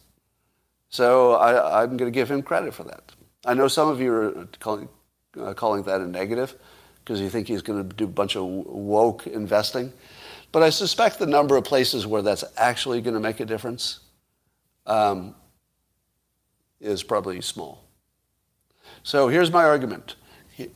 So 0.90 1.32
I, 1.32 1.82
am 1.82 1.96
going 1.96 2.12
to 2.12 2.14
give 2.14 2.30
him 2.30 2.42
credit 2.42 2.74
for 2.74 2.84
that. 2.84 3.12
I 3.46 3.54
know 3.54 3.68
some 3.68 3.88
of 3.88 4.02
you 4.02 4.12
are 4.12 4.48
calling, 4.60 4.90
uh, 5.40 5.54
calling 5.54 5.82
that 5.84 6.02
a 6.02 6.06
negative 6.06 6.54
because 7.02 7.22
you 7.22 7.30
think 7.30 7.48
he's 7.48 7.62
going 7.62 7.88
to 7.88 7.96
do 7.96 8.04
a 8.04 8.08
bunch 8.08 8.36
of 8.36 8.44
woke 8.44 9.26
investing. 9.26 9.94
But 10.52 10.62
I 10.62 10.68
suspect 10.68 11.18
the 11.18 11.26
number 11.26 11.56
of 11.56 11.64
places 11.64 12.06
where 12.06 12.20
that's 12.20 12.44
actually 12.58 13.00
going 13.00 13.14
to 13.14 13.20
make 13.20 13.40
a 13.40 13.46
difference 13.46 14.00
um, 14.84 15.34
is 16.80 17.02
probably 17.02 17.40
small. 17.40 17.87
So 19.08 19.28
here's 19.28 19.50
my 19.50 19.64
argument. 19.64 20.16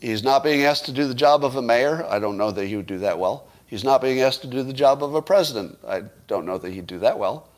He's 0.01 0.23
not 0.23 0.43
being 0.43 0.63
asked 0.63 0.87
to 0.87 0.93
do 0.93 1.07
the 1.07 1.15
job 1.15 1.45
of 1.45 1.57
a 1.57 1.61
mayor. 1.61 2.03
I 2.09 2.19
don't 2.19 2.39
know 2.39 2.51
that 2.51 2.65
he 2.65 2.77
would 2.77 2.87
do 2.87 2.97
that 3.01 3.19
well. 3.19 3.47
He's 3.67 3.85
not 3.85 4.01
being 4.01 4.23
asked 4.23 4.41
to 4.41 4.47
do 4.47 4.63
the 4.63 4.73
job 4.73 5.03
of 5.03 5.15
a 5.15 5.21
president. 5.21 5.79
I 5.87 6.05
don't 6.29 6.47
know 6.47 6.57
that 6.57 6.73
he'd 6.73 6.87
do 6.87 6.99
that 7.01 7.19
well. 7.19 7.51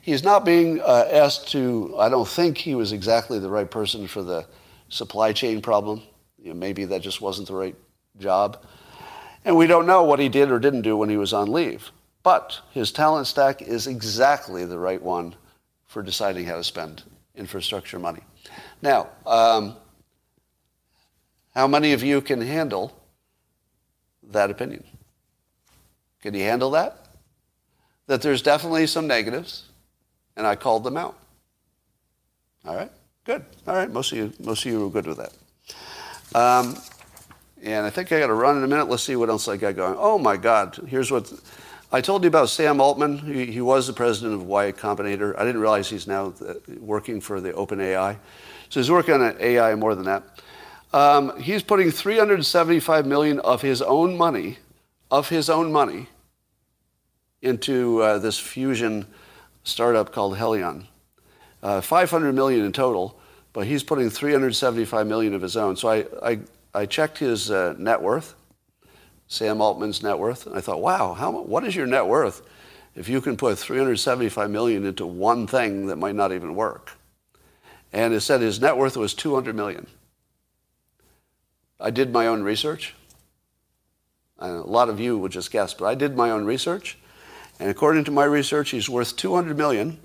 He's 0.00 0.24
not 0.24 0.46
being 0.46 0.80
uh, 0.80 1.06
asked 1.12 1.48
to, 1.48 1.94
I 1.98 2.08
don't 2.08 2.26
think 2.26 2.56
he 2.56 2.74
was 2.74 2.92
exactly 2.92 3.38
the 3.38 3.50
right 3.50 3.70
person 3.70 4.06
for 4.06 4.22
the 4.22 4.46
supply 4.88 5.34
chain 5.34 5.60
problem. 5.60 6.00
You 6.38 6.54
know, 6.54 6.54
maybe 6.54 6.86
that 6.86 7.02
just 7.02 7.20
wasn't 7.20 7.48
the 7.48 7.54
right 7.54 7.76
job. 8.18 8.64
And 9.44 9.54
we 9.54 9.66
don't 9.66 9.86
know 9.86 10.02
what 10.02 10.18
he 10.18 10.30
did 10.30 10.50
or 10.50 10.58
didn't 10.58 10.80
do 10.80 10.96
when 10.96 11.10
he 11.10 11.18
was 11.18 11.34
on 11.34 11.52
leave. 11.52 11.90
But 12.22 12.58
his 12.70 12.90
talent 12.90 13.26
stack 13.26 13.60
is 13.60 13.86
exactly 13.86 14.64
the 14.64 14.78
right 14.78 15.02
one 15.02 15.34
for 15.84 16.02
deciding 16.02 16.46
how 16.46 16.56
to 16.56 16.64
spend 16.64 17.02
infrastructure 17.34 17.98
money. 17.98 18.22
Now, 18.80 19.10
um, 19.26 19.76
how 21.54 21.66
many 21.66 21.92
of 21.92 22.02
you 22.02 22.20
can 22.20 22.40
handle 22.40 22.92
that 24.30 24.50
opinion? 24.50 24.84
Can 26.22 26.34
you 26.34 26.44
handle 26.44 26.70
that? 26.70 27.06
That 28.06 28.22
there's 28.22 28.42
definitely 28.42 28.86
some 28.86 29.06
negatives, 29.06 29.64
and 30.36 30.46
I 30.46 30.56
called 30.56 30.84
them 30.84 30.96
out. 30.96 31.18
All 32.64 32.76
right, 32.76 32.90
good. 33.24 33.44
All 33.66 33.74
right, 33.74 33.90
most 33.90 34.12
of 34.12 34.18
you, 34.18 34.32
most 34.40 34.64
of 34.64 34.72
you 34.72 34.86
are 34.86 34.90
good 34.90 35.06
with 35.06 35.18
that. 35.18 35.32
Um, 36.38 36.76
and 37.62 37.84
I 37.86 37.90
think 37.90 38.10
I 38.12 38.18
got 38.18 38.28
to 38.28 38.34
run 38.34 38.56
in 38.56 38.64
a 38.64 38.66
minute. 38.66 38.88
Let's 38.88 39.02
see 39.02 39.16
what 39.16 39.28
else 39.28 39.48
I 39.48 39.56
got 39.56 39.76
going. 39.76 39.96
Oh 39.98 40.18
my 40.18 40.36
God! 40.36 40.78
Here's 40.86 41.10
what 41.10 41.32
I 41.90 42.00
told 42.00 42.22
you 42.22 42.28
about. 42.28 42.48
Sam 42.48 42.80
Altman. 42.80 43.18
He, 43.18 43.46
he 43.46 43.60
was 43.60 43.86
the 43.86 43.92
president 43.92 44.34
of 44.34 44.46
Y 44.46 44.72
Combinator. 44.72 45.36
I 45.36 45.44
didn't 45.44 45.60
realize 45.60 45.88
he's 45.90 46.06
now 46.06 46.32
working 46.80 47.20
for 47.20 47.40
the 47.40 47.52
OpenAI. 47.52 48.16
So 48.68 48.80
he's 48.80 48.90
working 48.90 49.14
on 49.14 49.36
AI 49.38 49.74
more 49.74 49.94
than 49.94 50.06
that. 50.06 50.22
Um, 50.92 51.40
he's 51.40 51.62
putting 51.62 51.90
375 51.90 53.06
million 53.06 53.40
of 53.40 53.62
his 53.62 53.80
own 53.80 54.16
money, 54.16 54.58
of 55.10 55.28
his 55.30 55.48
own 55.48 55.72
money, 55.72 56.08
into 57.40 58.02
uh, 58.02 58.18
this 58.18 58.38
fusion 58.38 59.06
startup 59.64 60.12
called 60.12 60.36
Helion. 60.36 60.86
Uh, 61.62 61.80
500 61.80 62.32
million 62.34 62.64
in 62.64 62.72
total, 62.72 63.18
but 63.52 63.66
he's 63.66 63.82
putting 63.82 64.10
375 64.10 65.06
million 65.06 65.34
of 65.34 65.40
his 65.40 65.56
own. 65.56 65.76
So 65.76 65.88
I, 65.88 66.06
I, 66.22 66.40
I 66.74 66.86
checked 66.86 67.18
his 67.18 67.50
uh, 67.50 67.74
net 67.78 68.02
worth, 68.02 68.34
Sam 69.28 69.60
Altman's 69.60 70.02
net 70.02 70.18
worth, 70.18 70.46
and 70.46 70.56
I 70.56 70.60
thought, 70.60 70.80
wow, 70.82 71.14
how, 71.14 71.30
what 71.30 71.64
is 71.64 71.74
your 71.74 71.86
net 71.86 72.06
worth 72.06 72.42
if 72.94 73.08
you 73.08 73.20
can 73.22 73.36
put 73.36 73.58
375 73.58 74.50
million 74.50 74.84
into 74.84 75.06
one 75.06 75.46
thing 75.46 75.86
that 75.86 75.96
might 75.96 76.14
not 76.14 76.32
even 76.32 76.54
work? 76.54 76.92
And 77.92 78.12
it 78.12 78.20
said 78.20 78.40
his 78.40 78.60
net 78.60 78.76
worth 78.76 78.96
was 78.96 79.14
200 79.14 79.54
million. 79.54 79.86
I 81.82 81.90
did 81.90 82.12
my 82.12 82.28
own 82.28 82.42
research. 82.42 82.94
a 84.38 84.48
lot 84.48 84.88
of 84.88 85.00
you 85.00 85.18
would 85.18 85.32
just 85.32 85.50
guess, 85.50 85.74
but 85.74 85.86
I 85.86 85.94
did 85.94 86.16
my 86.16 86.30
own 86.30 86.44
research. 86.44 86.96
And 87.58 87.68
according 87.68 88.04
to 88.04 88.10
my 88.10 88.24
research, 88.24 88.70
he's 88.70 88.88
worth 88.88 89.16
200 89.16 89.56
million 89.56 89.98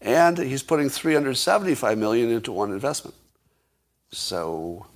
and 0.00 0.36
he's 0.36 0.62
putting 0.64 0.88
375 0.88 1.96
million 1.96 2.28
into 2.30 2.50
one 2.50 2.72
investment. 2.72 3.14
So 4.10 4.86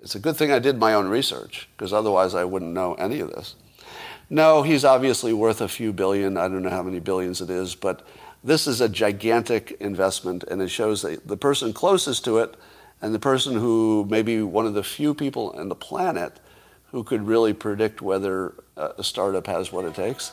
it's 0.00 0.14
a 0.14 0.20
good 0.20 0.36
thing 0.36 0.52
I 0.52 0.60
did 0.60 0.78
my 0.78 0.94
own 0.94 1.08
research 1.08 1.68
because 1.76 1.92
otherwise 1.92 2.34
I 2.34 2.44
wouldn't 2.44 2.72
know 2.72 2.94
any 2.94 3.20
of 3.20 3.30
this. 3.30 3.56
No, 4.30 4.62
he's 4.62 4.84
obviously 4.84 5.32
worth 5.32 5.60
a 5.60 5.68
few 5.68 5.92
billion. 5.92 6.36
I 6.36 6.48
don't 6.48 6.62
know 6.62 6.70
how 6.70 6.82
many 6.82 7.00
billions 7.00 7.40
it 7.40 7.50
is, 7.50 7.74
but 7.74 8.06
this 8.42 8.66
is 8.66 8.80
a 8.80 8.88
gigantic 8.88 9.72
investment 9.80 10.44
and 10.44 10.62
it 10.62 10.68
shows 10.68 11.02
that 11.02 11.26
the 11.26 11.36
person 11.36 11.72
closest 11.72 12.24
to 12.26 12.38
it 12.38 12.54
and 13.04 13.14
the 13.14 13.18
person 13.18 13.54
who 13.54 14.06
maybe 14.08 14.40
one 14.40 14.64
of 14.64 14.72
the 14.72 14.82
few 14.82 15.12
people 15.12 15.54
on 15.58 15.68
the 15.68 15.74
planet 15.74 16.40
who 16.90 17.04
could 17.04 17.26
really 17.26 17.52
predict 17.52 18.00
whether 18.00 18.54
uh, 18.78 18.92
a 18.96 19.04
startup 19.04 19.46
has 19.46 19.70
what 19.70 19.84
it 19.84 19.94
takes, 19.94 20.32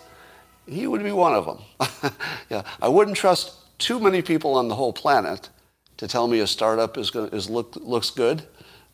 he 0.65 0.87
would 0.87 1.03
be 1.03 1.11
one 1.11 1.33
of 1.33 1.45
them. 1.45 2.13
yeah, 2.49 2.63
I 2.81 2.87
wouldn't 2.87 3.17
trust 3.17 3.77
too 3.77 3.99
many 3.99 4.21
people 4.21 4.53
on 4.53 4.69
the 4.69 4.75
whole 4.75 4.93
planet 4.93 5.49
to 5.97 6.07
tell 6.07 6.29
me 6.29 6.39
a 6.39 6.47
startup 6.47 6.97
is, 6.97 7.13
is 7.13 7.49
look, 7.49 7.75
looks 7.75 8.09
good, 8.09 8.43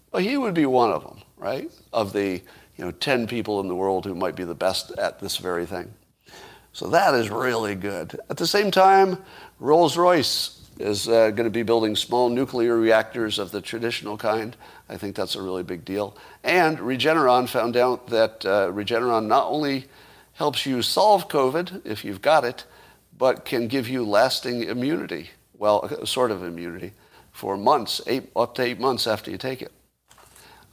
but 0.10 0.24
he 0.24 0.38
would 0.38 0.56
be 0.56 0.66
one 0.66 0.92
of 0.92 1.04
them, 1.04 1.20
right? 1.38 1.70
Of 1.94 2.14
the 2.14 2.42
you 2.78 2.84
know 2.84 2.90
10 2.90 3.28
people 3.28 3.60
in 3.60 3.68
the 3.68 3.76
world 3.76 4.06
who 4.06 4.16
might 4.16 4.36
be 4.36 4.44
the 4.44 4.56
best 4.56 4.90
at 4.98 5.20
this 5.20 5.38
very 5.38 5.68
thing. 5.68 5.94
So 6.74 6.88
that 6.88 7.14
is 7.14 7.30
really 7.30 7.76
good. 7.76 8.20
At 8.28 8.38
the 8.38 8.48
same 8.48 8.72
time, 8.72 9.20
Rolls-Royce 9.60 10.57
is 10.80 11.08
uh, 11.08 11.32
going 11.32 11.46
to 11.46 11.50
be 11.50 11.64
building 11.64 11.96
small 11.96 12.30
nuclear 12.30 12.78
reactors 12.78 13.40
of 13.40 13.52
the 13.52 13.62
traditional 13.62 14.18
kind. 14.18 14.56
I 14.90 14.98
think 14.98 15.16
that's 15.16 15.36
a 15.36 15.42
really 15.42 15.64
big 15.64 15.86
deal. 15.86 16.16
And 16.44 16.78
Regeneron 16.80 17.50
found 17.50 17.76
out 17.76 18.08
that 18.08 18.46
uh, 18.46 18.72
Regeneron 18.72 19.28
not 19.28 19.48
only 19.48 19.86
helps 20.34 20.66
you 20.66 20.82
solve 20.82 21.28
COVID 21.28 21.86
if 21.86 22.06
you've 22.06 22.22
got 22.22 22.44
it, 22.44 22.66
but 23.18 23.46
can 23.46 23.68
give 23.68 23.90
you 23.90 24.06
lasting 24.06 24.64
immunity. 24.64 25.32
Well, 25.58 26.06
sort 26.06 26.32
of 26.32 26.44
immunity 26.44 26.94
for 27.32 27.58
months, 27.58 28.02
eight, 28.08 28.30
up 28.36 28.56
to 28.56 28.62
eight 28.62 28.80
months 28.80 29.08
after 29.08 29.32
you 29.32 29.38
take 29.38 29.62
it. 29.62 29.72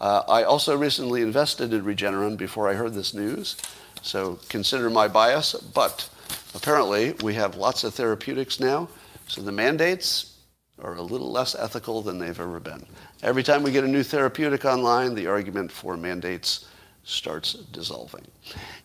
Uh, 0.01 0.23
I 0.29 0.43
also 0.43 0.77
recently 0.77 1.23
invested 1.23 1.73
in 1.73 1.85
Regeneron 1.85 2.37
before 2.37 2.69
I 2.69 2.75
heard 2.75 2.95
this 2.95 3.15
news, 3.15 3.57
so 4.03 4.39
consider 4.49 4.91
my 4.91 5.09
bias. 5.09 5.55
But 5.55 6.11
apparently, 6.55 7.15
we 7.23 7.35
have 7.35 7.57
lots 7.57 7.85
of 7.85 7.95
therapeutics 7.95 8.61
now 8.61 8.89
so 9.27 9.43
the 9.43 9.53
mandates 9.53 10.39
are 10.83 10.97
a 10.97 11.03
little 11.03 11.31
less 11.31 11.55
ethical 11.55 12.03
than 12.03 12.19
they've 12.19 12.39
ever 12.39 12.61
been. 12.61 12.85
Every 13.23 13.43
time 13.43 13.63
we 13.63 13.73
get 13.73 13.85
a 13.85 13.89
new 13.89 14.03
therapeutic 14.03 14.65
online, 14.65 15.15
the 15.15 15.27
argument 15.27 15.71
for 15.71 15.97
mandates 15.97 16.67
starts 17.05 17.55
dissolving. 17.55 18.27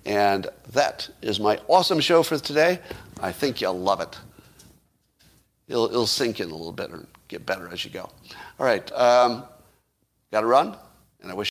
And 0.05 0.47
that 0.73 1.09
is 1.21 1.39
my 1.39 1.59
awesome 1.67 1.99
show 1.99 2.21
for 2.23 2.37
today. 2.37 2.79
I 3.21 3.31
think 3.31 3.61
you'll 3.61 3.79
love 3.79 4.01
it. 4.01 4.17
It'll, 5.67 5.85
it'll 5.85 6.07
sink 6.07 6.39
in 6.39 6.49
a 6.49 6.55
little 6.55 6.71
bit 6.71 6.89
and 6.89 7.07
get 7.27 7.45
better 7.45 7.69
as 7.71 7.85
you 7.85 7.91
go. 7.91 8.09
All 8.59 8.65
right. 8.65 8.91
Um, 8.91 9.43
Got 10.31 10.41
to 10.41 10.47
run, 10.47 10.77
and 11.21 11.31
I 11.31 11.33
wish. 11.33 11.47